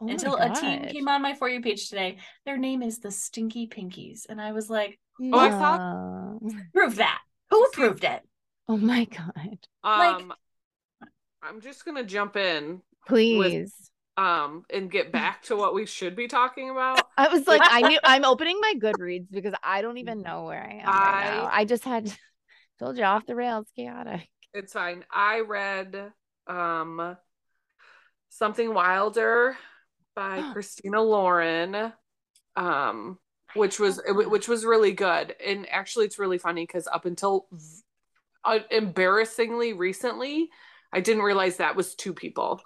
Oh 0.00 0.08
until 0.08 0.36
a 0.36 0.48
team 0.54 0.84
came 0.86 1.08
on 1.08 1.22
my 1.22 1.34
for 1.34 1.48
you 1.48 1.60
page 1.60 1.88
today 1.88 2.18
their 2.46 2.56
name 2.56 2.82
is 2.82 2.98
the 2.98 3.10
stinky 3.10 3.68
pinkies 3.68 4.22
and 4.28 4.40
i 4.40 4.52
was 4.52 4.68
like 4.70 4.98
Oh, 5.20 5.38
I 5.38 5.50
thought- 5.50 6.38
prove 6.74 6.96
that 6.96 7.20
who 7.50 7.68
proved 7.72 8.04
it 8.04 8.22
Oh 8.70 8.76
my 8.76 9.04
god. 9.06 9.58
Like- 9.82 10.20
Um, 10.22 10.32
I'm 11.42 11.60
just 11.60 11.84
gonna 11.84 12.04
jump 12.04 12.36
in 12.36 12.82
Please. 13.06 13.90
Um 14.18 14.64
and 14.72 14.90
get 14.90 15.12
back 15.20 15.42
to 15.44 15.56
what 15.56 15.74
we 15.74 15.86
should 15.86 16.16
be 16.16 16.26
talking 16.28 16.68
about. 16.70 17.08
I 17.16 17.28
was 17.28 17.46
like, 17.46 17.62
I 17.64 17.82
knew 17.82 17.98
I'm 18.04 18.24
opening 18.24 18.58
my 18.60 18.74
Goodreads 18.76 19.28
because 19.30 19.54
I 19.62 19.80
don't 19.80 19.98
even 19.98 20.22
know 20.22 20.44
where 20.44 20.62
I 20.62 20.74
am 20.82 20.86
right 20.86 21.36
now. 21.36 21.44
I- 21.46 21.60
I 21.60 21.64
just 21.64 21.84
had 21.84 22.12
told 22.78 22.98
you 22.98 23.04
off 23.04 23.24
the 23.26 23.36
rails, 23.36 23.66
chaotic. 23.76 24.28
It's 24.52 24.72
fine. 24.72 25.04
I 25.10 25.40
read 25.40 26.12
um 26.46 27.16
Something 28.30 28.74
Wilder 28.74 29.56
by 30.14 30.42
Christina 30.52 31.00
Lauren. 31.00 31.92
Um, 32.56 33.18
which 33.54 33.78
was 33.80 34.00
which 34.06 34.48
was 34.48 34.64
really 34.64 34.92
good. 34.92 35.34
And 35.44 35.66
actually 35.70 36.06
it's 36.06 36.18
really 36.18 36.38
funny 36.38 36.64
because 36.64 36.86
up 36.86 37.06
until 37.06 37.46
uh, 38.44 38.58
embarrassingly 38.70 39.72
recently, 39.72 40.48
I 40.92 41.00
didn't 41.00 41.22
realize 41.22 41.56
that 41.56 41.76
was 41.76 41.94
two 41.94 42.12
people. 42.12 42.60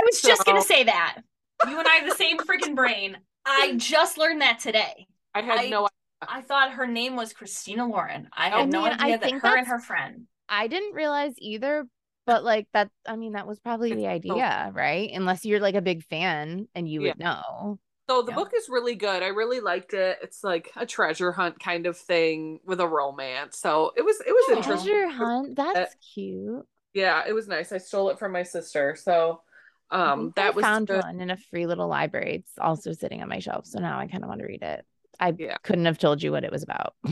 I 0.00 0.04
was 0.04 0.20
so, 0.20 0.28
just 0.28 0.44
gonna 0.44 0.62
say 0.62 0.84
that. 0.84 1.18
You 1.66 1.78
and 1.78 1.88
I 1.88 1.96
have 1.96 2.08
the 2.08 2.16
same 2.16 2.38
freaking 2.38 2.74
brain. 2.74 3.16
I 3.44 3.74
just 3.76 4.18
learned 4.18 4.42
that 4.42 4.58
today. 4.60 5.06
I 5.34 5.42
had 5.42 5.60
I, 5.60 5.68
no 5.68 5.78
idea. 5.80 5.88
I 6.22 6.42
thought 6.42 6.72
her 6.72 6.86
name 6.86 7.16
was 7.16 7.32
Christina 7.32 7.86
Lauren. 7.86 8.28
I 8.32 8.48
oh, 8.48 8.50
had 8.50 8.60
I 8.60 8.64
no 8.64 8.84
idea 8.84 8.98
I 9.00 9.16
that 9.16 9.32
her 9.32 9.56
and 9.56 9.66
her 9.66 9.78
friend. 9.78 10.26
I 10.48 10.66
didn't 10.66 10.94
realize 10.94 11.34
either, 11.38 11.86
but 12.26 12.44
like 12.44 12.66
that, 12.72 12.90
I 13.06 13.16
mean, 13.16 13.32
that 13.32 13.46
was 13.46 13.60
probably 13.60 13.94
the 13.94 14.06
idea, 14.06 14.70
right? 14.74 15.10
Unless 15.12 15.44
you're 15.44 15.60
like 15.60 15.74
a 15.74 15.82
big 15.82 16.04
fan 16.04 16.68
and 16.74 16.88
you 16.88 17.02
yeah. 17.02 17.08
would 17.08 17.18
know. 17.18 17.78
So 18.08 18.22
the 18.22 18.32
yeah. 18.32 18.36
book 18.36 18.52
is 18.56 18.68
really 18.70 18.94
good. 18.94 19.22
I 19.22 19.28
really 19.28 19.60
liked 19.60 19.92
it. 19.92 20.18
It's 20.22 20.42
like 20.42 20.70
a 20.76 20.86
treasure 20.86 21.30
hunt 21.30 21.60
kind 21.60 21.86
of 21.86 21.96
thing 21.96 22.58
with 22.64 22.80
a 22.80 22.88
romance. 22.88 23.58
So 23.58 23.92
it 23.96 24.02
was 24.02 24.20
it 24.26 24.32
was 24.32 24.56
interesting. 24.56 24.92
Treasure 24.92 25.08
hunt. 25.08 25.56
That's 25.56 25.94
cute. 26.14 26.66
Yeah, 26.94 27.22
it 27.28 27.34
was 27.34 27.48
nice. 27.48 27.70
I 27.70 27.78
stole 27.78 28.08
it 28.08 28.18
from 28.18 28.32
my 28.32 28.42
sister. 28.42 28.96
So 28.98 29.42
um 29.90 30.32
that 30.36 30.48
I 30.48 30.50
was 30.50 30.64
found 30.64 30.86
good. 30.86 31.02
one 31.02 31.20
in 31.20 31.30
a 31.30 31.36
free 31.36 31.66
little 31.66 31.88
library. 31.88 32.36
It's 32.36 32.52
also 32.60 32.92
sitting 32.92 33.22
on 33.22 33.28
my 33.28 33.38
shelf. 33.38 33.66
So 33.66 33.78
now 33.78 33.98
I 33.98 34.06
kind 34.06 34.22
of 34.22 34.28
want 34.28 34.40
to 34.40 34.46
read 34.46 34.62
it. 34.62 34.84
I 35.20 35.34
yeah. 35.36 35.56
couldn't 35.62 35.86
have 35.86 35.98
told 35.98 36.22
you 36.22 36.32
what 36.32 36.44
it 36.44 36.52
was 36.52 36.62
about. 36.62 36.94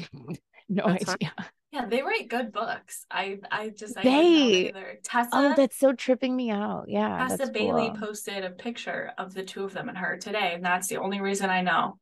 no 0.69 0.87
That's 0.87 1.09
idea. 1.09 1.33
Fine. 1.37 1.47
Yeah, 1.73 1.87
they 1.87 2.03
write 2.03 2.29
good 2.29 2.53
books. 2.53 3.05
I 3.11 3.39
I 3.51 3.71
just 3.71 3.99
I 3.99 4.03
they 4.03 4.73
Tessa. 5.03 5.29
Oh, 5.33 5.55
that's 5.57 5.77
so 5.77 5.93
tripping 5.93 6.35
me 6.35 6.51
out. 6.51 6.85
Yeah. 6.89 7.27
Tessa 7.29 7.51
Bailey 7.51 7.89
cool. 7.89 8.09
posted 8.09 8.45
a 8.45 8.51
picture 8.51 9.13
of 9.19 9.35
the 9.35 9.43
two 9.43 9.65
of 9.65 9.75
them 9.75 9.89
and 9.89 9.99
her 9.99 10.17
today, 10.17 10.53
and 10.55 10.65
that's 10.65 10.89
the 10.89 10.97
only 10.97 11.21
reason 11.21 11.51
I 11.51 11.61
know. 11.63 11.99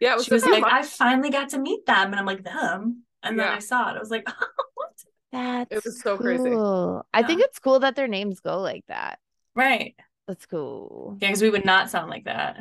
Yeah, 0.00 0.14
was 0.14 0.26
she 0.26 0.34
was 0.34 0.46
like, 0.46 0.64
I 0.64 0.82
finally 0.82 1.30
got 1.30 1.50
to 1.50 1.58
meet 1.58 1.84
them, 1.84 2.10
and 2.12 2.14
I'm 2.14 2.26
like 2.26 2.44
them, 2.44 3.02
and 3.22 3.36
yeah. 3.36 3.44
then 3.44 3.52
I 3.54 3.58
saw 3.58 3.90
it. 3.90 3.96
I 3.96 3.98
was 3.98 4.10
like, 4.10 4.26
what? 4.74 5.04
That's 5.32 5.72
it 5.72 5.84
was 5.84 6.00
so 6.00 6.16
cool. 6.16 7.04
crazy. 7.04 7.08
I 7.12 7.26
think 7.26 7.42
it's 7.42 7.58
cool 7.58 7.80
that 7.80 7.96
their 7.96 8.08
names 8.08 8.40
go 8.40 8.60
like 8.60 8.84
that. 8.88 9.18
Right. 9.54 9.96
That's 10.28 10.44
cool. 10.44 11.16
Yeah, 11.20 11.28
because 11.28 11.40
we 11.40 11.48
would 11.48 11.64
not 11.64 11.90
sound 11.90 12.10
like 12.10 12.24
that. 12.24 12.58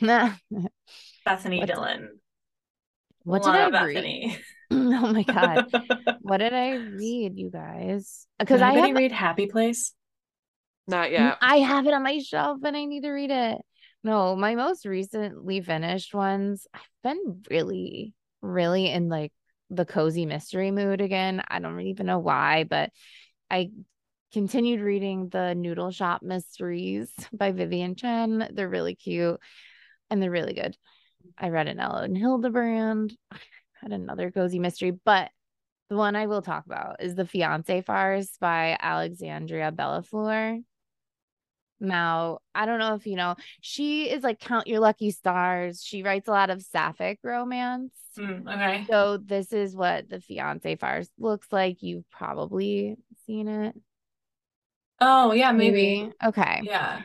Bethany 0.00 1.60
what, 1.60 1.68
Dylan. 1.68 2.06
What 3.24 3.42
did 3.42 3.54
I 3.54 3.70
Bethany. 3.70 4.38
read? 4.38 4.40
oh 4.70 5.12
my 5.12 5.22
god, 5.22 5.66
what 6.22 6.38
did 6.38 6.54
I 6.54 6.76
read, 6.76 7.38
you 7.38 7.50
guys? 7.50 8.26
Because 8.38 8.62
I 8.62 8.72
have... 8.72 8.96
read 8.96 9.12
Happy 9.12 9.46
Place. 9.46 9.92
Not 10.86 11.10
yet. 11.10 11.36
I 11.42 11.58
have 11.58 11.86
it 11.86 11.92
on 11.92 12.02
my 12.02 12.18
shelf, 12.18 12.58
and 12.64 12.74
I 12.74 12.86
need 12.86 13.02
to 13.02 13.10
read 13.10 13.30
it. 13.30 13.58
No, 14.02 14.34
my 14.34 14.54
most 14.54 14.86
recently 14.86 15.60
finished 15.60 16.14
ones. 16.14 16.66
I've 16.72 16.80
been 17.02 17.42
really, 17.50 18.14
really 18.40 18.90
in 18.90 19.10
like 19.10 19.32
the 19.68 19.84
cozy 19.84 20.24
mystery 20.24 20.70
mood 20.70 21.02
again. 21.02 21.42
I 21.46 21.60
don't 21.60 21.80
even 21.80 22.06
know 22.06 22.18
why, 22.18 22.64
but 22.64 22.90
I 23.50 23.70
continued 24.34 24.80
reading 24.80 25.28
the 25.28 25.54
Noodle 25.54 25.92
Shop 25.92 26.20
Mysteries 26.20 27.08
by 27.32 27.52
Vivien 27.52 27.94
Chien. 27.94 28.48
They're 28.52 28.68
really 28.68 28.96
cute 28.96 29.38
and 30.10 30.20
they're 30.20 30.28
really 30.28 30.54
good. 30.54 30.76
I 31.38 31.50
read 31.50 31.68
an 31.68 31.78
Ella 31.78 32.02
and 32.02 32.18
Hildebrand. 32.18 33.16
I 33.30 33.38
had 33.80 33.92
another 33.92 34.32
cozy 34.32 34.58
mystery, 34.58 34.90
but 34.90 35.30
the 35.88 35.94
one 35.94 36.16
I 36.16 36.26
will 36.26 36.42
talk 36.42 36.66
about 36.66 36.96
is 37.00 37.14
the 37.14 37.24
Fiance 37.24 37.82
Farce 37.82 38.36
by 38.40 38.76
Alexandria 38.80 39.70
Bellefleur. 39.70 40.64
Now, 41.78 42.38
I 42.56 42.66
don't 42.66 42.80
know 42.80 42.96
if 42.96 43.06
you 43.06 43.14
know, 43.14 43.36
she 43.60 44.10
is 44.10 44.24
like 44.24 44.40
Count 44.40 44.66
Your 44.66 44.80
Lucky 44.80 45.12
Stars. 45.12 45.80
She 45.80 46.02
writes 46.02 46.26
a 46.26 46.32
lot 46.32 46.50
of 46.50 46.60
sapphic 46.60 47.20
romance. 47.22 47.94
Mm, 48.18 48.52
okay. 48.52 48.84
So, 48.90 49.16
this 49.16 49.52
is 49.52 49.76
what 49.76 50.08
the 50.08 50.20
Fiance 50.20 50.74
Farce 50.74 51.08
looks 51.20 51.46
like. 51.52 51.82
You've 51.82 52.10
probably 52.10 52.96
seen 53.26 53.46
it. 53.46 53.76
Oh, 55.00 55.32
yeah, 55.32 55.52
maybe. 55.52 56.02
maybe. 56.02 56.12
Okay. 56.24 56.60
Yeah. 56.62 57.02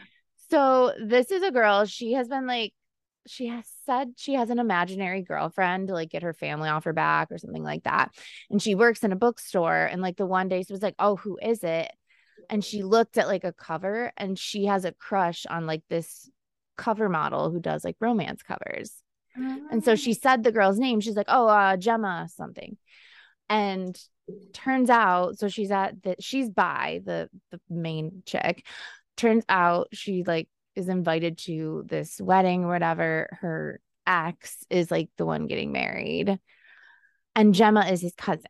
So, 0.49 0.93
this 1.03 1.31
is 1.31 1.43
a 1.43 1.51
girl. 1.51 1.85
She 1.85 2.13
has 2.13 2.27
been 2.27 2.47
like 2.47 2.73
she 3.29 3.47
has 3.47 3.65
said 3.85 4.13
she 4.17 4.33
has 4.33 4.49
an 4.49 4.57
imaginary 4.57 5.21
girlfriend 5.21 5.87
to 5.87 5.93
like 5.93 6.09
get 6.09 6.23
her 6.23 6.33
family 6.33 6.67
off 6.67 6.85
her 6.85 6.93
back 6.93 7.31
or 7.31 7.37
something 7.37 7.63
like 7.63 7.83
that. 7.83 8.11
And 8.49 8.61
she 8.61 8.73
works 8.73 9.03
in 9.03 9.11
a 9.11 9.15
bookstore. 9.17 9.85
And 9.85 10.01
like 10.01 10.17
the 10.17 10.25
one 10.25 10.47
day 10.47 10.63
she 10.63 10.73
was 10.73 10.81
like, 10.81 10.95
Oh, 10.97 11.15
who 11.15 11.37
is 11.41 11.63
it? 11.63 11.91
And 12.49 12.65
she 12.65 12.81
looked 12.81 13.17
at 13.17 13.27
like 13.27 13.43
a 13.43 13.53
cover 13.53 14.11
and 14.17 14.37
she 14.37 14.65
has 14.65 14.83
a 14.83 14.93
crush 14.93 15.45
on 15.45 15.67
like 15.67 15.83
this 15.89 16.29
cover 16.77 17.07
model 17.07 17.51
who 17.51 17.59
does 17.59 17.83
like 17.83 17.97
romance 17.99 18.41
covers. 18.41 18.95
Mm-hmm. 19.37 19.65
And 19.71 19.83
so 19.83 19.95
she 19.95 20.11
mm. 20.11 20.21
said 20.21 20.43
the 20.43 20.51
girl's 20.51 20.79
name. 20.79 20.99
She's 20.99 21.15
like, 21.15 21.29
Oh, 21.29 21.47
uh, 21.47 21.77
Gemma 21.77 22.27
something. 22.35 22.77
And 23.47 23.99
turns 24.53 24.89
out, 24.89 25.37
so 25.37 25.47
she's 25.47 25.71
at 25.71 26.01
that 26.03 26.23
she's 26.23 26.49
by 26.49 27.01
the 27.05 27.29
the 27.51 27.59
main 27.69 28.23
chick. 28.25 28.65
Turns 29.17 29.43
out 29.49 29.89
she 29.93 30.23
like 30.23 30.47
is 30.75 30.89
invited 30.89 31.37
to 31.37 31.83
this 31.87 32.19
wedding 32.21 32.63
or 32.63 32.69
whatever, 32.69 33.37
her 33.41 33.79
ex 34.07 34.65
is 34.69 34.89
like 34.89 35.09
the 35.17 35.25
one 35.25 35.47
getting 35.47 35.71
married. 35.71 36.39
And 37.35 37.53
Gemma 37.53 37.85
is 37.85 38.01
his 38.01 38.13
cousin. 38.15 38.45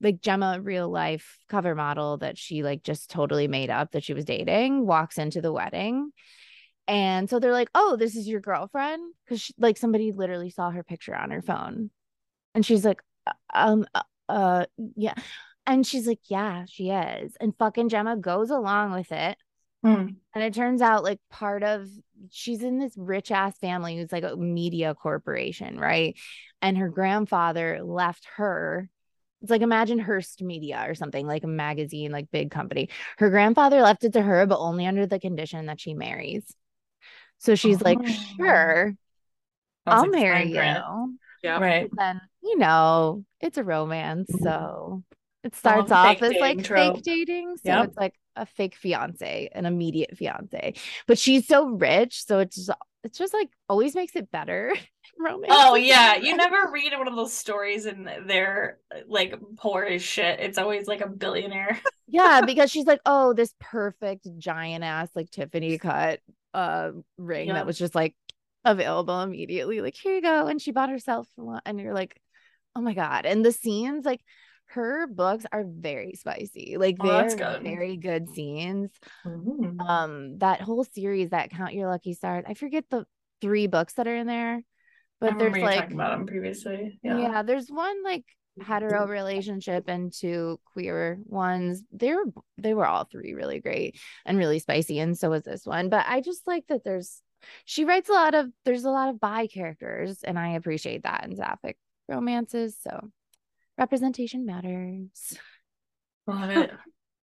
Like 0.00 0.20
Gemma, 0.20 0.58
real 0.60 0.90
life 0.90 1.38
cover 1.48 1.74
model 1.74 2.18
that 2.18 2.36
she 2.36 2.62
like 2.62 2.82
just 2.82 3.10
totally 3.10 3.48
made 3.48 3.70
up 3.70 3.92
that 3.92 4.04
she 4.04 4.14
was 4.14 4.24
dating, 4.24 4.86
walks 4.86 5.18
into 5.18 5.40
the 5.40 5.52
wedding. 5.52 6.10
And 6.88 7.28
so 7.28 7.40
they're 7.40 7.52
like, 7.52 7.70
oh, 7.74 7.96
this 7.96 8.14
is 8.14 8.28
your 8.28 8.40
girlfriend? 8.40 9.12
Because 9.24 9.50
like 9.58 9.76
somebody 9.76 10.12
literally 10.12 10.50
saw 10.50 10.70
her 10.70 10.84
picture 10.84 11.14
on 11.14 11.30
her 11.30 11.42
phone. 11.42 11.90
And 12.54 12.64
she's 12.64 12.84
like, 12.84 13.00
uh, 13.26 13.32
um, 13.54 13.86
uh, 14.28 14.66
yeah. 14.94 15.14
And 15.66 15.86
she's 15.86 16.06
like, 16.06 16.20
yeah, 16.24 16.64
she 16.68 16.90
is. 16.90 17.36
And 17.40 17.56
fucking 17.58 17.88
Gemma 17.88 18.16
goes 18.16 18.50
along 18.50 18.92
with 18.92 19.10
it. 19.10 19.36
Mm. 19.84 20.16
And 20.34 20.44
it 20.44 20.54
turns 20.54 20.80
out 20.80 21.04
like 21.04 21.20
part 21.30 21.62
of 21.62 21.88
she's 22.30 22.62
in 22.62 22.78
this 22.78 22.94
rich 22.96 23.30
ass 23.30 23.58
family 23.58 23.96
who's 23.96 24.12
like 24.12 24.24
a 24.24 24.36
media 24.36 24.94
corporation, 24.94 25.78
right? 25.78 26.16
And 26.62 26.78
her 26.78 26.88
grandfather 26.88 27.80
left 27.82 28.26
her. 28.36 28.88
It's 29.42 29.50
like 29.50 29.62
imagine 29.62 29.98
Hearst 29.98 30.42
Media 30.42 30.84
or 30.88 30.94
something 30.94 31.26
like 31.26 31.44
a 31.44 31.48
magazine, 31.48 32.10
like 32.10 32.30
big 32.32 32.50
company. 32.50 32.88
Her 33.18 33.30
grandfather 33.30 33.82
left 33.82 34.02
it 34.04 34.14
to 34.14 34.22
her, 34.22 34.46
but 34.46 34.58
only 34.58 34.86
under 34.86 35.06
the 35.06 35.20
condition 35.20 35.66
that 35.66 35.80
she 35.80 35.94
marries. 35.94 36.44
So 37.38 37.54
she's 37.54 37.82
oh. 37.82 37.84
like, 37.84 37.98
sure, 38.36 38.94
I'll 39.84 40.02
like 40.02 40.10
marry 40.10 40.48
you. 40.48 41.18
Yeah. 41.42 41.60
Right. 41.60 41.88
then, 41.92 42.20
you 42.46 42.58
know, 42.58 43.24
it's 43.40 43.58
a 43.58 43.64
romance. 43.64 44.30
So 44.42 45.02
it 45.44 45.54
starts 45.54 45.92
off 45.92 46.22
as 46.22 46.34
like 46.40 46.64
trope. 46.64 46.96
fake 46.96 47.04
dating. 47.04 47.56
So 47.56 47.70
yep. 47.70 47.84
it's 47.86 47.96
like 47.96 48.14
a 48.34 48.46
fake 48.46 48.76
fiance, 48.76 49.48
an 49.52 49.66
immediate 49.66 50.16
fiance. 50.16 50.74
But 51.06 51.18
she's 51.18 51.46
so 51.46 51.68
rich, 51.68 52.24
so 52.26 52.38
it's 52.38 52.56
just 52.56 52.70
it's 53.04 53.18
just 53.18 53.32
like 53.32 53.48
always 53.68 53.94
makes 53.94 54.16
it 54.16 54.30
better. 54.30 54.74
Romance. 55.18 55.52
Oh 55.54 55.76
yeah, 55.76 56.16
you 56.16 56.36
never 56.36 56.70
read 56.72 56.92
one 56.98 57.08
of 57.08 57.16
those 57.16 57.32
stories 57.32 57.86
and 57.86 58.08
they're 58.26 58.78
like 59.06 59.34
poor 59.56 59.84
as 59.84 60.02
shit. 60.02 60.40
It's 60.40 60.58
always 60.58 60.86
like 60.86 61.00
a 61.00 61.08
billionaire. 61.08 61.80
yeah, 62.08 62.42
because 62.44 62.70
she's 62.70 62.86
like, 62.86 63.00
oh, 63.06 63.32
this 63.32 63.54
perfect 63.60 64.26
giant 64.38 64.84
ass 64.84 65.08
like 65.14 65.30
Tiffany 65.30 65.78
cut 65.78 66.20
uh 66.54 66.90
ring 67.18 67.48
that 67.48 67.66
was 67.66 67.78
just 67.78 67.94
like 67.94 68.14
available 68.64 69.22
immediately. 69.22 69.80
Like 69.80 69.94
here 69.94 70.16
you 70.16 70.22
go, 70.22 70.48
and 70.48 70.60
she 70.60 70.72
bought 70.72 70.90
herself 70.90 71.28
one, 71.36 71.62
and 71.64 71.80
you're 71.80 71.94
like, 71.94 72.20
oh 72.76 72.80
my 72.80 72.94
god. 72.94 73.26
And 73.26 73.44
the 73.44 73.52
scenes 73.52 74.04
like 74.04 74.20
her 74.66 75.06
books 75.06 75.46
are 75.50 75.64
very 75.66 76.14
spicy. 76.14 76.76
Like 76.78 76.96
oh, 77.00 77.06
they're 77.06 77.36
good. 77.36 77.62
very 77.62 77.96
good 77.96 78.28
scenes. 78.30 78.90
Mm-hmm. 79.24 79.80
Um, 79.80 80.38
that 80.38 80.60
whole 80.60 80.84
series 80.84 81.30
that 81.30 81.50
Count 81.50 81.74
Your 81.74 81.88
Lucky 81.88 82.14
Stars. 82.14 82.44
I 82.46 82.54
forget 82.54 82.84
the 82.90 83.06
three 83.40 83.66
books 83.66 83.94
that 83.94 84.06
are 84.06 84.16
in 84.16 84.26
there, 84.26 84.62
but 85.20 85.38
there's 85.38 85.56
like 85.56 85.80
talking 85.80 85.94
about 85.94 86.18
them 86.18 86.26
previously. 86.26 86.98
Yeah. 87.02 87.18
yeah, 87.18 87.42
there's 87.42 87.68
one 87.68 88.02
like 88.02 88.24
hetero 88.62 89.06
relationship 89.06 89.84
and 89.88 90.12
two 90.12 90.58
queer 90.72 91.20
ones. 91.24 91.82
They 91.92 92.12
were 92.14 92.24
they 92.58 92.74
were 92.74 92.86
all 92.86 93.04
three 93.04 93.34
really 93.34 93.60
great 93.60 93.98
and 94.24 94.38
really 94.38 94.58
spicy, 94.58 94.98
and 94.98 95.16
so 95.16 95.30
was 95.30 95.44
this 95.44 95.64
one. 95.64 95.88
But 95.88 96.06
I 96.08 96.20
just 96.20 96.46
like 96.46 96.66
that 96.68 96.84
there's 96.84 97.22
she 97.64 97.84
writes 97.84 98.08
a 98.08 98.12
lot 98.12 98.34
of 98.34 98.50
there's 98.64 98.84
a 98.84 98.90
lot 98.90 99.10
of 99.10 99.20
bi 99.20 99.46
characters, 99.46 100.22
and 100.24 100.38
I 100.38 100.50
appreciate 100.50 101.04
that 101.04 101.24
in 101.24 101.36
sapphic 101.36 101.76
romances. 102.08 102.76
So 102.80 103.10
representation 103.78 104.46
matters. 104.46 105.38
Love 106.26 106.50
it. 106.50 106.70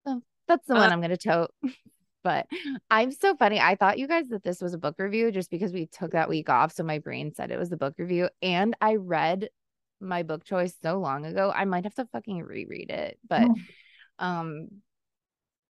so 0.07 0.23
that's 0.49 0.67
the 0.67 0.75
uh, 0.75 0.79
one 0.79 0.93
I'm 0.93 1.01
gonna 1.01 1.17
tote. 1.17 1.53
but 2.25 2.47
I'm 2.91 3.13
so 3.13 3.37
funny. 3.37 3.61
I 3.61 3.75
thought 3.75 3.99
you 3.99 4.07
guys 4.07 4.29
that 4.29 4.43
this 4.43 4.61
was 4.61 4.75
a 4.75 4.79
book 4.79 4.97
review 4.99 5.31
just 5.33 5.51
because 5.51 5.73
we 5.73 5.87
took 5.87 6.13
that 6.13 6.29
week 6.29 6.49
off. 6.49 6.73
So 6.73 6.85
my 6.85 6.99
brain 6.99 7.33
said 7.35 7.51
it 7.51 7.59
was 7.59 7.71
the 7.71 7.77
book 7.77 7.95
review. 7.99 8.29
And 8.41 8.77
I 8.81 8.97
read 8.97 9.49
my 10.01 10.23
book 10.23 10.45
choice 10.45 10.75
so 10.83 10.99
long 10.99 11.27
ago. 11.27 11.53
I 11.55 11.65
might 11.65 11.85
have 11.85 11.95
to 11.95 12.07
fucking 12.07 12.43
reread 12.43 12.91
it. 12.91 13.19
But 13.29 13.49
oh. 13.49 14.25
um 14.25 14.69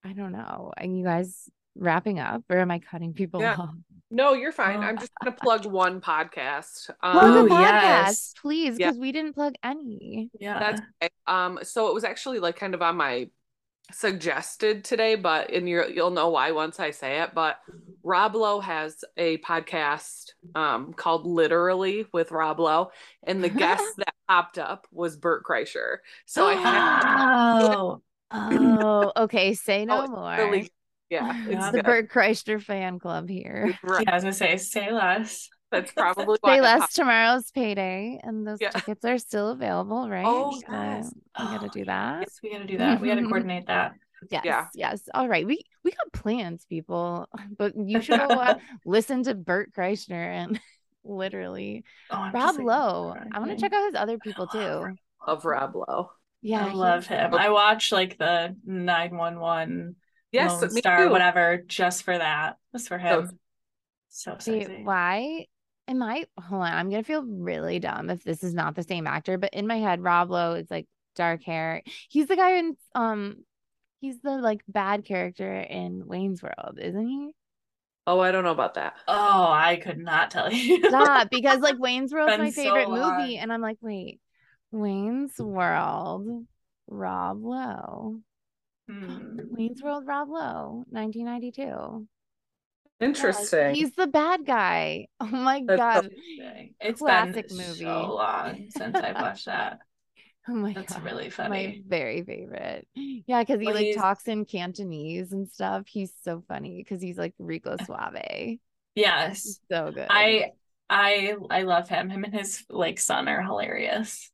I 0.05 0.13
don't 0.13 0.33
know. 0.33 0.73
And 0.77 0.97
you 0.97 1.05
guys 1.05 1.49
wrapping 1.77 2.19
up 2.19 2.43
or 2.51 2.59
am 2.59 2.71
I 2.71 2.79
cutting 2.79 3.13
people 3.15 3.41
Yeah. 3.41 3.57
off? 3.57 3.75
No, 4.11 4.33
you're 4.33 4.51
fine. 4.53 4.79
Oh. 4.79 4.87
I'm 4.87 4.99
just 4.99 5.13
gonna 5.23 5.37
plug 5.37 5.67
one 5.67 6.01
podcast. 6.01 6.91
Plug 7.01 7.45
Ooh, 7.47 7.49
podcast, 7.49 7.61
yes. 7.83 8.35
please, 8.41 8.77
Yeah. 8.79 8.89
because 8.89 8.99
we 8.99 9.13
didn't 9.13 9.35
plug 9.35 9.55
any. 9.63 10.31
Yeah. 10.41 10.59
That's 10.59 10.81
okay. 11.03 11.11
um 11.27 11.61
so 11.63 11.87
it 11.89 11.95
was 11.95 12.03
actually 12.05 12.41
like 12.41 12.57
kind 12.57 12.75
of 12.75 12.83
on 12.83 12.97
my 12.97 13.29
suggested 13.93 14.85
today, 14.85 15.15
but 15.15 15.51
and 15.53 15.69
you 15.69 15.85
you'll 15.89 16.11
know 16.11 16.29
why 16.31 16.53
once 16.53 16.81
I 16.81 16.91
say 16.91 17.21
it. 17.23 17.31
But 17.35 17.59
Rob 18.03 18.35
Lowe 18.35 18.61
has 18.61 19.05
a 19.17 19.39
podcast 19.39 20.31
um 20.55 20.93
called 20.93 21.27
Literally 21.27 22.07
with 22.13 22.31
Rob 22.33 22.59
Lowe, 22.61 22.91
and 23.23 23.43
the 23.45 23.49
guest 23.49 23.85
that 23.99 24.15
popped 24.29 24.59
up 24.59 24.87
was 24.93 25.17
Bert 25.17 25.45
Kreischer. 25.45 25.99
So 26.27 26.47
I 26.47 26.55
had 26.55 27.03
oh, 27.63 28.03
Oh, 28.33 29.13
okay. 29.17 29.55
Say 29.55 29.85
no 29.85 30.05
Oh, 30.05 30.07
more. 30.09 30.35
really 30.37 30.71
yeah, 31.11 31.43
it's 31.47 31.51
Yeah. 31.53 31.71
the 31.71 31.79
good. 31.79 31.85
Bert 31.85 32.11
Kreischer 32.11 32.63
fan 32.63 32.99
club 32.99 33.29
here. 33.29 33.79
Right. 33.83 34.05
yeah, 34.07 34.13
I 34.13 34.15
was 34.15 34.23
gonna 34.25 34.33
say, 34.33 34.57
say 34.57 34.91
less. 34.93 35.49
That's 35.71 35.93
probably 35.97 36.39
why 36.41 36.55
Say 36.55 36.59
I 36.59 36.61
less 36.63 36.81
popped- 36.81 36.97
tomorrow's 36.97 37.51
payday, 37.51 38.19
and 38.23 38.47
those 38.47 38.59
Yeah. 38.61 38.71
tickets 38.71 39.05
are 39.05 39.19
still 39.19 39.51
available, 39.51 40.09
right? 40.09 40.25
Oh, 40.27 40.53
So 40.53 40.65
yes. 40.73 41.13
we 41.39 41.45
gotta 41.45 41.69
do 41.69 41.85
that. 41.85 42.21
Yes, 42.23 42.39
we 42.43 42.53
gotta 42.53 42.67
do 42.67 42.79
that. 42.79 43.01
We 43.01 43.09
gotta 43.09 43.23
coordinate 43.23 43.67
that. 43.67 43.93
Yes, 44.31 44.43
Yeah. 44.45 44.67
yes. 44.75 45.09
All 45.15 45.29
right, 45.29 45.47
we 45.47 45.63
we 45.83 45.93
got 45.93 46.13
plans, 46.13 46.67
people, 46.69 47.27
but 47.57 47.73
you 47.77 48.03
should 48.03 48.19
go 48.21 48.27
uh, 48.27 48.55
listen 48.85 49.23
to 49.25 49.35
Bert 49.35 49.73
Kreischer 49.73 50.13
and 50.13 50.61
literally 51.05 51.85
Oh, 52.11 52.31
Rob 52.33 52.59
Lowe. 52.59 53.15
I 53.33 53.39
want 53.39 53.51
to 53.53 53.57
check 53.57 53.73
out 53.73 53.87
his 53.87 53.95
other 53.95 54.19
people 54.19 54.47
I 54.53 54.57
love 54.59 54.87
too. 54.89 54.97
of 55.27 55.45
Rob 55.47 55.75
Lowe. 55.75 56.11
Yeah, 56.43 56.67
I 56.67 56.73
love 56.73 57.07
him. 57.07 57.33
I 57.33 57.49
watch 57.51 57.93
like 57.93 58.19
the 58.19 58.55
911 58.67 59.97
Yes, 60.33 60.61
Lone 60.63 60.71
Star, 60.71 61.05
too. 61.05 61.11
whatever, 61.11 61.63
just 61.67 62.03
for 62.05 62.17
that. 62.17 62.57
Just 62.73 62.89
for 62.89 62.99
him. 62.99 63.39
So 64.09 64.37
See, 64.39 64.61
sexy. 64.61 64.83
why 64.83 65.47
am 65.89 66.03
I? 66.03 66.27
Hold 66.39 66.63
on, 66.63 66.73
I'm 66.73 66.91
gonna 66.91 67.03
feel 67.05 67.23
really 67.25 67.79
dumb 67.79 68.11
if 68.11 68.23
this 68.25 68.43
is 68.43 68.55
not 68.55 68.75
the 68.75 68.83
same 68.83 69.07
actor. 69.07 69.39
But 69.39 69.55
in 69.55 69.67
my 69.67 69.79
head, 69.79 70.03
Rob 70.03 70.31
Lowe 70.31 70.55
is 70.55 70.71
like 70.71 70.87
dark 71.17 71.43
hair. 71.43 71.83
He's 72.09 72.27
the 72.27 72.37
guy 72.37 72.57
in 72.59 72.77
um, 72.95 73.45
he's 74.01 74.21
the 74.21 74.39
like 74.39 74.61
bad 74.69 75.05
character 75.05 75.53
in 75.61 76.07
Wayne's 76.07 76.43
World, 76.43 76.79
isn't 76.81 77.07
he? 77.07 77.31
Oh, 78.07 78.19
I 78.19 78.33
don't 78.33 78.45
know 78.45 78.51
about 78.51 78.75
that. 78.75 78.95
Oh, 79.07 79.49
I 79.53 79.77
could 79.77 79.99
not 79.99 80.31
tell 80.31 80.53
you. 80.53 80.83
Stop, 80.89 81.29
because 81.31 81.61
like 81.61 81.79
Wayne's 81.79 82.13
World's 82.13 82.33
Been 82.33 82.41
my 82.41 82.51
favorite 82.51 82.89
long. 82.89 83.19
movie, 83.19 83.37
and 83.37 83.53
I'm 83.53 83.61
like, 83.61 83.79
wait, 83.81 84.21
Wayne's 84.73 85.39
World, 85.39 86.47
Rob 86.89 87.45
Lowe, 87.45 88.21
Hmm. 88.91 89.39
Wayne's 89.51 89.83
World, 89.83 90.07
Rob 90.07 90.29
Lowe, 90.29 90.85
1992. 90.91 92.07
Interesting. 93.01 93.75
He's 93.75 93.93
the 93.93 94.07
bad 94.07 94.45
guy. 94.45 95.07
Oh 95.21 95.27
my 95.27 95.63
That's 95.67 95.79
god. 95.79 96.09
It's 96.81 97.01
a 97.01 97.05
Classic 97.05 97.49
been 97.49 97.57
movie. 97.57 97.85
so 97.85 98.15
long 98.15 98.67
since 98.71 98.97
I've 98.97 99.15
watched 99.21 99.47
that. 99.47 99.79
Oh 100.49 100.53
my 100.55 100.73
god. 100.73 100.83
That's 100.83 100.95
god. 100.95 101.05
really 101.05 101.31
funny. 101.31 101.67
My 101.67 101.83
very 101.87 102.23
favorite. 102.23 102.87
Yeah, 102.95 103.43
because 103.43 103.61
he 103.61 103.67
Well, 103.67 103.75
like 103.75 103.85
he's- 103.87 103.97
talks 103.97 104.27
in 104.29 104.45
Cantonese 104.45 105.33
and 105.33 105.49
stuff. 105.49 105.87
He's 105.87 106.13
so 106.23 106.43
funny 106.49 106.83
because 106.83 107.01
he's 107.03 107.19
like 107.19 107.35
Rico 107.39 107.77
Suave. 107.87 108.59
Yes. 108.95 109.43
He's 109.45 109.61
so 109.71 109.93
good. 109.93 110.07
I 110.11 110.53
I 110.89 111.37
I 111.51 111.63
love 111.63 111.89
him. 111.89 112.11
Him 112.11 112.25
and 112.25 112.35
his 112.35 112.65
like 112.69 112.99
son 112.99 113.29
are 113.29 113.43
hilarious. 113.43 114.31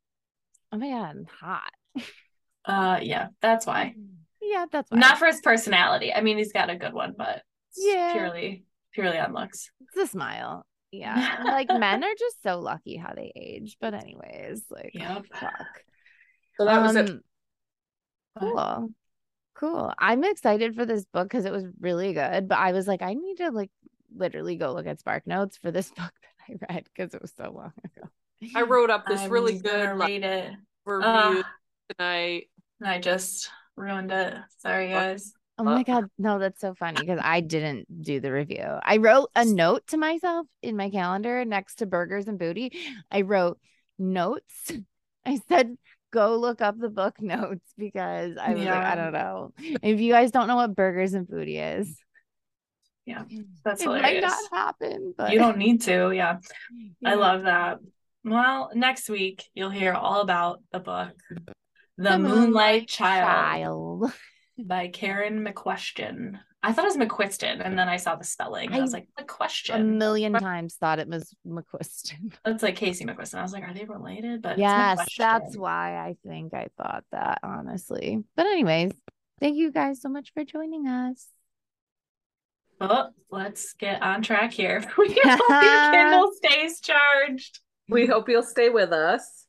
oh 0.71 0.77
my 0.77 0.89
god, 0.89 1.25
hot. 1.39 1.71
Uh 2.65 2.99
yeah, 3.01 3.27
that's 3.41 3.65
why. 3.65 3.93
Yeah, 4.49 4.65
that's 4.71 4.89
why. 4.91 4.97
Not 4.99 5.17
for 5.17 5.25
his 5.27 5.41
personality. 5.41 6.13
I 6.13 6.21
mean, 6.21 6.37
he's 6.37 6.53
got 6.53 6.69
a 6.69 6.75
good 6.75 6.93
one, 6.93 7.13
but 7.17 7.41
Yeah. 7.75 8.11
purely 8.13 8.65
purely 8.93 9.19
on 9.19 9.33
looks. 9.33 9.69
It's 9.81 9.97
a 9.97 10.07
smile. 10.07 10.65
Yeah. 10.91 11.43
Like 11.43 11.67
men 11.69 12.03
are 12.03 12.15
just 12.17 12.41
so 12.43 12.59
lucky 12.59 12.95
how 12.95 13.13
they 13.13 13.31
age. 13.35 13.77
But 13.81 13.93
anyways, 13.93 14.63
like 14.69 14.91
Yep. 14.93 15.25
fuck. 15.33 15.83
so 16.57 16.65
that 16.65 16.81
was 16.81 16.95
it. 16.95 17.09
Um, 17.09 17.21
Cool. 18.39 18.89
Cool. 19.55 19.93
I'm 19.97 20.23
excited 20.23 20.75
for 20.75 20.85
this 20.85 21.03
book 21.11 21.27
because 21.27 21.45
it 21.45 21.51
was 21.51 21.65
really 21.79 22.13
good. 22.13 22.47
But 22.47 22.59
I 22.59 22.71
was 22.73 22.87
like, 22.87 23.01
I 23.01 23.13
need 23.15 23.37
to 23.37 23.49
like 23.51 23.71
literally 24.15 24.55
go 24.55 24.73
look 24.73 24.85
at 24.87 24.99
Spark 24.99 25.25
Notes 25.27 25.57
for 25.57 25.71
this 25.71 25.89
book 25.97 26.13
that 26.47 26.53
I 26.69 26.73
read 26.73 26.85
because 26.95 27.13
it 27.13 27.21
was 27.21 27.33
so 27.35 27.51
long 27.51 27.73
ago. 27.83 28.07
I 28.55 28.61
wrote 28.61 28.91
up 28.91 29.07
this 29.07 29.19
I 29.21 29.25
really 29.25 29.57
good 29.59 29.97
like, 29.97 30.07
read 30.09 30.23
it. 30.23 30.51
review 30.85 31.09
Uh, 31.09 31.43
tonight. 31.97 32.49
and 32.79 32.89
I 32.89 32.99
just 32.99 33.49
ruined 33.77 34.11
it. 34.11 34.33
Sorry 34.59 34.89
guys. 34.89 35.33
Oh 35.59 35.63
my 35.63 35.83
God. 35.83 36.05
No, 36.19 36.37
that's 36.37 36.61
so 36.61 36.75
funny 36.75 36.99
because 36.99 37.19
I 37.23 37.41
didn't 37.41 38.03
do 38.03 38.19
the 38.19 38.31
review. 38.31 38.63
I 38.83 38.97
wrote 38.97 39.29
a 39.35 39.43
note 39.45 39.87
to 39.87 39.97
myself 39.97 40.45
in 40.61 40.75
my 40.77 40.89
calendar 40.89 41.43
next 41.45 41.75
to 41.75 41.85
Burgers 41.87 42.27
and 42.27 42.37
Booty. 42.37 42.73
I 43.09 43.21
wrote 43.21 43.59
notes. 43.97 44.71
I 45.25 45.39
said, 45.49 45.75
go 46.13 46.37
look 46.37 46.61
up 46.61 46.77
the 46.77 46.89
book 46.89 47.19
notes 47.21 47.65
because 47.77 48.37
I 48.37 48.53
was 48.53 48.65
like, 48.65 48.69
I 48.75 48.95
don't 48.95 49.13
know. 49.13 49.53
If 49.81 49.99
you 49.99 50.11
guys 50.13 50.31
don't 50.31 50.47
know 50.47 50.55
what 50.57 50.75
Burgers 50.75 51.13
and 51.15 51.27
Booty 51.27 51.57
is, 51.57 51.97
Yeah, 53.05 53.23
That's 53.65 53.81
it 53.81 53.87
might 53.87 53.97
hilarious. 54.05 54.23
not 54.51 54.57
happen, 54.57 55.13
but 55.17 55.31
You 55.33 55.39
don't 55.39 55.57
need 55.57 55.81
to. 55.83 56.11
Yeah. 56.11 56.37
I 57.03 57.15
love 57.15 57.43
that. 57.43 57.79
Well, 58.23 58.69
next 58.75 59.09
week 59.09 59.43
you'll 59.55 59.69
hear 59.71 59.93
all 59.93 60.21
about 60.21 60.61
the 60.71 60.79
book, 60.79 61.13
The, 61.97 62.09
The 62.11 62.19
Moonlight, 62.19 62.87
Child, 62.87 63.25
Child. 63.27 64.13
by 64.67 64.87
Karen 64.87 65.45
McQuestion. 65.45 66.39
I 66.63 66.73
thought 66.73 66.85
it 66.85 66.97
was 66.97 67.07
McQuiston, 67.07 67.63
and 67.63 67.77
then 67.77 67.87
I 67.87 67.97
saw 67.97 68.15
the 68.15 68.23
spelling. 68.23 68.73
I, 68.73 68.77
I- 68.77 68.81
was 68.81 68.91
like, 68.91 69.07
McQuestion. 69.19 69.75
A 69.75 69.83
million 69.83 70.33
times 70.33 70.75
thought 70.75 70.99
it 70.99 71.07
was 71.07 71.33
McQuiston. 71.47 72.33
That's 72.45 72.63
like 72.63 72.75
Casey 72.75 73.05
McQuiston. 73.05 73.35
I 73.35 73.41
was 73.43 73.53
like, 73.53 73.63
are 73.63 73.73
they 73.73 73.85
related? 73.85 74.41
But 74.41 74.53
it's 74.53 74.59
Yes, 74.59 74.99
that's 75.17 75.55
why 75.55 75.95
I 75.97 76.15
think 76.27 76.53
I 76.53 76.67
thought 76.77 77.03
that, 77.11 77.39
honestly. 77.43 78.23
But, 78.35 78.47
anyways, 78.47 78.91
thank 79.39 79.55
you 79.55 79.71
guys 79.71 80.01
so 80.01 80.09
much 80.09 80.33
for 80.33 80.43
joining 80.43 80.87
us. 80.87 81.27
Well, 82.81 83.13
let's 83.31 83.73
get 83.73 84.01
on 84.01 84.21
track 84.21 84.51
here. 84.51 84.83
We 84.97 85.09
hope 85.23 85.39
your 85.49 85.91
Kindle 85.91 86.31
stays 86.35 86.79
charged. 86.81 87.59
We 87.89 88.05
hope 88.05 88.29
you'll 88.29 88.43
stay 88.43 88.69
with 88.69 88.91
us. 88.91 89.46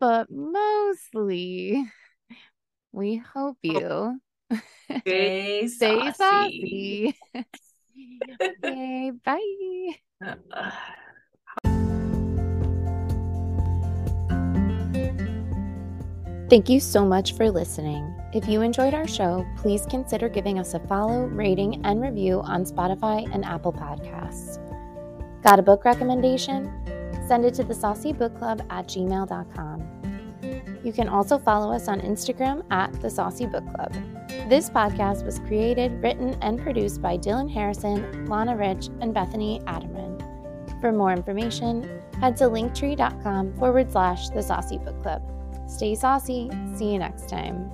But 0.00 0.30
mostly, 0.30 1.84
we 2.92 3.16
hope 3.16 3.58
oh. 3.66 4.16
you 4.50 4.60
Stay 5.00 5.68
stay 5.68 6.12
saucy. 6.12 7.16
saucy. 7.34 7.44
okay, 8.42 9.12
bye. 9.24 9.94
Thank 16.48 16.70
you 16.70 16.80
so 16.80 17.04
much 17.04 17.34
for 17.34 17.50
listening. 17.50 18.14
If 18.32 18.48
you 18.48 18.62
enjoyed 18.62 18.94
our 18.94 19.06
show, 19.06 19.44
please 19.58 19.84
consider 19.90 20.30
giving 20.30 20.58
us 20.58 20.72
a 20.72 20.80
follow, 20.80 21.24
rating, 21.26 21.84
and 21.84 22.00
review 22.00 22.40
on 22.40 22.64
Spotify 22.64 23.28
and 23.34 23.44
Apple 23.44 23.72
Podcasts. 23.72 24.56
Got 25.42 25.58
a 25.58 25.62
book 25.62 25.84
recommendation? 25.84 26.72
Send 27.28 27.44
it 27.44 27.52
to 27.54 27.62
the 27.62 27.74
saucy 27.74 28.14
book 28.14 28.36
club 28.38 28.62
at 28.70 28.86
gmail.com. 28.86 29.84
You 30.82 30.92
can 30.92 31.08
also 31.08 31.38
follow 31.38 31.74
us 31.74 31.86
on 31.86 32.00
Instagram 32.00 32.64
at 32.70 32.90
the 33.02 33.10
saucy 33.10 33.44
book 33.44 33.64
club. 33.74 33.92
This 34.48 34.70
podcast 34.70 35.26
was 35.26 35.38
created, 35.40 36.02
written, 36.02 36.38
and 36.40 36.58
produced 36.58 37.02
by 37.02 37.18
Dylan 37.18 37.52
Harrison, 37.52 38.24
Lana 38.26 38.56
Rich, 38.56 38.88
and 39.02 39.12
Bethany 39.12 39.60
Adamran. 39.66 40.18
For 40.80 40.90
more 40.90 41.12
information, 41.12 42.00
head 42.18 42.36
to 42.38 42.44
linktree.com 42.44 43.58
forward 43.58 43.92
slash 43.92 44.30
the 44.30 44.42
saucy 44.42 44.78
book 44.78 45.02
club. 45.02 45.22
Stay 45.68 45.94
saucy. 45.94 46.50
See 46.76 46.92
you 46.92 46.98
next 46.98 47.28
time. 47.28 47.70